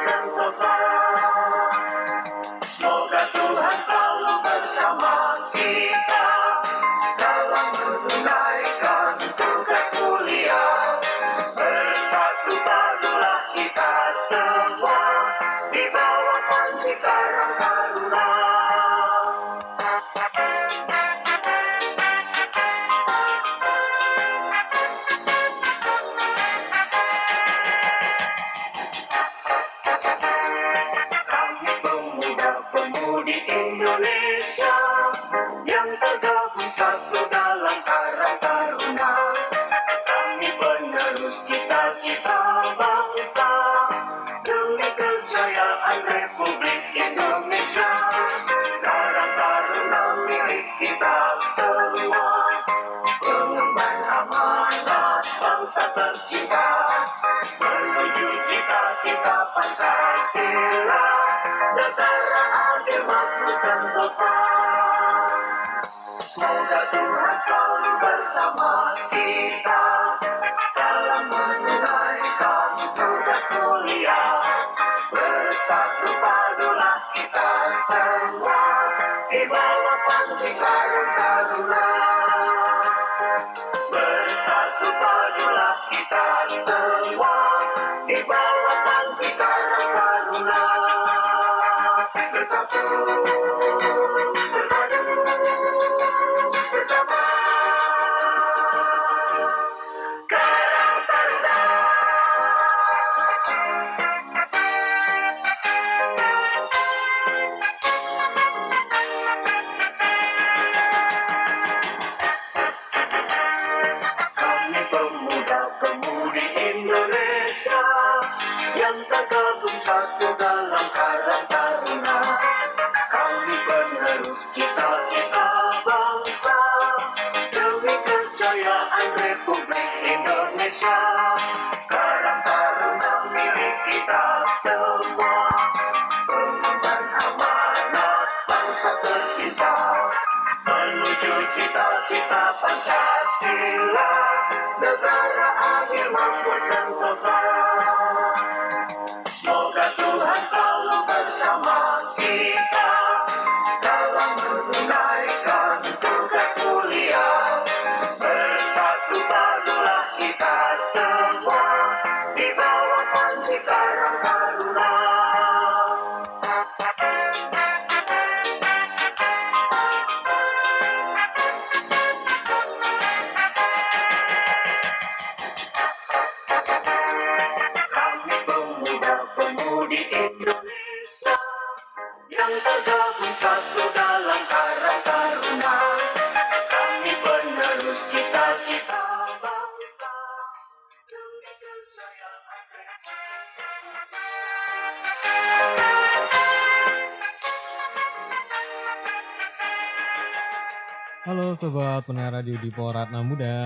pendengar 202.05 202.45
radio 202.45 202.61
di 202.61 202.69
Poratna 202.69 203.25
Muda. 203.25 203.57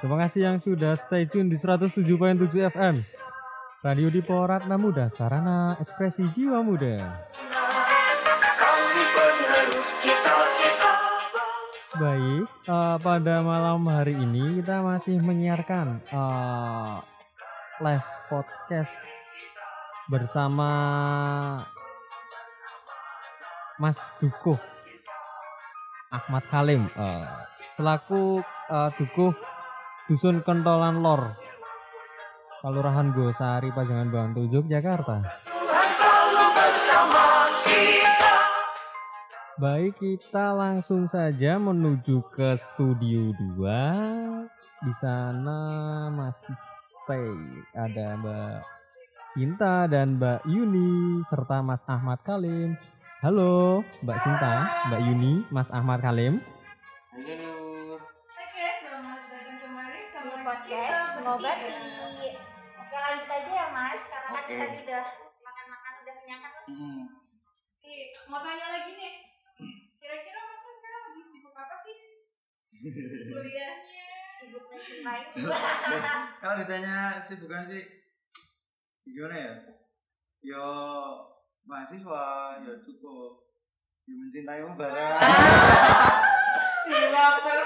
Terima 0.00 0.16
kasih 0.24 0.40
yang 0.48 0.56
sudah 0.64 0.96
stay 0.96 1.28
tune 1.28 1.52
di 1.52 1.60
107.7 1.60 2.00
FM. 2.72 2.96
Radio 3.84 4.08
di 4.08 4.24
Poratna 4.24 4.80
Muda, 4.80 5.12
sarana 5.12 5.76
ekspresi 5.76 6.24
jiwa 6.32 6.64
muda. 6.64 7.28
Baik, 12.00 12.48
eh, 12.48 12.96
pada 13.04 13.34
malam 13.44 13.84
hari 13.84 14.16
ini 14.16 14.64
kita 14.64 14.80
masih 14.80 15.20
menyiarkan 15.20 16.00
eh, 16.08 16.96
live 17.84 18.08
podcast 18.32 18.96
bersama 20.08 20.70
Mas 23.76 24.00
Dukuh 24.16 24.71
Ahmad 26.12 26.44
Kalim 26.52 26.92
eh, 26.92 27.26
selaku 27.80 28.44
eh, 28.68 28.90
Dukuh 29.00 29.32
Dusun 30.06 30.44
Kentolan 30.44 31.00
Lor 31.00 31.32
Kelurahan 32.62 33.10
Gosari 33.10 33.74
Pajangan 33.74 34.12
Bantu 34.12 34.46
Yogyakarta. 34.46 35.18
Baik, 39.58 39.98
kita 39.98 40.54
langsung 40.54 41.10
saja 41.10 41.58
menuju 41.58 42.22
ke 42.30 42.54
studio 42.54 43.34
2. 43.58 44.86
Di 44.86 44.94
sana 44.94 45.58
masih 46.14 46.54
stay 47.02 47.34
ada 47.74 48.14
Mbak 48.22 48.58
Cinta 49.34 49.90
dan 49.90 50.22
Mbak 50.22 50.46
Yuni 50.46 51.22
serta 51.26 51.66
Mas 51.66 51.82
Ahmad 51.90 52.22
Kalim. 52.22 52.78
Halo, 53.22 53.86
Mbak 54.02 54.18
Cinta, 54.18 54.66
Mbak 54.90 55.00
Yuni, 55.06 55.46
Mas 55.54 55.70
Ahmad 55.70 56.02
Kalim. 56.02 56.42
Halo. 57.14 57.54
Oke, 58.18 58.66
selamat 58.82 59.30
datang 59.30 59.62
kembali 59.62 60.00
sama 60.02 60.42
podcast 60.42 61.22
bertiga. 61.22 61.70
Oke 62.82 62.96
lanjut 62.98 63.30
aja 63.30 63.52
ya 63.54 63.66
mas, 63.70 64.02
karena 64.10 64.28
kan 64.34 64.42
tadi 64.42 64.76
udah 64.82 65.04
makan-makan 65.38 65.92
udah 66.02 66.14
kenyang 66.18 66.40
kan 66.42 66.50
mas. 66.50 66.66
Hmm. 66.66 67.02
Nih, 67.86 68.10
mau 68.26 68.42
tanya 68.42 68.66
lagi 68.74 68.90
nih. 68.90 69.14
Kira-kira 70.02 70.40
Mas 70.42 70.62
sekarang 70.66 71.02
lagi 71.06 71.22
sibuk 71.22 71.54
apa 71.54 71.76
sih? 71.78 71.98
Kuliahnya. 73.38 74.06
Sibuk 74.42 74.66
mencintai. 74.66 75.22
Kalau 76.42 76.54
ditanya 76.58 77.22
sibukan 77.22 77.70
sih 77.70 77.86
gimana 79.06 79.36
ya? 79.38 79.52
Yo 80.42 80.66
mahasiswa, 81.66 82.24
yo 82.66 82.72
cukup. 82.82 83.42
Bareng. 84.74 85.20
Baper. 87.12 87.58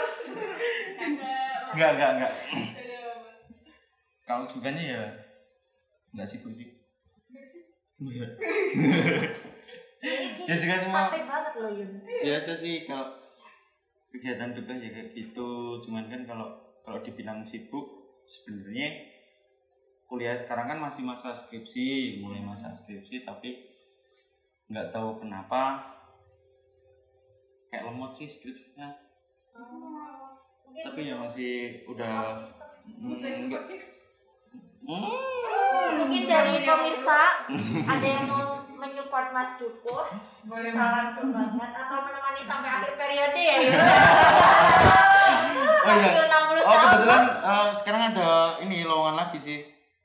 Ada. 0.97 1.35
Enggak, 1.73 1.91
enggak, 1.97 2.11
enggak. 2.17 2.33
Kalau 4.27 4.45
sukanya 4.45 4.83
ya 4.83 5.03
enggak 6.13 6.29
sibuk 6.29 6.53
sih. 6.53 6.69
Enggak 7.33 7.45
sih? 7.47 7.63
Ya, 10.47 10.55
juga 10.61 10.77
semua- 10.79 11.11
banget 11.11 11.53
loh 11.59 11.73
Yun. 11.73 11.91
Biasa 12.05 12.53
sih 12.55 12.85
kalau 12.85 13.17
kegiatan 14.13 14.53
tugas 14.53 14.79
ya 14.79 14.91
kayak 14.93 15.11
gitu. 15.17 15.81
Cuman 15.83 16.07
kan 16.13 16.23
kalau 16.29 16.53
kalau 16.85 17.01
dibilang 17.03 17.43
sibuk 17.43 18.13
sebenarnya 18.29 19.09
kuliah 20.07 20.39
sekarang 20.39 20.71
kan 20.71 20.79
masih 20.79 21.03
masa 21.03 21.35
skripsi, 21.35 22.21
mulai 22.23 22.39
masa 22.45 22.71
skripsi 22.71 23.27
tapi 23.27 23.76
nggak 24.67 24.91
tahu 24.91 25.11
kenapa 25.17 25.79
kayak 27.69 27.85
lemot 27.85 28.11
sih 28.11 28.27
skripsinya. 28.27 28.89
Tapi 30.77 31.01
ya 31.03 31.17
masih 31.17 31.81
udah 31.87 32.37
hmm, 32.85 33.17
Udah 33.17 33.31
nggak- 33.31 33.63
sih. 33.63 33.79
Hmm. 34.83 35.99
mungkin 35.99 36.23
dari 36.25 36.63
pemirsa 36.63 37.21
ada 37.83 38.07
yang 38.07 38.23
mau 38.25 38.45
menyupport 38.69 39.35
Mas 39.35 39.59
Dukuh 39.59 40.07
Boleh 40.45 40.71
bisa 40.71 40.85
langsung 40.95 41.35
banget 41.35 41.71
atau 41.75 42.07
menemani 42.07 42.39
sampai 42.41 42.71
akhir 42.73 42.93
periode 42.95 43.35
ya. 43.41 43.57
Oh 45.87 45.93
iya. 45.93 46.11
Masih 46.11 46.19
60 46.19 46.27
Oh 46.27 46.67
tahun. 46.67 46.83
kebetulan 46.85 47.23
eh, 47.41 47.69
sekarang 47.73 48.03
ada 48.09 48.29
ini 48.61 48.83
lowongan 48.83 49.17
lagi 49.17 49.39
sih. 49.39 49.61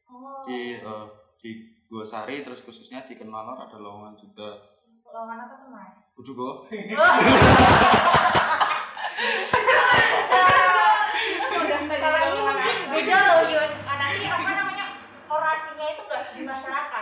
Oh, 0.06 0.46
di 0.46 0.78
eh, 0.78 1.06
di 1.38 1.50
Gosari 1.92 2.40
terus 2.42 2.64
khususnya 2.64 3.04
di 3.04 3.14
Kenalor 3.14 3.60
ada 3.60 3.76
lowongan 3.76 4.16
juga 4.16 4.56
lowongan 5.04 5.44
apa 5.44 5.56
tuh 5.60 5.70
mas? 5.70 5.92
Kudu 6.16 6.32
kok 6.32 6.56
Kalau 11.92 12.20
ini 12.26 12.40
mungkin 12.42 12.76
beda 12.90 13.18
loh 13.22 13.40
Yun. 13.46 13.70
Nanti 13.86 14.26
apa 14.26 14.50
namanya 14.50 14.86
orasinya 15.28 15.86
itu 15.86 16.02
nggak 16.02 16.24
di 16.34 16.42
masyarakat. 16.42 17.02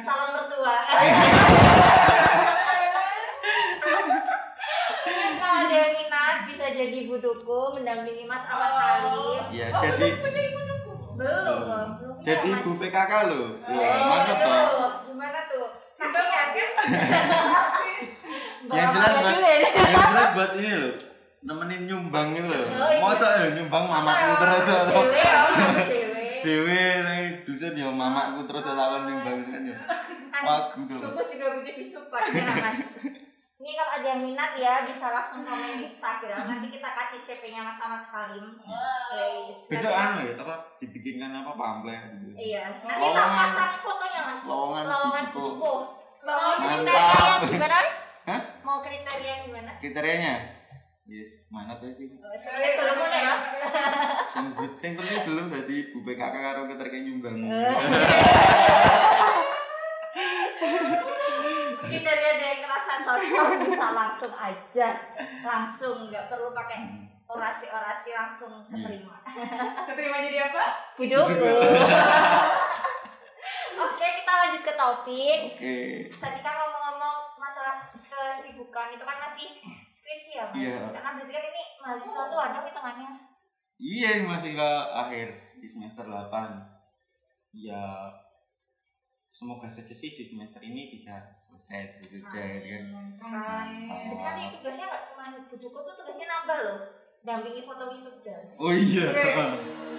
Salam 0.00 0.28
mertua. 0.34 0.74
Mungkin 4.98 5.30
kalau 5.38 5.58
ada 5.64 5.80
minat 5.88 6.36
bisa 6.44 6.64
jadi 6.68 6.96
ibu 7.06 7.16
duku 7.16 7.60
mendampingi 7.72 8.24
Mas 8.24 8.44
Ahmad 8.44 8.72
Halim. 8.74 9.40
ya 9.50 9.66
Oh, 9.70 9.80
jadi 9.80 10.06
punya 10.18 10.40
ibu 10.44 10.60
duku? 10.60 10.77
Belum, 11.18 11.58
belum. 11.98 12.16
jadi 12.22 12.46
Mas. 12.48 12.62
Bu 12.62 12.70
PKK 12.78 13.12
lo 13.26 13.42
Oh, 13.58 13.74
ya 13.74 13.90
mantap 14.00 14.36
itu. 14.38 14.50
Gimana 15.04 15.40
tuh? 15.44 15.66
Kasih 15.90 16.22
ya? 16.22 16.42
kasih. 16.46 16.66
yang 18.68 18.88
jelas 18.92 19.10
buat 19.12 19.34
ya. 19.34 19.58
yang 19.90 20.04
jelas 20.06 20.28
buat 20.32 20.52
ini 20.54 20.72
loh 20.72 20.94
nemenin 21.38 21.80
nyumbang 21.86 22.34
gitu 22.34 22.50
loh 22.50 22.66
Oh, 22.68 22.90
iya. 22.90 22.98
masa 23.00 23.26
ya 23.36 23.46
nyumbang 23.54 23.84
mamaku 23.86 24.32
terus 24.36 24.64
Dewe, 24.66 24.90
oh, 24.90 25.06
dewe. 25.86 26.26
dewe 26.42 26.82
nih 27.00 27.22
dusun 27.42 27.74
ya 27.74 27.88
mamaku 27.88 28.40
terus 28.44 28.62
ya 28.62 28.74
takon 28.78 29.02
nyumbang 29.06 29.38
kan 29.44 29.62
ya 29.64 29.76
Kan 30.28 30.42
wagu 30.44 30.80
dong 30.86 31.14
juga 31.18 31.46
butuh 31.50 31.74
disupport 31.74 32.24
ya 32.30 32.46
Mas. 32.46 32.78
Yang 34.18 34.34
minat 34.34 34.50
ya 34.58 34.82
bisa 34.82 35.06
langsung 35.08 35.46
komen 35.46 35.78
di 35.78 35.86
Instagram. 35.86 36.42
Nanti 36.42 36.66
kita 36.68 36.90
kasih 36.90 37.22
CP-nya 37.22 37.62
Mas 37.62 37.78
Ahmad 37.78 38.02
Halim. 38.04 38.50
Guys. 38.58 39.58
besok 39.70 39.94
Nanti- 39.94 40.10
anu 40.10 40.20
ya 40.24 40.34
apa 40.36 40.54
dibikinkan 40.76 41.30
apa 41.36 41.54
pamflet 41.54 42.02
gitu 42.18 42.34
Iya. 42.34 42.82
Nanti 42.82 42.98
Lowongan- 42.98 43.30
pasang 43.38 43.72
fotonya 43.78 44.20
Mas. 44.26 44.42
lowongan 44.42 44.82
Lowongan 44.84 45.24
buku. 45.30 45.74
Mau 46.20 46.50
kriteria 46.58 46.98
yang 47.22 47.46
gimana 47.46 47.76
Mas? 47.78 47.94
Hah? 48.26 48.40
Mau 48.60 48.78
kriteria 48.80 49.30
yang 49.30 49.42
gimana? 49.46 49.70
kriterianya 49.78 50.34
yes 51.06 51.46
mana 51.48 51.78
tuh 51.78 51.88
sih 51.88 52.10
Oh, 52.12 52.34
Sebenarnya 52.34 52.74
belum 52.74 52.98
ya. 53.08 53.34
yang 54.34 54.48
penting 54.52 54.92
belum 55.24 55.46
berarti 55.48 55.76
Bu 55.88 56.02
PKK 56.02 56.34
karo 56.34 56.66
keterkait 56.66 57.06
nyumbang. 57.06 57.38
Mungkin 61.78 62.02
dari 62.04 62.24
ada 62.26 62.44
yang 62.46 62.60
cocok 63.02 63.46
bisa 63.64 63.86
langsung 63.94 64.32
aja, 64.34 64.88
langsung 65.42 65.96
nggak 66.10 66.26
perlu 66.30 66.50
pakai 66.52 67.08
orasi-orasi 67.28 68.10
langsung 68.16 68.52
keterima. 68.72 69.20
Keterima 69.84 70.16
jadi 70.24 70.48
apa? 70.48 70.64
Bujuku. 70.96 71.52
Oke, 73.78 74.06
kita 74.10 74.32
lanjut 74.32 74.62
ke 74.66 74.74
topik. 74.74 75.38
oke 75.54 75.78
Tadi 76.18 76.38
kan 76.42 76.54
ngomong-ngomong 76.58 77.16
masalah 77.38 77.86
kesibukan 77.86 78.90
itu 78.90 79.04
kan 79.06 79.22
masih 79.22 79.48
skripsi 79.94 80.34
ya, 80.34 80.50
Mas? 80.50 80.58
Iya. 80.58 80.78
Karena 80.90 81.10
berarti 81.14 81.32
kan 81.36 81.44
ini 81.46 81.62
mahasiswa 81.78 82.22
tuh 82.26 82.40
ada 82.42 82.58
hitungannya. 82.66 83.10
Iya 83.78 84.08
ini 84.18 84.24
masih 84.26 84.58
ke 84.58 84.70
akhir 84.90 85.28
di 85.62 85.68
semester 85.70 86.02
8 86.02 86.34
Ya 87.54 88.10
semoga 89.30 89.70
saja 89.70 89.94
sih 89.94 90.18
di 90.18 90.26
semester 90.26 90.58
ini 90.66 90.90
bisa 90.90 91.14
selesai 91.58 91.98
gitu 92.00 92.22
sudah 92.22 92.38
ya 92.38 92.78
kan 92.78 92.82
Jadi 93.82 94.16
kan 94.16 94.34
ini 94.36 94.48
tugasnya 94.54 94.84
nggak 94.86 95.02
cuma 95.04 95.22
bujuku 95.50 95.74
tuh 95.76 95.94
tugasnya 95.96 96.26
nambah 96.28 96.58
loh. 96.62 96.78
Dampingi 97.18 97.66
foto 97.66 97.90
wisuda. 97.90 98.36
Oh 98.56 98.70
iya 98.70 99.10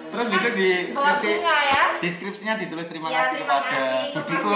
Terus 0.10 0.28
besok 0.32 0.54
di 0.56 0.88
Bawa 0.90 1.14
skripsi 1.14 1.30
bunga 1.36 1.58
ya. 1.62 1.84
di 2.00 2.10
skripsinya 2.10 2.54
ditulis 2.58 2.88
terima 2.88 3.06
Ya, 3.06 3.28
kasih 3.28 3.36
terima 3.38 3.60
kepada 3.60 3.76
kasih 3.76 4.16
Budiku 4.16 4.50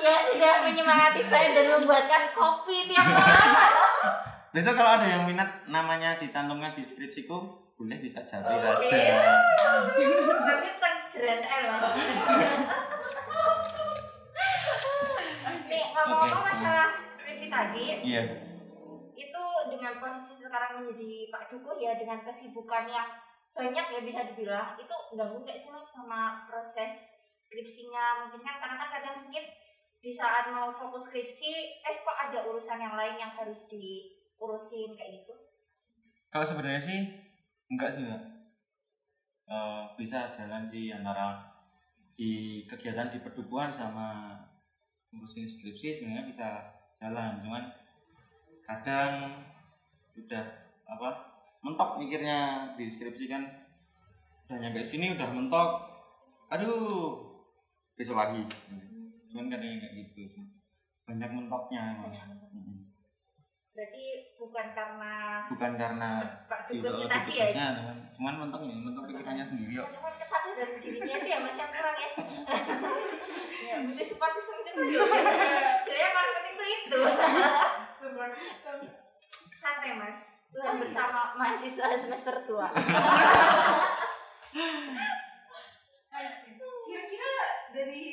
ya 0.00 0.16
sudah 0.24 0.54
menyemangati 0.62 1.20
saya 1.20 1.48
dan 1.50 1.66
membuatkan 1.74 2.22
kopi 2.30 2.88
tiap 2.88 3.04
malam. 3.04 3.52
Besok 4.54 4.72
kalau 4.72 4.90
ada 4.94 5.06
yang 5.10 5.26
minat 5.26 5.66
namanya 5.66 6.14
dicantumkan 6.14 6.72
di 6.72 6.80
skripsiku 6.80 7.36
boleh 7.74 7.98
bisa 7.98 8.22
jadi 8.22 8.54
Oke. 8.70 8.86
aja 8.86 9.34
Tapi 10.46 10.66
terjeren 10.78 11.42
L 11.42 11.62
mas. 11.66 11.82
Nih 15.74 15.84
ngomong-ngomong 15.90 16.42
Oke. 16.46 16.50
masalah 16.54 16.88
skripsi 17.10 17.46
tadi, 17.50 17.84
Iya 18.06 18.44
itu 19.14 19.44
dengan 19.70 20.02
posisi 20.02 20.34
sekarang 20.34 20.82
menjadi 20.82 21.30
Pak 21.30 21.54
Dukuh 21.54 21.78
ya 21.78 21.94
dengan 21.94 22.26
kesibukan 22.26 22.90
yang 22.90 23.08
banyak 23.54 23.86
ya 23.94 24.00
bisa 24.02 24.26
dibilang 24.26 24.74
itu 24.74 24.96
ganggu 25.14 25.46
nggak 25.46 25.54
sih 25.54 25.70
mas 25.70 25.86
sama 25.86 26.42
proses 26.50 27.06
skripsinya 27.46 28.26
mungkin 28.26 28.42
kan 28.42 28.58
karena 28.58 28.76
kan 28.82 28.88
kadang 28.90 29.16
mungkin 29.22 29.46
di 30.02 30.10
saat 30.10 30.50
mau 30.50 30.74
fokus 30.74 31.06
skripsi 31.06 31.78
eh 31.86 31.96
kok 32.02 32.18
ada 32.18 32.42
urusan 32.50 32.82
yang 32.82 32.98
lain 32.98 33.14
yang 33.14 33.30
harus 33.30 33.70
diurusin 33.70 34.98
kayak 34.98 35.22
gitu 35.22 35.34
Kalau 36.34 36.42
sebenarnya 36.42 36.82
sih 36.82 37.00
enggak 37.70 37.94
sih 37.94 38.02
mbak. 38.02 38.22
Eh, 39.46 39.82
bisa 39.94 40.26
jalan 40.34 40.66
sih 40.66 40.90
antara 40.90 41.46
di 42.18 42.66
kegiatan 42.66 43.06
di 43.06 43.22
perdukuhan 43.22 43.70
sama 43.70 44.34
ngurusin 45.14 45.46
skripsi 45.46 46.02
sebenarnya 46.02 46.26
bisa 46.26 46.48
jalan. 46.98 47.40
Cuman 47.40 47.64
kadang 48.66 49.42
udah 50.14 50.44
apa 50.84 51.08
mentok 51.64 52.02
mikirnya 52.02 52.72
di 52.76 52.90
skripsi 52.90 53.24
kan. 53.30 53.42
Udah 54.46 54.56
nyampe 54.60 54.84
sini 54.84 55.14
udah 55.14 55.28
mentok 55.32 55.70
aduh 56.52 57.24
besok 57.96 58.20
lagi. 58.20 58.44
Cuman 59.32 59.48
kadang 59.48 59.80
kayak 59.80 59.94
gitu. 60.04 60.28
Banyak 61.08 61.30
mentoknya. 61.32 61.98
Emang. 61.98 62.12
Berarti 63.74 64.06
bukan 64.38 64.66
karena 64.70 65.14
bukan 65.50 65.72
karena 65.74 66.10
Pak 66.46 66.70
di 66.70 66.78
tadi 67.10 67.32
ya 67.42 67.46
cuman, 68.14 68.46
mentok 68.46 68.62
nih 68.62 68.78
mentok 68.78 69.10
pikirannya 69.10 69.42
sendiri 69.42 69.82
kok 69.82 69.90
Cuman 69.98 70.14
kesadaran 70.14 70.70
dirinya 70.78 71.14
itu 71.18 71.26
ya 71.26 71.38
mas 71.42 71.58
yang 71.58 71.70
kurang 71.74 71.96
ya. 71.98 72.10
ya, 73.66 73.74
itu 73.82 74.02
support 74.06 74.30
system 74.30 74.62
itu 74.62 74.94
ya. 74.94 75.02
Sebenarnya 75.84 76.10
paling 76.14 76.32
penting 76.38 76.54
tuh 76.54 76.68
itu. 76.70 77.00
Support 77.98 78.30
system. 78.30 78.76
Santai 79.58 79.98
mas. 79.98 80.38
Tuhan 80.54 80.78
bersama 80.78 81.34
mahasiswa 81.34 81.98
semester 81.98 82.46
tua. 82.46 82.70
Kira-kira 86.86 87.32
dari 87.74 88.04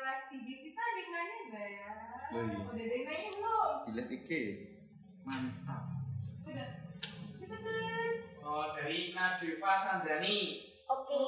live 0.00 0.24
TG 0.32 0.48
kita 0.64 0.80
ada 0.80 0.96
yang 0.96 1.10
nanya 1.12 1.36
nggak 1.52 1.66
ya? 1.68 1.92
Oh 2.32 2.40
iya. 2.40 2.56
Udah 2.72 2.84
ada 2.88 2.94
yang 2.96 3.04
nanya 3.04 3.30
belum? 3.36 3.51
Gila 3.92 4.08
Ike 4.08 4.42
mantap? 5.28 5.84
Oh, 8.40 8.72
dari 8.72 9.12
Nadifa 9.12 9.72
Sanjani. 9.76 10.64
Oke. 10.88 11.20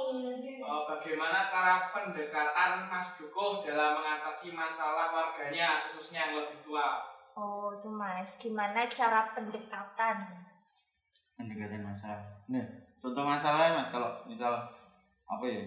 Oh, 0.64 0.88
bagaimana 0.88 1.44
cara 1.44 1.92
pendekatan 1.92 2.88
Mas 2.88 3.20
Dukuh 3.20 3.60
dalam 3.60 4.00
mengatasi 4.00 4.56
masalah 4.56 5.12
warganya, 5.12 5.84
khususnya 5.84 6.32
yang 6.32 6.40
lebih 6.40 6.64
tua? 6.64 7.04
Oh 7.36 7.76
itu 7.76 7.92
mas. 7.92 8.36
Gimana 8.40 8.88
cara 8.88 9.28
pendekatan? 9.36 10.44
pendekatan 11.34 11.82
masalah 11.82 12.22
nah 12.46 12.62
contoh 13.02 13.24
masalah 13.26 13.74
mas 13.74 13.90
kalau 13.90 14.10
misal 14.30 14.54
apa 15.26 15.44
ya 15.46 15.64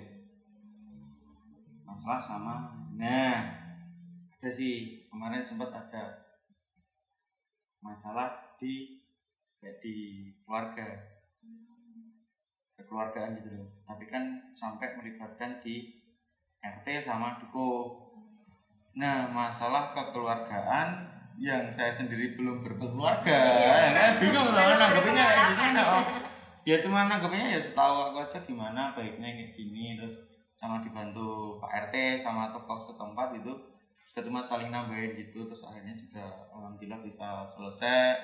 masalah 1.83 2.19
sama 2.19 2.55
nah 2.95 3.51
ada 4.37 4.49
sih 4.49 5.05
kemarin 5.11 5.43
sempat 5.43 5.69
ada 5.75 6.26
masalah 7.87 8.59
di 8.59 8.99
kayak 9.63 9.79
di 9.79 9.95
keluarga. 10.43 10.87
Kekeluargaan 12.75 13.39
gitu 13.39 13.49
loh. 13.55 13.67
Tapi 13.87 14.05
kan 14.11 14.51
sampai 14.51 14.99
melibatkan 14.99 15.63
di 15.63 15.95
RT 16.59 17.07
sama 17.07 17.39
duko 17.39 18.03
nah 18.97 19.29
masalah 19.29 19.93
kekeluargaan 19.93 21.05
yang 21.37 21.69
saya 21.69 21.93
sendiri 21.93 22.33
belum 22.33 22.65
berkeluarga. 22.65 23.39
Ya 23.61 23.93
kan 23.93 24.11
bingung 24.17 24.49
nanggepinnya 24.51 25.25
kayak 25.25 25.47
berpengalaman. 25.53 25.53
gimana 25.53 25.81
oh. 25.85 26.05
Ya 26.67 26.75
cuma 26.81 26.99
nanggepinnya 27.05 27.47
ya 27.55 27.61
setahu 27.61 28.11
aku 28.11 28.25
aja 28.25 28.41
gimana 28.43 28.91
baiknya 28.97 29.29
kayak 29.37 29.53
gini 29.53 29.95
terus 29.95 30.17
sama 30.57 30.81
dibantu 30.81 31.61
Pak 31.61 31.87
RT 31.87 32.25
sama 32.25 32.49
tokoh 32.49 32.81
setempat 32.81 33.37
itu 33.37 33.53
kita 34.17 34.33
cuma 34.33 34.41
saling 34.41 34.73
nambahin 34.73 35.13
gitu 35.13 35.45
terus 35.45 35.61
akhirnya 35.61 35.93
juga 35.93 36.49
alhamdulillah 36.49 37.05
bisa 37.05 37.45
selesai. 37.45 38.17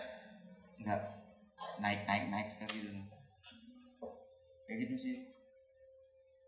Nggak 0.81 0.97
naik 1.77 2.09
naik 2.09 2.33
naik 2.33 2.47
gitu. 2.73 2.89
Kayak 4.65 4.89
gitu 4.89 4.95
sih. 4.97 5.15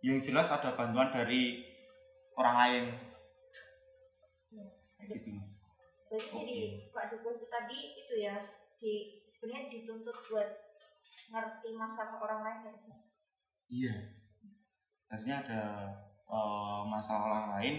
Yang 0.02 0.34
jelas 0.34 0.50
ada 0.50 0.74
bantuan 0.74 1.14
dari 1.14 1.62
orang 2.34 2.58
lain. 2.58 2.86
Kayak 4.98 5.14
gitu 5.14 5.38
mas. 5.38 5.62
Berarti 6.10 6.26
jadi 6.42 6.58
Pak 6.90 7.06
Dukuh 7.14 7.38
itu 7.38 7.46
tadi 7.46 7.80
itu 8.02 8.14
ya 8.18 8.50
di 8.82 9.22
sebenarnya 9.30 9.70
dituntut 9.70 10.26
buat 10.26 10.50
ngerti 11.30 11.70
masalah 11.78 12.18
orang 12.18 12.42
lain 12.42 12.60
ya 12.66 12.74
sih. 12.82 12.94
Iya. 13.70 13.96
harusnya 15.06 15.46
ada 15.46 15.62
eh, 16.34 16.82
masalah 16.90 17.22
orang 17.30 17.48
lain 17.62 17.76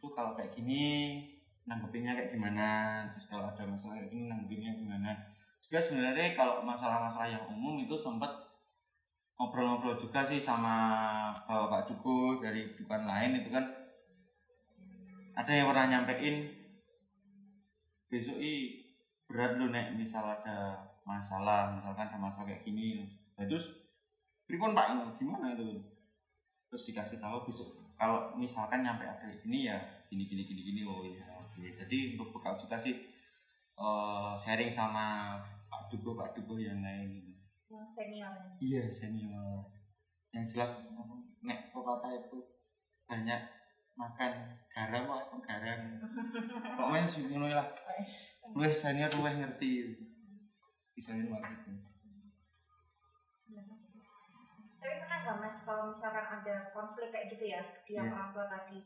itu 0.00 0.08
kalau 0.16 0.32
kayak 0.32 0.56
gini 0.56 1.20
nanggepinnya 1.68 2.16
kayak 2.16 2.32
gimana? 2.32 2.68
Terus 3.12 3.28
kalau 3.28 3.52
ada 3.52 3.68
masalah 3.68 4.00
kayak 4.00 4.08
gini 4.08 4.32
nanggepinnya 4.32 4.72
gimana? 4.80 5.12
Juga 5.60 5.76
sebenarnya 5.76 6.32
kalau 6.32 6.64
masalah-masalah 6.64 7.28
yang 7.28 7.44
umum 7.52 7.84
itu 7.84 7.92
sempat 7.92 8.32
ngobrol-ngobrol 9.36 10.00
juga 10.00 10.24
sih 10.24 10.40
sama 10.40 10.72
eh, 11.36 11.66
Pak 11.68 11.84
Duku 11.92 12.40
dari 12.40 12.72
dukan 12.72 13.04
lain 13.04 13.44
itu 13.44 13.52
kan. 13.52 13.68
Ada 15.36 15.52
yang 15.52 15.68
pernah 15.68 15.86
nyampein 15.92 16.48
besok 18.08 18.40
i 18.40 18.80
berat 19.28 19.60
lu 19.60 19.68
nek 19.68 19.94
misal 20.00 20.24
ada 20.26 20.80
masalah 21.04 21.76
misalkan 21.76 22.08
ada 22.08 22.16
masalah 22.16 22.48
kayak 22.48 22.64
gini. 22.64 23.04
Nah, 23.36 23.44
terus 23.44 23.84
pripun 24.48 24.72
pak 24.72 24.96
ini 24.96 25.04
gimana 25.20 25.52
itu? 25.52 25.76
Terus 26.72 26.88
dikasih 26.88 27.20
tahu 27.20 27.44
besok 27.44 27.79
kalau 28.00 28.32
misalkan 28.32 28.80
nyampe 28.80 29.04
kayak 29.04 29.44
gini 29.44 29.68
ya 29.68 29.76
gini 30.08 30.24
gini 30.24 30.42
gini 30.48 30.60
gini 30.72 30.80
oh 30.88 31.04
iya 31.04 31.28
oke 31.36 31.60
jadi 31.60 32.16
untuk 32.16 32.32
bekal 32.32 32.56
juga 32.56 32.80
sih 32.80 32.96
eh, 33.76 34.32
sharing 34.40 34.72
sama 34.72 35.36
Pak 35.68 35.92
Dukuh 35.92 36.16
Pak 36.16 36.32
Dukuh 36.32 36.56
yang 36.56 36.80
lain 36.80 37.30
yang 37.70 37.86
senior. 37.86 38.34
Iya 38.58 38.82
senior. 38.90 39.62
Yang 40.34 40.44
jelas 40.58 40.72
nek 41.40 41.70
pepatah 41.70 42.12
itu 42.18 42.38
banyak 43.06 43.40
makan 43.94 44.32
garam 44.74 45.06
asam 45.14 45.38
garam. 45.38 46.02
Pokoknya 46.78 47.06
sih 47.06 47.30
ngono 47.30 47.46
lah 47.46 47.70
luwih 48.50 48.74
senior 48.74 49.10
luwih 49.14 49.38
ngerti. 49.38 49.94
Bisa 50.98 51.14
ini 51.14 51.30
waktu 51.30 51.54
itu 51.62 51.89
tapi 54.80 54.96
pernah 54.96 55.18
nggak 55.20 55.38
mas 55.44 55.56
kalau 55.68 55.92
misalkan 55.92 56.24
ada 56.24 56.72
konflik 56.72 57.12
kayak 57.12 57.28
gitu 57.28 57.44
ya 57.52 57.60
di 57.84 57.92
Iya. 58.00 58.08
orang 58.08 58.32
tua 58.32 58.48
tadi? 58.48 58.80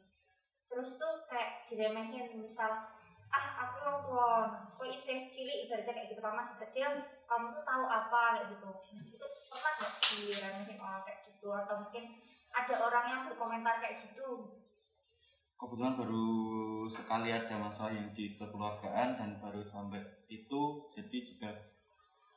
Terus 0.66 0.98
tuh 0.98 1.22
kayak 1.30 1.70
diremehin 1.70 2.34
misal 2.34 2.90
ah 3.30 3.46
aku 3.62 3.74
orang 3.86 3.98
tua 4.02 4.28
kok 4.74 4.90
isih 4.90 5.30
cilik 5.30 5.70
ibaratnya 5.70 5.94
kayak 5.94 6.08
gitu. 6.10 6.18
Kalau 6.18 6.34
masih 6.34 6.58
kecil 6.66 6.90
kamu 7.30 7.46
tuh 7.54 7.62
tahu 7.62 7.84
apa 7.86 8.22
kayak 8.42 8.46
gitu. 8.58 8.70
Itu 9.14 9.26
pernah 9.46 9.72
nggak 9.78 9.92
diremehin 10.02 10.78
orang 10.82 11.02
kayak 11.06 11.20
gitu? 11.30 11.48
Atau 11.54 11.74
mungkin 11.86 12.04
ada 12.50 12.74
orang 12.82 13.04
yang 13.06 13.20
berkomentar 13.30 13.74
kayak 13.78 14.02
gitu? 14.02 14.28
Kebetulan 15.54 15.94
baru 15.94 16.26
sekali 16.90 17.30
ada 17.30 17.54
masalah 17.56 17.94
yang 17.94 18.10
di 18.10 18.34
kekeluargaan 18.34 19.14
dan 19.14 19.30
baru 19.38 19.62
sampai 19.62 20.02
itu 20.26 20.90
jadi 20.90 21.18
juga 21.22 21.50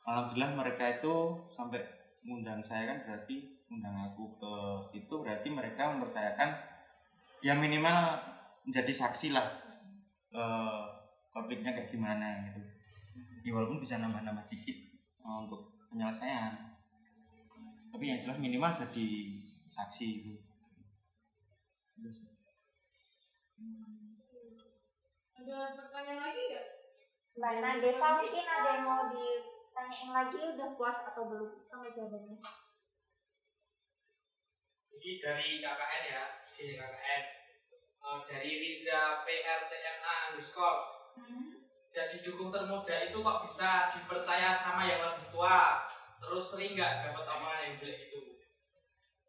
alhamdulillah 0.06 0.54
mereka 0.54 1.02
itu 1.02 1.42
sampai 1.50 1.97
ngundang 2.24 2.60
saya 2.62 2.88
kan 2.90 2.98
berarti 3.06 3.58
undang 3.68 3.96
aku 4.10 4.38
ke 4.40 4.52
situ 4.84 5.14
berarti 5.20 5.48
mereka 5.52 5.92
mempercayakan 5.92 6.56
ya 7.44 7.54
minimal 7.54 8.16
menjadi 8.66 8.92
saksi 8.92 9.36
lah 9.36 9.46
eh, 10.34 10.82
konfliknya 11.32 11.72
kayak 11.72 11.92
gimana 11.92 12.48
gitu. 12.50 12.60
Ya 13.46 13.50
walaupun 13.54 13.80
bisa 13.80 14.00
nambah-nambah 14.02 14.50
dikit 14.50 14.76
eh, 14.98 15.36
untuk 15.46 15.72
penyelesaian. 15.88 16.76
Tapi 17.88 18.04
yang 18.04 18.20
jelas 18.20 18.36
minimal 18.36 18.72
jadi 18.74 19.08
saksi 19.72 20.06
itu. 20.22 20.34
Ada 25.38 25.58
pertanyaan 25.74 26.20
lagi 26.20 26.42
nggak? 26.52 26.66
Mbak 27.38 27.54
Nadeva 27.62 28.08
mungkin 28.18 28.46
ada 28.50 28.68
yang 28.74 28.84
mau 28.84 29.02
ditanyain 29.78 30.10
lagi 30.10 30.38
udah 30.58 30.74
puas 30.74 30.98
atau 31.06 31.30
belum 31.30 31.62
sama 31.62 31.86
jawabannya 31.94 32.42
Ini 34.98 35.10
dari 35.22 35.62
KKN 35.62 36.04
ya, 36.10 36.22
ini 36.58 36.74
KKN. 36.74 37.22
Eh, 38.02 38.20
dari 38.26 38.50
Riza 38.58 39.22
PRTNA 39.22 40.14
underscore. 40.34 41.14
Jadi 41.86 42.18
dukung 42.18 42.50
termuda 42.50 43.06
itu 43.06 43.22
kok 43.22 43.46
bisa 43.46 43.94
dipercaya 43.94 44.50
sama 44.50 44.90
yang 44.90 45.06
lebih 45.06 45.30
tua, 45.30 45.86
terus 46.18 46.44
sering 46.50 46.74
nggak 46.74 47.14
dapat 47.14 47.24
omongan 47.30 47.62
yang 47.70 47.74
jelek 47.78 48.10
itu? 48.10 48.38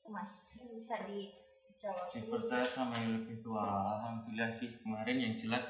mas 0.09 0.49
ini 0.57 0.81
bisa 0.81 1.05
dijawab 1.05 2.09
dipercaya 2.09 2.65
sama 2.65 2.97
yang 2.97 3.21
lebih 3.21 3.45
tua 3.45 3.93
alhamdulillah 3.93 4.49
sih 4.49 4.73
kemarin 4.81 5.21
yang 5.21 5.33
jelas 5.37 5.61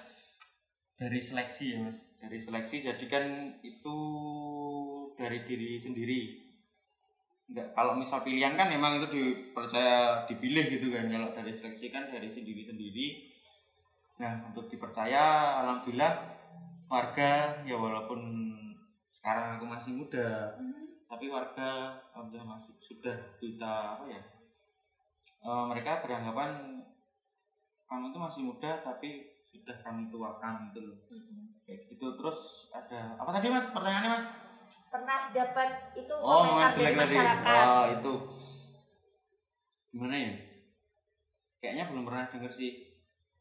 dari 0.95 1.19
seleksi 1.19 1.75
ya 1.75 1.77
mas 1.84 2.09
dari 2.20 2.38
seleksi 2.38 2.84
jadi 2.84 3.05
kan 3.07 3.26
itu 3.63 3.97
dari 5.15 5.39
diri 5.47 5.80
sendiri. 5.80 6.22
Enggak, 7.49 7.74
kalau 7.74 7.97
misal 7.97 8.22
pilihan 8.22 8.53
kan 8.53 8.70
memang 8.70 9.01
itu 9.01 9.07
dipercaya 9.09 10.28
dipilih 10.30 10.70
gitu 10.70 10.93
kan. 10.93 11.09
Kalau 11.09 11.32
dari 11.34 11.49
seleksi 11.49 11.89
kan 11.89 12.11
dari 12.11 12.30
sendiri 12.30 12.61
sendiri. 12.61 13.07
Nah 14.20 14.45
untuk 14.51 14.67
dipercaya 14.70 15.57
alhamdulillah 15.63 16.13
warga 16.91 17.63
ya 17.63 17.78
walaupun 17.78 18.20
sekarang 19.13 19.55
aku 19.55 19.65
masih 19.70 19.91
muda 19.93 20.57
tapi 21.05 21.30
warga 21.30 22.01
alhamdulillah 22.13 22.57
masih 22.57 22.74
sudah 22.82 23.13
bisa 23.38 23.93
apa 23.93 24.09
ya 24.09 24.22
eh, 25.45 25.63
mereka 25.70 26.01
beranggapan 26.01 26.82
kamu 27.86 28.09
itu 28.09 28.20
masih 28.22 28.41
muda 28.45 28.82
tapi 28.82 29.26
sudah 29.50 29.78
kami 29.82 30.10
tuakan 30.14 30.70
gitu 30.70 30.80
loh 30.86 30.97
kayak 31.70 31.86
gitu. 31.93 32.06
Terus 32.18 32.39
ada 32.74 33.14
apa 33.22 33.30
tadi 33.38 33.47
mas? 33.54 33.70
Pertanyaannya 33.70 34.12
mas? 34.18 34.26
Pernah 34.89 35.20
dapat 35.30 35.70
itu 35.93 36.14
oh 36.18 36.41
komentar 36.41 36.70
dari 36.74 36.82
jelek 36.82 36.89
tadi. 36.97 37.02
masyarakat. 37.06 37.66
Oh 37.70 37.86
itu. 37.93 38.14
Gimana 39.93 40.16
ya? 40.18 40.34
Kayaknya 41.62 41.84
belum 41.93 42.04
pernah 42.10 42.26
denger 42.34 42.52
sih. 42.54 42.72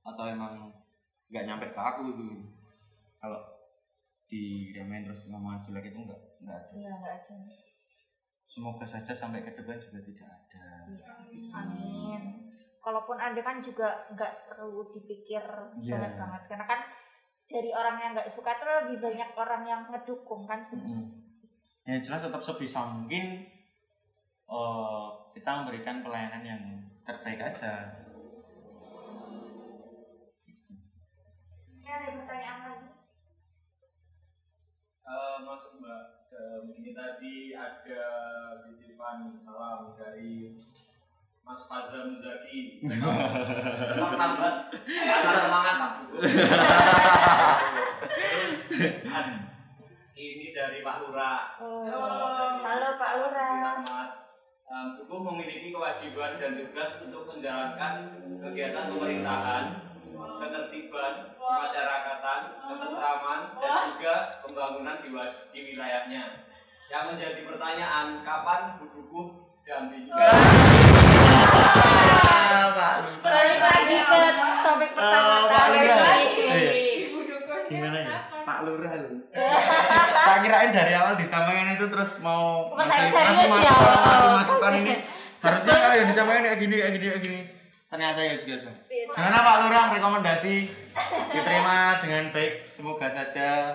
Atau 0.05 0.25
emang 0.29 0.69
nggak 1.29 1.45
nyampe 1.45 1.67
ke 1.73 1.81
aku 1.81 2.13
gitu 2.13 2.25
kalau 3.21 3.41
di 4.29 4.73
remen 4.77 5.05
terus 5.05 5.29
ngomong 5.29 5.61
jelek 5.61 5.93
itu 5.93 5.99
enggak 6.05 6.21
enggak 6.45 6.57
ada. 6.57 6.73
Iya, 6.77 6.93
nggak 7.01 7.15
ada. 7.25 7.37
semoga 8.49 8.89
saja 8.89 9.13
sampai 9.13 9.45
ke 9.45 9.53
depan 9.53 9.77
juga 9.77 10.01
tidak 10.01 10.25
ada. 10.25 10.65
Amin. 11.53 12.38
Kalaupun 12.79 13.17
ada 13.17 13.37
kan 13.39 13.59
juga 13.59 14.07
nggak 14.09 14.33
perlu 14.49 14.91
dipikir 14.91 15.43
Iya. 15.77 15.93
banget 15.93 16.13
banget 16.17 16.43
karena 16.47 16.67
kan 16.67 16.81
dari 17.45 17.71
orang 17.71 17.97
yang 17.99 18.11
nggak 18.13 18.29
suka 18.29 18.55
tuh 18.55 18.69
lebih 18.85 19.03
banyak 19.03 19.31
orang 19.35 19.63
yang 19.63 19.81
ngedukung 19.87 20.45
kan 20.45 20.63
sebenarnya. 20.63 21.01
Mm. 21.01 21.17
yang 21.85 22.01
jelas 22.01 22.21
tetap 22.21 22.39
sebisa 22.39 22.85
mungkin 22.87 23.49
eh, 24.47 25.07
kita 25.33 25.51
memberikan 25.59 26.01
pelayanan 26.01 26.43
yang 26.43 26.63
terbaik 27.03 27.41
aja 27.43 27.89
Ini 31.73 31.89
ada 31.89 32.09
pertanyaan 32.15 32.61
lagi? 32.63 32.89
Eh, 35.03 35.37
masuk 35.41 35.81
mbak 35.81 36.05
ini 36.71 36.93
tadi 36.93 37.35
ada 37.51 38.05
titipan 38.63 39.33
salam 39.35 39.97
dari 39.97 40.61
Mas 41.49 41.65
Fazal 41.65 42.13
Muzaki 42.13 42.77
Tetap 42.85 44.13
sambat. 44.13 44.69
Tetap 44.69 45.37
semangat 45.41 45.75
Pak. 45.81 45.93
Terus 46.13 46.29
ini 50.13 50.53
dari 50.53 50.85
Pak 50.85 51.09
Lurah. 51.09 51.57
Oh, 51.57 51.89
halo 52.61 53.01
Pak 53.01 53.11
Lurah. 53.17 53.73
Um, 54.69 55.01
Hukum 55.01 55.33
memiliki 55.33 55.73
kewajiban 55.73 56.37
dan 56.37 56.61
tugas 56.61 57.01
untuk 57.01 57.25
menjalankan 57.33 58.13
kegiatan 58.45 58.93
pemerintahan, 58.93 59.89
ketertiban, 60.13 61.33
masyarakatan, 61.41 62.61
ketentraman, 62.61 63.41
dan 63.57 63.97
juga 63.97 64.37
pembangunan 64.45 65.01
di, 65.01 65.09
di 65.57 65.61
wilayahnya. 65.73 66.45
Yang 66.93 67.05
menjadi 67.09 67.41
pertanyaan, 67.49 68.21
kapan 68.21 68.77
Budukuh 68.77 69.49
dampingi? 69.65 70.13
Balik 73.19 73.61
lagi 73.61 73.97
ke 73.99 74.21
topik 74.65 74.91
pertama 74.95 75.37
tadi. 75.51 75.79
Lurah. 75.83 76.17
Ibu 76.23 77.19
dukun 77.27 77.61
gimana 77.69 77.99
ya? 78.05 78.19
Pak 78.47 78.59
Lurah 78.65 78.93
lu. 79.03 79.11
tak 80.29 80.39
kirain 80.45 80.71
dari 80.73 80.93
awal 80.97 81.15
disampaikan 81.19 81.75
itu 81.77 81.87
terus 81.91 82.13
mau 82.23 82.73
ya. 82.73 82.85
masukan, 82.85 83.23
ngasih 83.29 83.51
Oh, 83.51 84.31
masukan 84.41 84.73
ini. 84.81 84.95
Harusnya 85.45 85.75
kalau 85.79 85.95
yang 85.95 86.09
disampaikan 86.11 86.43
kayak 86.47 86.59
gini 86.59 86.75
kayak 86.79 86.93
gini 86.99 87.07
kayak 87.11 87.23
gini. 87.23 87.41
Ternyata 87.89 88.21
ya 88.21 88.35
juga 88.37 88.55
sama. 88.61 88.79
Gimana 88.91 89.39
Pak 89.41 89.57
Lurah? 89.65 89.85
Rekomendasi? 89.97 90.55
Diterima 91.33 91.79
dengan 92.05 92.25
baik. 92.35 92.53
Semoga 92.69 93.09
saja. 93.09 93.75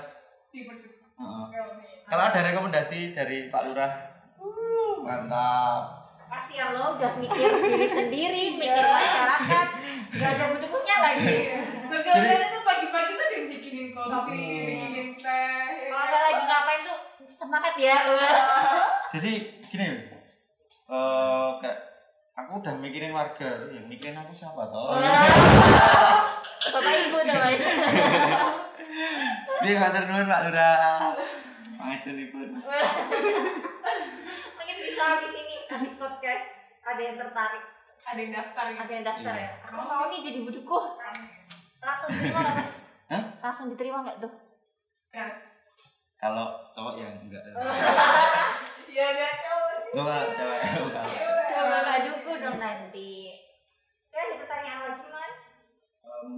Oke. 0.53 1.57
kalau 2.03 2.23
ada 2.29 2.39
rekomendasi 2.45 3.15
dari 3.15 3.47
Pak 3.49 3.61
Lurah? 3.69 3.93
Uh, 4.37 5.01
mantap 5.01 6.02
Kasihan 6.33 6.73
lo 6.73 6.97
udah 6.97 7.13
mikir 7.21 7.49
diri 7.69 7.85
sendiri, 7.85 8.43
mikir 8.57 8.81
masyarakat, 8.81 9.67
gak 10.17 10.29
ada 10.33 10.43
butuhnya 10.49 10.95
lagi. 10.97 11.37
Segalanya 11.77 12.47
tuh 12.49 12.61
pagi-pagi 12.65 13.11
tuh 13.13 13.25
dia 13.29 13.41
bikinin 13.45 13.87
kopi, 13.93 14.41
bikinin 14.65 15.13
teh. 15.13 15.29
ya 15.29 15.93
Kalau 15.93 16.01
kan? 16.01 16.09
nggak 16.09 16.21
lagi 16.25 16.43
ngapain 16.49 16.81
tuh 16.81 16.97
semangat 17.29 17.73
ya. 17.77 17.97
jadi 19.13 19.31
gini 19.69 19.85
eh 20.83 21.49
kayak 21.61 21.77
aku 22.33 22.59
udah 22.59 22.73
mikirin 22.77 23.13
warga 23.13 23.69
yang 23.69 23.85
mikirin 23.85 24.17
aku 24.17 24.33
siapa 24.33 24.67
toh 24.69 24.93
Bapak 26.73 26.93
Ibu 27.07 27.17
tuh 27.23 27.35
Mas. 27.37 27.61
dia 29.63 29.73
nggak 29.73 30.05
nuwun 30.05 30.27
Pak 30.27 30.41
Lurah 30.45 31.13
pangestunipun 31.77 32.49
Mungkin 34.73 34.89
bisa 34.89 35.05
habis 35.05 35.33
ini 35.37 35.55
habis 35.69 35.93
podcast 35.93 36.49
ada 36.81 36.97
yang 36.97 37.13
tertarik. 37.13 37.61
Ada 38.09 38.17
yang 38.17 38.33
daftar 38.33 38.65
gitu. 38.73 38.81
Ada 38.81 38.89
yang 38.91 39.05
daftar 39.05 39.33
Iya. 39.37 39.45
ya. 39.45 39.49
Aku 39.61 39.73
mau 39.77 40.09
nih 40.09 40.17
jadi 40.17 40.39
budukuh. 40.41 40.83
Langsung 41.77 42.09
diterima 42.09 42.41
nggak 42.41 42.57
Mas? 42.57 42.73
Hah? 43.05 43.23
Langsung 43.37 43.67
diterima 43.69 43.97
nggak 44.01 44.17
tuh? 44.17 44.33
Gas. 45.13 45.61
kalau 46.17 46.57
cowok 46.73 46.97
yang 46.97 47.21
enggak 47.21 47.43
Iya 48.89 49.07
gak 49.13 49.33
cowok. 49.37 49.73
coba 49.93 50.13
bukan. 50.25 51.05
Coba 51.45 51.75
nggak 51.77 51.99
dukuh 52.09 52.35
dong 52.41 52.57
nanti. 52.57 53.13
Ya 54.09 54.25
ada 54.25 54.35
pertanyaan 54.41 54.79
lagi 54.89 55.05
Mas. 55.05 55.37
Em, 56.01 56.33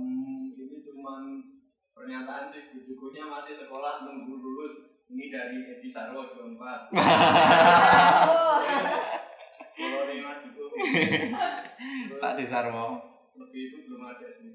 ini 0.51 0.83
cuman 0.83 1.23
pernyataan 1.95 2.51
sih 2.51 2.67
bukunya 2.83 3.23
masih 3.23 3.55
sekolah 3.55 4.03
nunggu 4.03 4.35
lulus 4.35 4.94
ini 5.05 5.29
dari 5.29 5.57
Edi 5.69 5.89
Sarwo 5.89 6.33
24 6.33 6.89
Oh. 8.25 8.57
kalau 9.75 10.01
nih 10.07 10.19
mas 10.23 10.39
Duku 10.41 10.65
Pak 12.21 12.31
Desarwo 12.35 12.87
lebih 13.35 13.61
itu 13.69 13.77
belum 13.85 14.01
ada 14.07 14.27
sih 14.27 14.51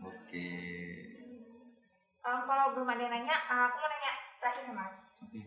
oke 0.00 0.48
Um, 2.26 2.42
kalau 2.42 2.74
belum 2.74 2.90
ada 2.90 3.06
yang 3.06 3.14
nanya, 3.22 3.38
uh, 3.46 3.70
aku 3.70 3.78
mau 3.78 3.86
nanya 3.86 4.12
terakhir 4.42 4.66
nih, 4.66 4.74
Mas. 4.74 5.14
Oke. 5.22 5.46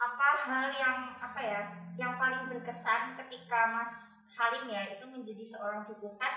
Apa 0.00 0.28
hal 0.48 0.72
yang 0.72 1.12
apa 1.20 1.36
ya, 1.36 1.60
yang 2.00 2.16
paling 2.16 2.48
berkesan 2.48 3.12
ketika 3.20 3.76
Mas 3.76 4.24
Halim 4.32 4.72
ya 4.72 4.88
itu 4.88 5.04
menjadi 5.04 5.44
seorang 5.44 5.84
duku 5.84 6.16
kan? 6.16 6.32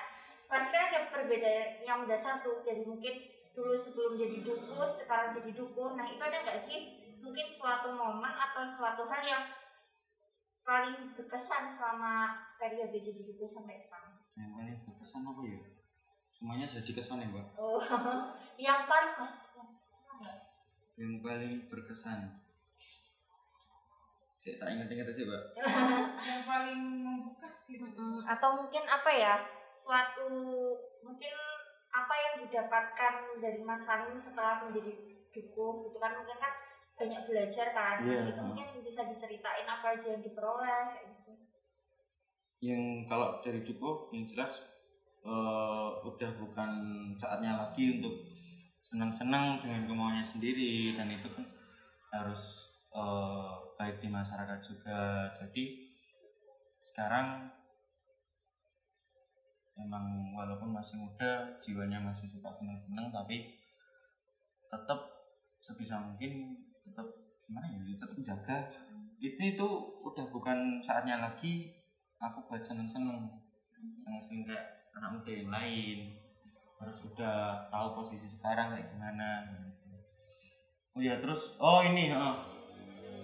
Pasti 0.51 0.75
kan 0.75 0.91
ada 0.91 1.07
perbedaan 1.07 1.79
yang 1.87 2.03
mendasar 2.03 2.43
tuh. 2.43 2.59
Jadi 2.67 2.83
mungkin 2.83 3.31
dulu 3.55 3.71
sebelum 3.79 4.19
jadi 4.19 4.43
duku, 4.43 4.75
sekarang 4.75 5.31
jadi 5.31 5.55
duku. 5.55 5.83
Nah 5.95 6.03
itu 6.03 6.19
ada 6.19 6.43
nggak 6.43 6.59
sih 6.59 6.79
mungkin 7.27 7.43
suatu 7.45 7.91
momen 7.91 8.31
atau 8.31 8.63
suatu 8.63 9.03
hal 9.03 9.19
yang 9.21 9.43
paling 10.63 11.11
berkesan 11.11 11.67
selama 11.67 12.31
periode 12.55 12.95
jadi 12.95 13.21
duku 13.23 13.43
sampai 13.43 13.75
sekarang? 13.75 14.15
yang 14.37 14.53
paling 14.53 14.77
berkesan 14.85 15.25
apa 15.25 15.41
ya 15.43 15.59
semuanya 16.29 16.65
jadi 16.69 16.91
kesan 16.93 17.19
ya 17.19 17.27
mbak 17.27 17.47
Oh, 17.57 17.81
yang 18.61 18.85
paling 18.85 19.17
Mas. 19.17 19.35
Yang 19.57 19.67
paling. 20.05 20.41
yang 20.95 21.13
paling 21.19 21.53
berkesan 21.67 22.19
saya 24.37 24.53
tak 24.61 24.69
ingat-ingat 24.71 25.09
sih 25.11 25.25
mbak 25.25 25.43
Yang 26.29 26.41
paling 26.45 26.79
membekas 27.03 27.55
gitu. 27.67 27.83
Mm, 27.83 28.21
atau 28.23 28.49
mungkin 28.61 28.83
apa 28.85 29.11
ya 29.11 29.35
suatu 29.73 30.29
mungkin 31.01 31.33
apa 31.89 32.13
yang 32.13 32.35
didapatkan 32.45 33.13
dari 33.41 33.59
Mas 33.65 33.83
Halim 33.83 34.13
setelah 34.15 34.61
menjadi 34.61 34.93
duku 35.33 35.67
gitu 35.89 35.97
kan 35.97 36.13
mungkin 36.13 36.37
kan 36.37 36.53
banyak 36.97 37.21
belajar 37.29 37.67
kan. 37.71 38.01
Iya, 38.01 38.33
itu 38.33 38.41
ha. 38.41 38.45
mungkin 38.49 38.67
bisa 38.81 39.05
diceritain 39.05 39.67
apa 39.69 39.93
aja 39.93 40.17
yang 40.17 40.21
diperoleh 40.25 40.83
kayak 40.97 41.05
gitu. 41.13 41.31
Yang 42.57 42.81
kalau 43.05 43.37
dari 43.45 43.61
Duko 43.61 44.09
yang 44.09 44.25
jelas 44.25 44.65
eh, 45.21 45.89
udah 46.01 46.31
bukan 46.41 46.71
saatnya 47.13 47.61
lagi 47.61 48.01
untuk 48.01 48.25
senang-senang 48.81 49.61
dengan 49.61 49.85
kemauannya 49.85 50.25
sendiri 50.25 50.97
dan 50.97 51.13
itu 51.13 51.29
kan 51.29 51.45
harus 52.17 52.73
eh, 52.97 53.53
baik 53.77 54.01
di 54.01 54.09
masyarakat 54.09 54.59
juga. 54.65 55.29
Jadi 55.37 55.93
sekarang 56.81 57.53
emang 59.77 60.33
walaupun 60.33 60.73
masih 60.73 60.97
muda 60.97 61.61
jiwanya 61.61 62.01
masih 62.01 62.25
suka 62.25 62.49
senang-senang 62.49 63.13
tapi 63.13 63.53
tetap 64.73 64.99
sebisa 65.61 66.01
mungkin 66.01 66.57
tetap 66.87 67.07
gimana 67.47 67.67
ya 67.71 67.79
tetap 67.95 68.09
menjaga. 68.15 68.57
Itu 69.17 69.41
itu 69.41 69.67
udah 70.05 70.25
bukan 70.29 70.79
saatnya 70.79 71.19
lagi 71.19 71.73
aku 72.17 72.47
buat 72.47 72.61
seneng-seneng. 72.61 73.27
Seneng-seneng 74.01 74.47
kayak 74.47 74.65
anak 74.97 75.19
muda 75.19 75.31
yang 75.31 75.51
lain. 75.51 75.97
Harus 76.77 76.97
udah 77.09 77.67
tahu 77.73 78.01
posisi 78.01 78.29
sekarang 78.29 78.73
kayak 78.73 78.93
gimana. 78.93 79.45
Oh 80.97 81.01
ya 81.01 81.21
terus 81.21 81.57
oh 81.61 81.81
ini 81.85 82.09
heeh. 82.09 82.35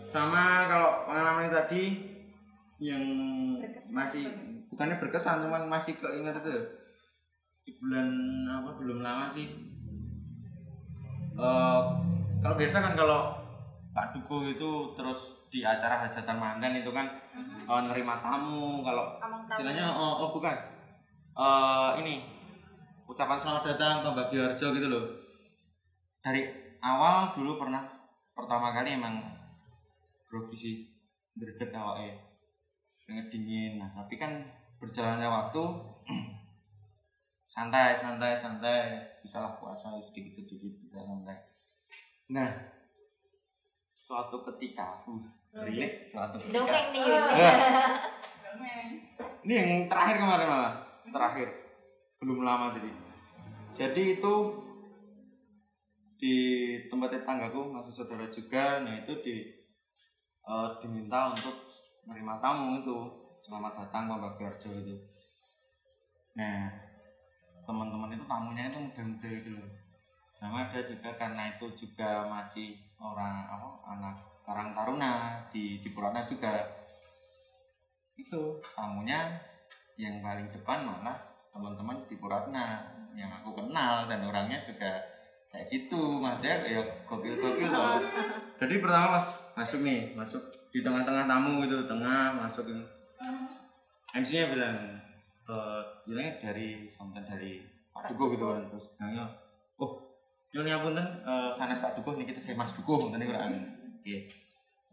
sama 0.03 0.67
kalau 0.67 1.07
pengalaman 1.07 1.47
tadi 1.47 1.95
yang 2.75 2.99
masih 3.95 4.27
bukannya 4.67 4.99
berkesan 4.99 5.47
cuman 5.47 5.65
masih 5.71 5.95
keinget 5.97 6.37
itu. 6.43 6.57
Di 7.63 7.71
bulan 7.79 8.11
apa 8.51 8.75
belum 8.75 8.99
lama 8.99 9.31
sih. 9.31 9.47
Eh, 11.33 11.81
kalau 12.43 12.55
biasa 12.59 12.77
kan 12.83 12.93
kalau 12.93 13.42
Pak 13.93 14.17
Duko 14.17 14.41
itu 14.49 14.97
terus 14.97 15.45
di 15.53 15.61
acara 15.61 16.01
hajatan 16.01 16.41
mantan 16.41 16.81
itu 16.81 16.89
kan 16.89 17.05
eh, 17.37 17.81
nerima 17.85 18.17
tamu 18.17 18.81
kalau 18.81 19.21
istilahnya 19.45 19.85
oh, 19.93 20.25
oh 20.25 20.29
bukan. 20.33 20.57
Eh, 21.37 21.91
ini 22.01 22.25
ucapan 23.05 23.37
selamat 23.37 23.77
datang 23.77 24.01
Pak 24.01 24.13
Bagio 24.17 24.49
Harjo 24.49 24.73
gitu 24.73 24.89
loh. 24.89 25.05
Dari 26.25 26.49
awal 26.81 27.37
dulu 27.37 27.61
pernah 27.61 27.85
pertama 28.33 28.73
kali 28.73 28.97
emang 28.97 29.21
grogi 30.25 30.57
sih 30.57 30.75
greget 31.37 31.69
awalnya 31.69 32.17
pengen 33.05 33.29
dingin. 33.29 33.77
Nah 33.77 33.93
tapi 33.93 34.17
kan 34.17 34.41
berjalannya 34.81 35.29
waktu 35.29 35.63
santai 37.53 37.93
santai 37.93 38.33
santai. 38.33 39.05
Bisa 39.21 39.39
lah 39.39 39.53
puasa 39.61 40.01
sedikit 40.01 40.33
sedikit 40.33 40.81
bisa 40.81 40.97
santai. 41.05 41.37
Nah 42.33 42.72
suatu 44.03 44.43
ketika 44.51 44.99
uh, 45.07 45.63
rilis 45.63 46.11
suatu 46.11 46.35
ketika. 46.35 46.59
Dongeng 46.59 46.87
nih 46.91 47.01
Yun 47.07 47.23
Nah, 47.23 47.55
Dongeng. 48.43 48.89
ini 49.47 49.53
yang 49.55 49.71
terakhir 49.87 50.19
kemarin 50.19 50.47
malah 50.51 50.73
terakhir. 51.07 51.47
Belum 52.19 52.43
lama 52.43 52.67
jadi. 52.75 52.91
Jadi 53.71 54.19
itu 54.19 54.33
di 56.19 56.35
tempat 56.91 57.15
tetanggaku 57.15 57.71
masih 57.71 57.91
saudara 57.95 58.27
juga 58.27 58.79
nah 58.83 58.95
itu 58.95 59.11
di 59.23 59.35
eh, 60.43 60.69
diminta 60.83 61.31
untuk 61.31 61.55
menerima 62.03 62.43
tamu 62.43 62.83
itu. 62.83 62.99
Selamat 63.39 63.75
datang 63.75 64.07
Pak 64.11 64.19
Bagioarjo 64.19 64.71
itu. 64.83 64.95
Nah 66.35 66.67
teman-teman 67.63 68.11
itu 68.11 68.27
tamunya 68.27 68.67
itu 68.67 68.79
muda-muda 68.83 69.27
gitu 69.31 69.49
loh. 69.55 69.71
Sama 70.35 70.67
ada 70.67 70.79
juga 70.83 71.15
karena 71.15 71.55
itu 71.55 71.87
juga 71.87 72.27
masih 72.27 72.75
orang 73.03 73.43
apa 73.51 73.67
anak 73.91 74.15
karang 74.47 74.71
taruna 74.71 75.43
di 75.51 75.83
di 75.83 75.89
Purana 75.91 76.23
juga. 76.23 76.63
Itu 78.15 78.63
tamunya 78.63 79.35
yang 79.99 80.23
paling 80.23 80.47
depan 80.55 80.87
malah 80.87 81.19
teman-teman 81.51 82.07
di 82.07 82.15
Puratna 82.15 82.81
yang 83.13 83.29
aku 83.29 83.53
kenal 83.53 84.07
dan 84.07 84.23
orangnya 84.23 84.57
juga 84.63 85.03
kayak 85.51 85.67
gitu. 85.69 86.23
Maksudnya 86.23 86.55
ya 86.63 86.81
gokil-gokil 87.03 87.69
loh 87.69 88.01
jadi 88.63 88.79
pertama 88.79 89.19
mas 89.19 89.27
masuk 89.59 89.79
nih 89.83 90.15
masuk 90.15 90.41
di 90.71 90.79
tengah-tengah 90.79 91.27
tamu 91.27 91.61
gitu 91.67 91.83
tengah 91.83 92.31
masuk 92.39 92.71
ini 92.71 92.85
MC-nya 94.13 94.55
bilang 94.55 94.77
eh 95.43 95.81
bilangnya 96.07 96.33
dari 96.39 96.87
sampai 96.87 97.21
dari 97.27 97.59
Pak 97.91 98.15
gitu 98.15 98.45
kan 98.47 98.63
terus 98.71 98.87
bilangnya 98.95 99.27
oh 99.83 100.12
Nyun 100.53 100.69
ngapunten 100.69 101.07
eh 101.25 101.49
sanes 101.49 101.81
Pak 101.81 101.97
Dukuh 101.97 102.13
nih 102.13 102.29
kita 102.29 102.37
saya 102.37 102.53
Mas 102.53 102.77
Dukuh 102.77 103.01
ngoten 103.01 103.17
niku 103.17 103.33
kan 103.33 103.49
oke 103.49 104.17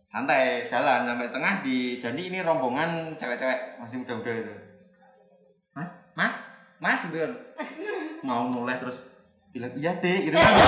santai 0.09 0.65
jalan 0.65 1.05
sampai 1.05 1.28
tengah 1.28 1.61
di 1.61 2.01
jadi 2.01 2.16
ini 2.16 2.41
rombongan 2.41 3.12
cewek-cewek 3.20 3.77
masih 3.77 4.01
muda-muda 4.01 4.32
gitu 4.41 4.53
mas 5.77 6.11
mas 6.16 6.35
mas 6.81 7.01
gitu 7.07 7.20
kan. 7.20 7.32
mau 8.27 8.49
noleh 8.49 8.81
terus 8.81 9.05
bilang 9.53 9.70
iya 9.77 9.93
deh 10.01 10.28
gitu 10.28 10.35
kan. 10.35 10.55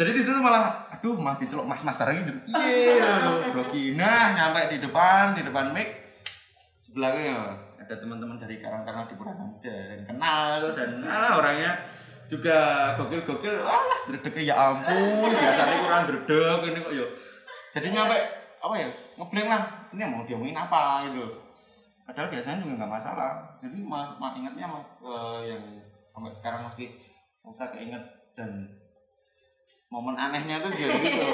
Jadi 0.00 0.16
di 0.16 0.22
situ 0.24 0.40
malah 0.40 0.88
aduh 0.88 1.12
malah 1.12 1.36
diceluk 1.36 1.68
mas 1.68 1.84
mas 1.84 2.00
barang 2.00 2.24
gitu 2.24 2.32
iya 2.56 3.30
nah 3.94 4.32
nyampe 4.34 4.74
di 4.74 4.78
depan 4.82 5.38
di 5.38 5.46
depan 5.46 5.70
mic. 5.70 5.88
Sebelahnya 6.82 7.54
ada 7.78 7.94
teman-teman 7.94 8.40
dari 8.40 8.58
karang-karang 8.58 9.06
di 9.06 9.14
Purana 9.14 9.44
Muda 9.44 9.76
dan 9.92 10.00
kenal 10.08 10.62
dan 10.74 10.90
ah, 11.06 11.38
orangnya 11.38 11.72
juga 12.30 12.58
gokil-gokil 12.94 13.66
ah 13.66 13.82
dredegnya 14.06 14.42
ya 14.46 14.54
ampun 14.54 15.30
biasanya 15.34 15.76
kurang 15.82 16.02
dredeg 16.06 16.60
ini 16.70 16.78
kok 16.78 16.92
yo 16.94 17.06
jadi 17.74 17.86
nyampe 17.90 18.18
apa 18.60 18.74
ya 18.76 18.88
ngeblank 19.18 19.48
lah 19.48 19.62
ini 19.90 20.02
mau 20.06 20.22
diomongin 20.22 20.56
apa 20.56 21.10
gitu. 21.10 21.24
Padahal 22.04 22.28
biasanya 22.30 22.58
juga 22.62 22.74
nggak 22.82 22.92
masalah. 22.92 23.32
Jadi 23.62 23.78
mas, 23.86 24.10
mas 24.18 24.34
ingatnya 24.34 24.66
mas 24.66 24.86
eh, 25.02 25.40
yang 25.54 25.62
sampai 26.10 26.32
sekarang 26.34 26.66
masih 26.66 26.90
masa 27.40 27.70
keinget 27.70 28.02
dan 28.34 28.66
momen 29.90 30.18
anehnya 30.18 30.62
tuh 30.62 30.70
jadi 30.74 30.98
gitu. 30.98 31.30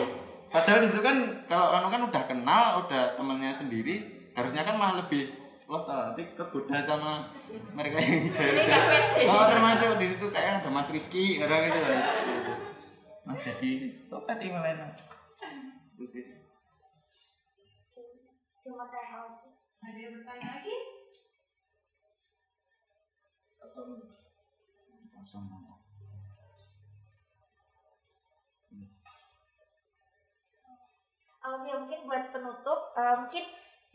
Padahal 0.53 0.87
itu 0.87 1.01
kan 1.03 1.17
kalau 1.51 1.91
kan 1.91 2.03
udah 2.07 2.23
kenal 2.29 2.65
udah 2.87 3.19
temennya 3.19 3.51
sendiri 3.51 4.07
harusnya 4.37 4.63
kan 4.63 4.77
malah 4.77 5.03
lebih 5.03 5.33
lost 5.67 5.91
tau 5.91 5.99
nanti 5.99 6.23
kegoda 6.39 6.79
sama 6.79 7.27
mereka 7.75 7.99
yang 7.99 8.31
pede. 8.31 9.27
oh 9.27 9.45
termasuk 9.51 9.99
di 9.99 10.07
situ 10.15 10.27
kayak 10.31 10.63
ada 10.63 10.71
Mas 10.71 10.91
Rizky 10.95 11.43
kadang 11.43 11.67
gitu 11.67 11.81
Mas 13.27 13.43
jadi 13.43 13.71
topat 14.07 14.39
ini 14.39 14.55
malah 14.55 14.95
terus 15.97 16.11
sih. 16.13 16.25
Cuma 18.63 18.87
apa? 18.87 18.99
Ada 19.83 19.99
yang 19.99 20.13
bertanya 20.19 20.47
lagi? 20.61 20.77
langsung 25.27 25.51
Oke 31.47 31.71
mungkin 31.79 32.01
buat 32.11 32.35
penutup 32.35 32.91
eh, 32.99 33.15
mungkin 33.23 33.45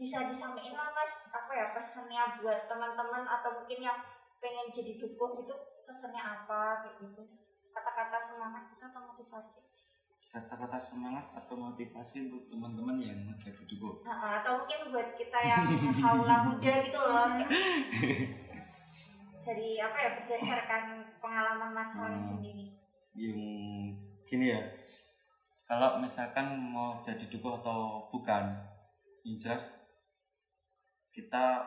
bisa 0.02 0.26
disampaikan 0.26 0.74
lah 0.74 0.90
mas. 0.90 1.30
Apa 1.30 1.52
ya 1.54 1.66
pesannya 1.72 2.42
buat 2.42 2.66
teman-teman 2.66 3.22
atau 3.22 3.62
mungkin 3.62 3.86
yang 3.86 4.02
pengen 4.42 4.74
jadi 4.74 4.98
dukung 4.98 5.38
gitu 5.38 5.54
pesannya 5.86 6.18
apa 6.18 6.82
kayak 6.82 7.06
gitu? 7.06 7.22
Kata-kata 7.70 8.18
semangat 8.18 8.74
kita 8.74 8.90
atau 8.90 9.14
motivasi? 9.14 9.62
Kata-kata 10.32 10.80
semangat 10.80 11.28
atau 11.36 11.54
motivasi 11.54 12.32
untuk 12.32 12.50
teman-teman 12.50 12.98
yang 12.98 13.20
jadi 13.38 13.62
dukung 13.68 14.00
Nah, 14.02 14.40
atau 14.40 14.64
mungkin 14.64 14.90
buat 14.90 15.14
kita 15.14 15.38
yang 15.38 15.68
haula 16.02 16.50
muda 16.50 16.74
gitu 16.82 16.98
loh 16.98 17.28
kayak 17.36 17.52
dari 19.42 19.76
apa 19.76 19.98
ya 19.98 20.10
berdasarkan 20.22 20.84
pengalaman 21.20 21.70
mas 21.74 21.92
Halim 21.92 22.22
Hmm. 22.22 22.30
sendiri. 22.32 22.66
Yang 23.12 23.40
gini 24.24 24.46
ya. 24.56 24.62
Kalau 25.68 26.00
misalkan 26.00 26.48
mau 26.72 27.00
jadi 27.04 27.28
dukuh 27.28 27.60
atau 27.60 28.08
bukan 28.08 28.56
yang 29.24 29.36
jelas 29.36 29.60
kita 31.12 31.64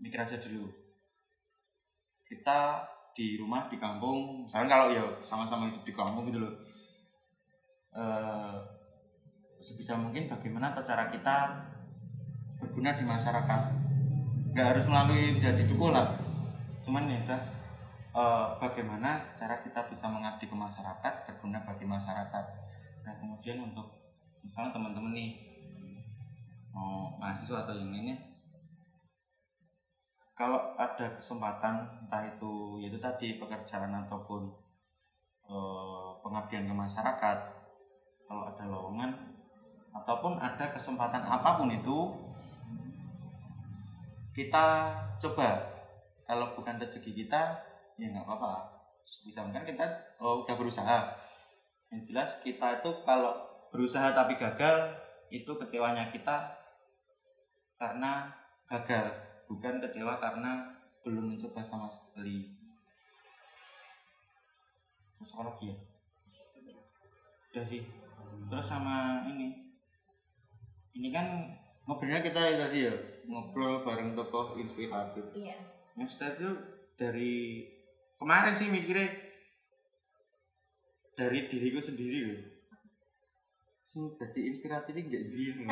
mikir 0.00 0.18
aja 0.20 0.36
dulu. 0.40 0.68
Kita 2.26 2.82
di 3.16 3.40
rumah 3.40 3.68
di 3.72 3.80
kampung 3.80 4.44
misalkan 4.44 4.68
kalau 4.68 4.92
ya 4.92 5.04
sama-sama 5.24 5.72
hidup 5.72 5.84
di 5.84 5.92
kampung 5.92 6.28
gitu 6.28 6.42
loh. 6.42 6.54
Eh, 7.96 8.56
sebisa 9.56 9.96
mungkin 9.96 10.28
bagaimana 10.28 10.76
cara 10.84 11.08
kita 11.08 11.36
berguna 12.60 12.96
di 12.96 13.04
masyarakat. 13.04 13.62
Nggak 14.52 14.68
harus 14.76 14.84
melalui 14.88 15.40
jadi 15.40 15.64
dukuh 15.64 15.92
lah. 15.92 16.16
Cuman 16.84 17.08
ya 17.08 17.20
jelas 17.20 17.48
eh, 18.12 18.46
bagaimana 18.60 19.32
cara 19.36 19.64
kita 19.64 19.88
bisa 19.88 20.08
mengabdi 20.12 20.48
ke 20.48 20.56
masyarakat 20.56 21.12
berguna 21.28 21.64
bagi 21.64 21.88
masyarakat. 21.88 22.44
Nah 23.04 23.14
kemudian 23.16 23.64
untuk 23.64 23.96
misalnya 24.44 24.76
teman-teman 24.76 25.16
nih 25.16 25.30
mau 26.76 27.16
mahasiswa 27.16 27.64
atau 27.64 27.72
yang 27.72 27.88
lainnya 27.88 28.35
kalau 30.36 30.76
ada 30.76 31.16
kesempatan 31.16 31.88
entah 32.04 32.22
itu 32.28 32.76
yaitu 32.84 33.00
tadi 33.00 33.40
pekerjaan 33.40 33.88
ataupun 34.04 34.52
eh, 35.48 36.08
pengabdian 36.20 36.68
ke 36.68 36.74
masyarakat 36.76 37.38
kalau 38.28 38.42
ada 38.44 38.64
lowongan 38.68 39.10
ataupun 39.96 40.36
ada 40.36 40.68
kesempatan 40.76 41.24
apa 41.24 41.56
pun 41.56 41.72
itu 41.72 42.12
kita 44.36 44.92
coba. 45.16 45.64
Kalau 46.28 46.52
bukan 46.52 46.76
rezeki 46.76 47.24
kita 47.24 47.56
ya 47.96 48.06
nggak 48.12 48.28
apa-apa. 48.28 48.68
Bisa 49.24 49.40
kan 49.48 49.64
kita 49.64 49.86
oh, 50.20 50.44
udah 50.44 50.54
berusaha. 50.58 50.98
Yang 51.88 52.12
jelas 52.12 52.30
kita 52.44 52.84
itu 52.84 52.90
kalau 53.08 53.32
berusaha 53.72 54.12
tapi 54.12 54.36
gagal 54.36 54.92
itu 55.32 55.48
kecewanya 55.48 56.12
kita 56.12 56.52
karena 57.80 58.28
gagal 58.68 59.25
bukan 59.46 59.82
kecewa 59.82 60.18
karena 60.18 60.76
belum 61.06 61.34
mencoba 61.34 61.62
sama 61.62 61.86
sekali. 61.86 62.54
Apa 65.16 65.42
lagi 65.42 65.72
ya 65.72 65.76
udah 67.56 67.64
sih. 67.64 67.82
Terus 68.52 68.66
sama 68.68 69.24
ini. 69.32 69.48
Ini 70.92 71.08
kan 71.08 71.48
ngobrolnya 71.88 72.20
kita 72.20 72.52
tadi 72.52 72.84
ya 72.84 72.94
ngobrol 73.24 73.80
bareng 73.80 74.12
tokoh 74.12 74.60
inspiratif. 74.60 75.24
Iya. 75.32 75.56
Yang 75.96 76.08
setelah 76.12 76.32
itu 76.36 76.50
dari 77.00 77.64
kemarin 78.20 78.52
sih 78.52 78.68
mikirnya 78.68 79.08
dari 81.16 81.48
diriku 81.48 81.80
sendiri 81.80 82.18
loh. 82.28 82.42
Sih 83.88 84.04
jadi 84.20 84.40
inspiratif 84.52 84.92
ini 84.92 85.08
gak 85.08 85.24
gini 85.32 85.64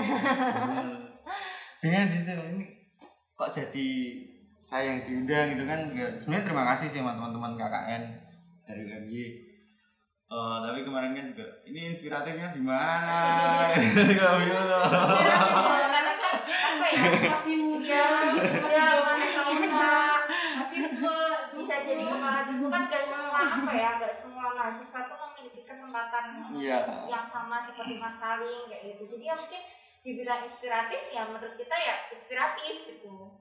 dengan 1.84 2.08
di 2.08 2.16
situ 2.16 2.32
ini 2.32 2.83
kok 3.34 3.50
jadi 3.50 3.88
saya 4.58 4.84
yang 4.88 5.00
diundang 5.02 5.52
gitu 5.52 5.64
kan 5.64 5.80
ya, 5.90 6.06
sebenarnya 6.14 6.44
terima 6.46 6.64
kasih 6.66 6.86
sih 6.88 6.98
sama 6.98 7.12
teman-teman 7.12 7.54
KKN 7.54 8.02
dari 8.64 8.80
UMY 8.82 9.24
Eh, 10.24 10.56
tapi 10.58 10.82
kemarin 10.82 11.12
kan 11.12 11.30
juga 11.30 11.46
ini 11.62 11.92
inspiratifnya 11.92 12.50
di 12.50 12.58
mana? 12.58 13.70
Kalau 14.18 14.40
bingung 14.40 14.66
loh. 14.66 14.82
Inspirasi 14.82 15.52
banget, 15.52 15.78
karena 15.84 16.12
kan 16.16 16.34
apa 16.48 16.86
ya 16.90 17.02
Masih 17.28 17.54
muda, 17.60 17.84
Iya, 17.84 18.04
masih 18.58 18.80
iya, 18.80 18.86
zaman 18.88 19.16
mahasiswa 19.20 19.94
mahasiswa 20.56 21.16
bisa 21.54 21.74
jadi 21.84 22.02
kepala 22.02 22.40
duku 22.48 22.66
kan 22.66 22.82
gak 22.88 23.04
semua 23.04 23.38
apa 23.46 23.72
ya 23.76 23.90
gak 24.00 24.10
semua 24.10 24.46
mahasiswa 24.50 25.00
tuh 25.06 25.16
memiliki 25.22 25.60
kesempatan 25.62 26.24
Iya. 26.56 26.78
yang 27.06 27.26
sama 27.28 27.60
seperti 27.60 27.94
Mas 27.94 28.16
Halim 28.18 28.66
kayak 28.66 28.82
gitu 28.90 29.02
jadi 29.06 29.24
ya 29.28 29.34
mungkin 29.38 29.60
dibilang 30.04 30.44
inspiratif 30.44 31.08
ya 31.08 31.24
menurut 31.24 31.56
kita 31.56 31.72
ya 31.72 31.96
inspiratif 32.12 32.84
gitu. 32.92 33.40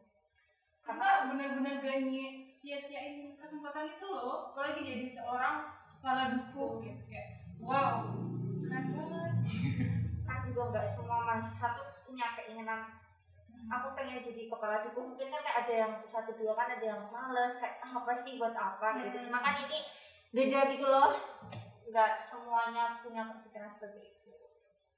Karena 0.84 1.28
benar-benar 1.28 1.80
gak 1.84 2.00
sia-siain 2.48 3.36
kesempatan 3.36 3.92
itu 3.92 4.08
loh. 4.08 4.56
Apalagi 4.56 4.84
jadi 4.88 5.04
seorang 5.04 5.68
kepala 5.92 6.32
duku 6.32 6.88
gitu. 6.88 7.04
Kayak 7.12 7.44
wow 7.60 8.08
keren 8.64 8.86
banget. 8.96 9.34
Kan 10.28 10.40
juga 10.48 10.62
nggak 10.72 10.88
semua 10.88 11.20
mahasiswa 11.28 11.68
tuh 11.76 11.88
punya 12.08 12.32
keinginan. 12.40 12.88
Aku 13.68 13.96
pengen 13.96 14.24
jadi 14.24 14.48
kepala 14.48 14.88
duku. 14.88 15.00
Mungkin 15.00 15.32
kan 15.32 15.40
kayak 15.40 15.60
ada 15.68 15.74
yang 15.88 15.94
satu 16.04 16.36
dua 16.36 16.52
kan 16.52 16.68
ada 16.68 16.84
yang 16.84 17.08
males. 17.08 17.56
Kayak 17.60 17.80
ah, 17.80 18.04
apa 18.04 18.12
sih 18.12 18.36
buat 18.36 18.52
apa? 18.52 19.00
Gitu. 19.00 19.24
Hmm. 19.24 19.26
cuma 19.32 19.40
kan 19.40 19.56
ini 19.64 19.88
beda 20.36 20.68
gitu 20.76 20.84
loh. 20.84 21.16
Nggak 21.88 22.20
semuanya 22.20 23.00
punya 23.00 23.24
kepikiran 23.24 23.72
seperti 23.72 24.00
itu 24.04 24.13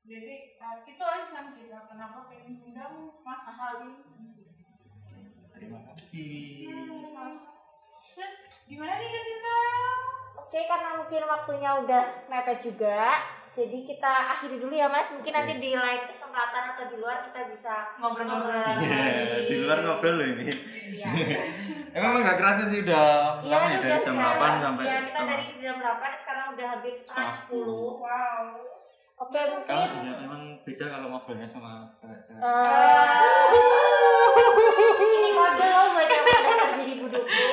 jadi 0.05 0.33
uh, 0.57 0.77
itu 0.85 1.01
alasan 1.01 1.51
kita 1.51 1.77
kenapa 1.85 2.29
pengen 2.29 2.61
undang 2.63 2.93
Mas 3.19 3.43
Halim 3.49 4.05
di 4.15 4.25
sini. 4.25 4.53
Terima 5.49 5.79
kasih. 5.87 6.69
terus 8.05 8.37
gimana 8.65 8.95
nih 8.95 9.09
Kasinta? 9.09 9.57
Oke, 10.37 10.59
karena 10.63 10.89
mungkin 10.95 11.23
waktunya 11.25 11.71
udah 11.81 12.03
mepet 12.27 12.61
juga, 12.61 13.17
jadi 13.51 13.77
kita 13.81 14.13
akhiri 14.31 14.61
dulu 14.61 14.71
ya 14.71 14.87
Mas. 14.87 15.09
Mungkin 15.09 15.33
nanti 15.33 15.57
di 15.57 15.73
lain 15.73 16.05
kesempatan 16.05 16.75
atau 16.75 16.85
di 16.85 16.95
luar 16.95 17.25
kita 17.25 17.49
bisa 17.49 17.97
Ngobrol-ngobrol 17.97 18.55
lagi. 18.55 18.85
Iya, 18.85 19.39
di 19.41 19.55
luar 19.57 19.79
ngobrol 19.81 20.15
loh 20.15 20.27
ini. 20.29 20.45
Iya. 20.91 21.07
Emang 21.97 22.19
nggak 22.21 22.35
kerasa 22.35 22.67
sih 22.67 22.83
udah 22.83 23.39
Iya, 23.41 23.55
lama 23.55 23.65
ya 23.65 23.73
dari 23.73 23.87
udah 23.87 23.99
jam 23.99 24.15
jam- 24.15 24.35
8 24.37 24.63
sampai 24.63 24.83
Iya, 24.83 24.97
kita 25.01 25.19
dari 25.23 25.47
jam 25.57 25.75
8 25.79 26.21
sekarang 26.21 26.45
udah 26.53 26.65
hampir 26.67 26.93
setengah 26.93 27.31
Setengah 27.41 27.51
10. 27.51 28.03
Wow. 28.03 28.74
Oke, 29.15 29.39
Kalau 29.39 29.55
mungkin 29.87 30.03
ya, 30.03 30.13
emang 30.21 30.43
beda 30.61 30.85
kalau 30.89 31.07
ngobrolnya 31.09 31.47
sama 31.47 31.87
cewek-cewek. 31.95 32.35
eh, 32.35 33.47
ini 34.99 35.29
kode 35.31 35.65
loh 35.65 35.85
buat 35.89 36.03
yang 36.05 36.23
udah 36.25 36.39
jadi 36.75 36.93
buduku. 36.99 37.45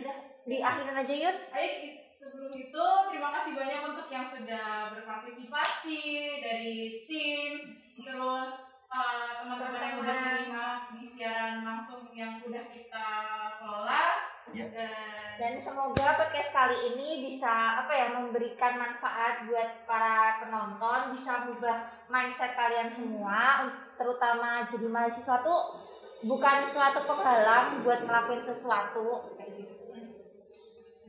Udah, 0.00 0.16
Diakhirin 0.42 0.96
aja 0.96 1.14
Yun. 1.14 1.36
Baik, 1.46 1.72
i- 1.78 1.96
sebelum 2.10 2.52
itu 2.52 2.84
terima 3.06 3.28
kasih 3.30 3.52
banyak 3.52 3.80
untuk 3.84 4.08
yang 4.08 4.24
sudah 4.24 4.66
berpartisipasi 4.92 6.00
dari 6.40 6.76
tim, 7.04 7.52
terus 7.94 8.54
uh, 8.88 9.30
teman-teman 9.38 9.76
yang 9.78 9.96
udah 10.00 10.16
terima 10.18 10.66
di 10.90 11.04
siaran 11.04 11.62
langsung 11.62 12.08
yang 12.10 12.40
udah 12.40 12.64
kita 12.66 13.08
kelola. 13.56 14.29
Ya. 14.50 14.66
Dan 15.38 15.56
semoga 15.56 16.16
podcast 16.18 16.50
kali 16.52 16.92
ini 16.92 17.24
bisa 17.24 17.80
apa 17.80 17.92
ya 17.94 18.06
memberikan 18.12 18.76
manfaat 18.76 19.46
buat 19.46 19.88
para 19.88 20.42
penonton, 20.42 21.16
bisa 21.16 21.44
mengubah 21.44 21.86
mindset 22.10 22.52
kalian 22.58 22.90
semua, 22.90 23.64
terutama 23.94 24.66
jadi 24.68 24.90
mahasiswa 24.90 25.40
tuh 25.40 25.80
bukan 26.26 26.66
suatu 26.68 27.00
penghalang 27.08 27.80
buat 27.80 28.04
ngelakuin 28.04 28.42
sesuatu 28.42 29.32
kayak 29.38 29.64
gitu. 29.64 29.74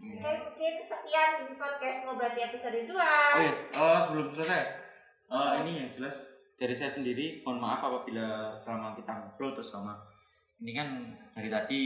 Oke, 0.01 0.31
mungkin 0.47 0.73
sekian 0.79 1.31
podcast 1.57 1.99
ngobati 2.07 2.39
episode 2.45 2.79
2. 2.87 2.93
Oh 2.93 3.39
iya, 3.41 3.53
oh, 3.75 3.99
sebelum 4.05 4.27
selesai. 4.31 4.63
Eh, 5.31 5.51
ini 5.65 5.71
yang 5.83 5.89
jelas 5.89 6.29
dari 6.55 6.77
saya 6.77 6.93
sendiri, 6.93 7.41
mohon 7.41 7.59
maaf 7.59 7.81
apabila 7.83 8.53
selama 8.61 8.93
kita 8.93 9.11
ngobrol 9.11 9.57
terus 9.57 9.73
sama 9.73 9.97
ini 10.61 10.77
kan 10.77 10.87
dari 11.33 11.49
tadi 11.49 11.81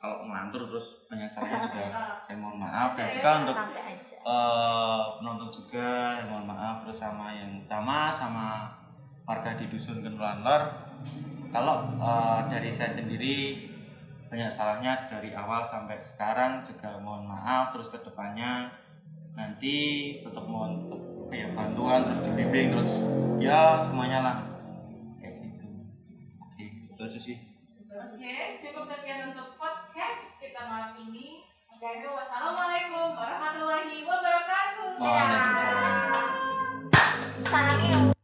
kalau 0.00 0.24
ngelantur 0.24 0.64
terus 0.72 1.04
banyak 1.12 1.28
salahnya 1.28 1.60
juga 1.68 1.84
saya 2.24 2.36
mohon 2.40 2.56
maaf. 2.56 2.96
Dan 2.96 3.06
juga 3.12 3.30
untuk 3.44 3.56
eh, 4.24 5.02
penonton 5.20 5.50
juga 5.52 5.88
saya 6.16 6.24
mohon 6.24 6.46
maaf. 6.48 6.74
Terus 6.88 6.98
sama 7.04 7.26
yang 7.36 7.60
utama 7.68 8.08
sama 8.08 8.46
warga 9.28 9.60
di 9.60 9.68
dusun 9.68 10.00
Kenulan 10.00 10.40
Lor 10.40 10.62
kalau 11.52 12.00
eh, 12.00 12.40
dari 12.48 12.72
saya 12.72 12.88
sendiri 12.88 13.68
banyak 14.32 14.48
salahnya 14.48 15.04
dari 15.04 15.36
awal 15.36 15.60
sampai 15.60 16.00
sekarang 16.00 16.64
juga 16.64 16.96
mohon 16.96 17.28
maaf. 17.28 17.76
Terus 17.76 17.92
ke 17.92 18.00
depannya 18.00 18.72
nanti 19.36 19.76
tetap 20.24 20.48
mohon 20.48 20.88
apa 21.28 21.34
ya 21.36 21.46
bantuan 21.52 22.08
terus 22.08 22.24
dibimbing 22.24 22.72
terus 22.72 22.90
ya 23.36 23.84
semuanya 23.84 24.24
lah. 24.24 24.36
Kayak 25.20 25.44
gitu. 25.44 25.68
Oke 26.40 26.64
itu 26.88 27.00
aja 27.04 27.20
sih. 27.20 27.50
Oke, 27.90 28.56
cukup 28.62 28.80
sekian 28.86 29.34
untuk 29.34 29.59
podcast 29.90 30.38
kita 30.38 30.70
malam 30.70 30.94
ini. 31.02 31.42
Oke, 31.66 32.06
wassalamualaikum 32.06 33.10
warahmatullahi 33.10 34.06
wabarakatuh. 34.06 34.88
Sarangnya 37.42 38.14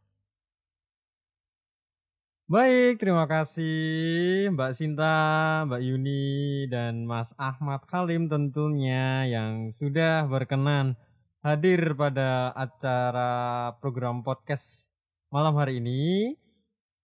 Baik, 2.47 3.03
terima 3.03 3.27
kasih 3.27 4.47
Mbak 4.55 4.71
Sinta, 4.79 5.19
Mbak 5.67 5.81
Yuni, 5.83 6.71
dan 6.71 7.03
Mas 7.03 7.35
Ahmad 7.35 7.83
Halim 7.91 8.31
tentunya 8.31 9.27
yang 9.27 9.75
sudah 9.75 10.23
berkenan 10.23 10.95
hadir 11.43 11.99
pada 11.99 12.55
acara 12.55 13.75
program 13.83 14.23
podcast 14.23 14.87
malam 15.35 15.59
hari 15.59 15.83
ini. 15.83 16.31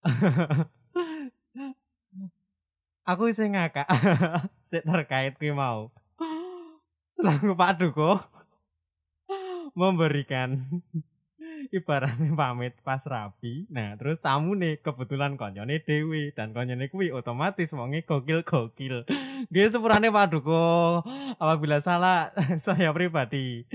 Aku 3.04 3.28
bisa 3.28 3.44
ngakak, 3.44 3.84
sik 4.72 4.88
terkait 4.88 5.36
kuwi 5.36 5.52
mau. 5.52 5.92
Selaku 7.20 7.52
Pak 7.52 7.76
Duko 7.76 8.16
memberikan 9.76 10.64
ibaratnya 11.76 12.32
pamit 12.32 12.80
pas 12.80 13.04
rapi. 13.04 13.68
Nah 13.68 14.00
terus 14.00 14.24
tamu 14.24 14.56
nih 14.56 14.80
kebetulan 14.80 15.36
konyone 15.36 15.84
dewi 15.84 16.32
dan 16.32 16.56
konyone 16.56 16.88
kuwi 16.88 17.12
otomatis 17.12 17.76
wonge 17.76 18.08
gokil 18.08 18.48
gokil 18.48 19.04
dia 19.52 19.66
sepurane 19.68 20.08
Pak 20.08 20.28
Duko 20.32 21.04
apabila 21.36 21.84
salah 21.84 22.32
saya 22.66 22.96
pribadi 22.96 23.68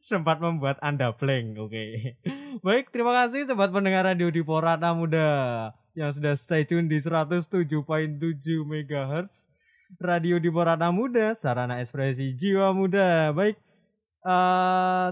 sempat 0.00 0.40
membuat 0.40 0.80
anda 0.80 1.12
blank 1.12 1.60
oke. 1.60 1.84
Baik 2.66 2.88
terima 2.88 3.12
kasih 3.24 3.44
sobat 3.46 3.68
pendengar 3.70 4.08
radio 4.08 4.32
di 4.32 4.40
Porata 4.40 4.96
Muda 4.96 5.28
yang 5.92 6.10
sudah 6.16 6.34
stay 6.34 6.64
tune 6.64 6.88
di 6.88 6.96
107.7 6.96 7.68
MHz 8.64 9.50
radio 10.00 10.40
di 10.40 10.48
Porata 10.48 10.88
Muda 10.88 11.36
sarana 11.36 11.84
ekspresi 11.84 12.32
jiwa 12.32 12.72
muda. 12.72 13.34
Baik 13.36 13.56
eh 14.24 15.08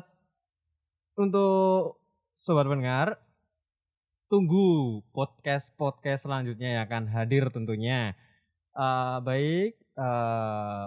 untuk 1.18 1.98
sobat 2.32 2.64
pendengar 2.70 3.18
tunggu 4.30 5.00
podcast 5.10 5.72
podcast 5.74 6.24
selanjutnya 6.24 6.80
yang 6.80 6.82
akan 6.88 7.04
hadir 7.12 7.52
tentunya. 7.52 8.16
Eh, 8.72 9.16
baik 9.20 9.72
eh 9.98 10.84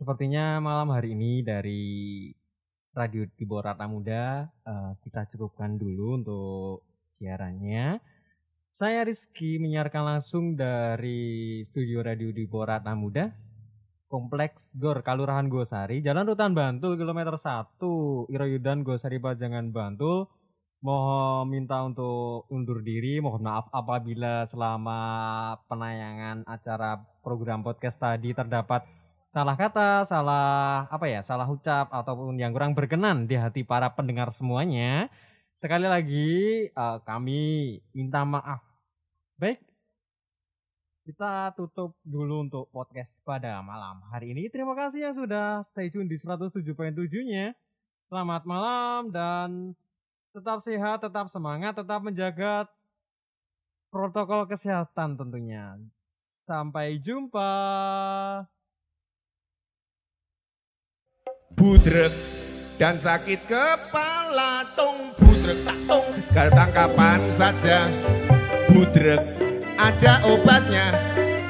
sepertinya 0.00 0.58
malam 0.64 0.88
hari 0.96 1.12
ini 1.12 1.44
dari 1.44 1.84
radio 2.94 3.26
di 3.26 3.44
Borata 3.46 3.86
Muda 3.86 4.46
eh, 4.46 4.92
kita 5.04 5.30
cukupkan 5.34 5.78
dulu 5.78 6.20
untuk 6.20 6.86
siarannya 7.10 7.98
saya 8.70 9.02
Rizky 9.04 9.58
menyiarkan 9.58 10.02
langsung 10.16 10.54
dari 10.54 11.60
studio 11.66 12.00
radio 12.00 12.30
di 12.30 12.46
Borata 12.46 12.94
Muda 12.94 13.50
Kompleks 14.10 14.74
Gor 14.74 15.06
Kalurahan 15.06 15.46
Gosari, 15.46 16.02
Jalan 16.02 16.26
Rutan 16.26 16.50
Bantul 16.50 16.98
kilometer 16.98 17.38
1, 17.38 17.78
Iroyudan 18.34 18.82
Gosari 18.82 19.22
Pajangan 19.22 19.70
Bantul. 19.70 20.26
Mohon 20.82 21.46
minta 21.46 21.78
untuk 21.86 22.50
undur 22.50 22.82
diri, 22.82 23.22
mohon 23.22 23.46
maaf 23.46 23.70
apabila 23.70 24.50
selama 24.50 24.98
penayangan 25.70 26.42
acara 26.42 26.98
program 27.22 27.62
podcast 27.62 28.00
tadi 28.02 28.34
terdapat 28.34 28.82
salah 29.30 29.54
kata, 29.54 30.04
salah 30.10 30.90
apa 30.90 31.06
ya, 31.06 31.22
salah 31.22 31.46
ucap 31.46 31.86
ataupun 31.94 32.34
yang 32.34 32.50
kurang 32.50 32.74
berkenan 32.74 33.30
di 33.30 33.38
hati 33.38 33.62
para 33.62 33.86
pendengar 33.94 34.34
semuanya. 34.34 35.06
Sekali 35.54 35.86
lagi 35.86 36.30
eh, 36.70 36.98
kami 37.06 37.78
minta 37.94 38.26
maaf. 38.26 38.60
Baik, 39.38 39.62
kita 41.06 41.54
tutup 41.56 41.96
dulu 42.04 42.44
untuk 42.44 42.64
podcast 42.74 43.22
pada 43.24 43.62
malam 43.62 44.02
hari 44.10 44.34
ini. 44.34 44.50
Terima 44.52 44.74
kasih 44.76 45.10
yang 45.10 45.16
sudah 45.16 45.62
stay 45.70 45.88
tune 45.88 46.10
di 46.10 46.18
107.7-nya. 46.18 47.54
Selamat 48.10 48.42
malam 48.42 49.14
dan 49.14 49.78
tetap 50.34 50.58
sehat, 50.60 51.02
tetap 51.06 51.30
semangat, 51.30 51.78
tetap 51.78 52.02
menjaga 52.02 52.66
protokol 53.94 54.46
kesehatan 54.50 55.14
tentunya. 55.14 55.78
Sampai 56.14 56.98
jumpa. 56.98 57.50
Budrek. 61.54 62.12
Dan 62.80 62.96
sakit 62.96 63.44
kepala 63.44 64.64
tung 64.72 65.12
budrek 65.20 65.60
tak 65.66 65.78
tung. 65.84 66.08
Datang 66.32 66.70
kapan 66.72 67.20
saja. 67.28 67.84
Budrek 68.72 69.20
ada 69.76 70.24
obatnya. 70.24 70.94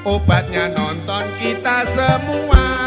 Obatnya 0.03 0.73
nonton 0.73 1.23
kita 1.39 1.85
semua 1.93 2.80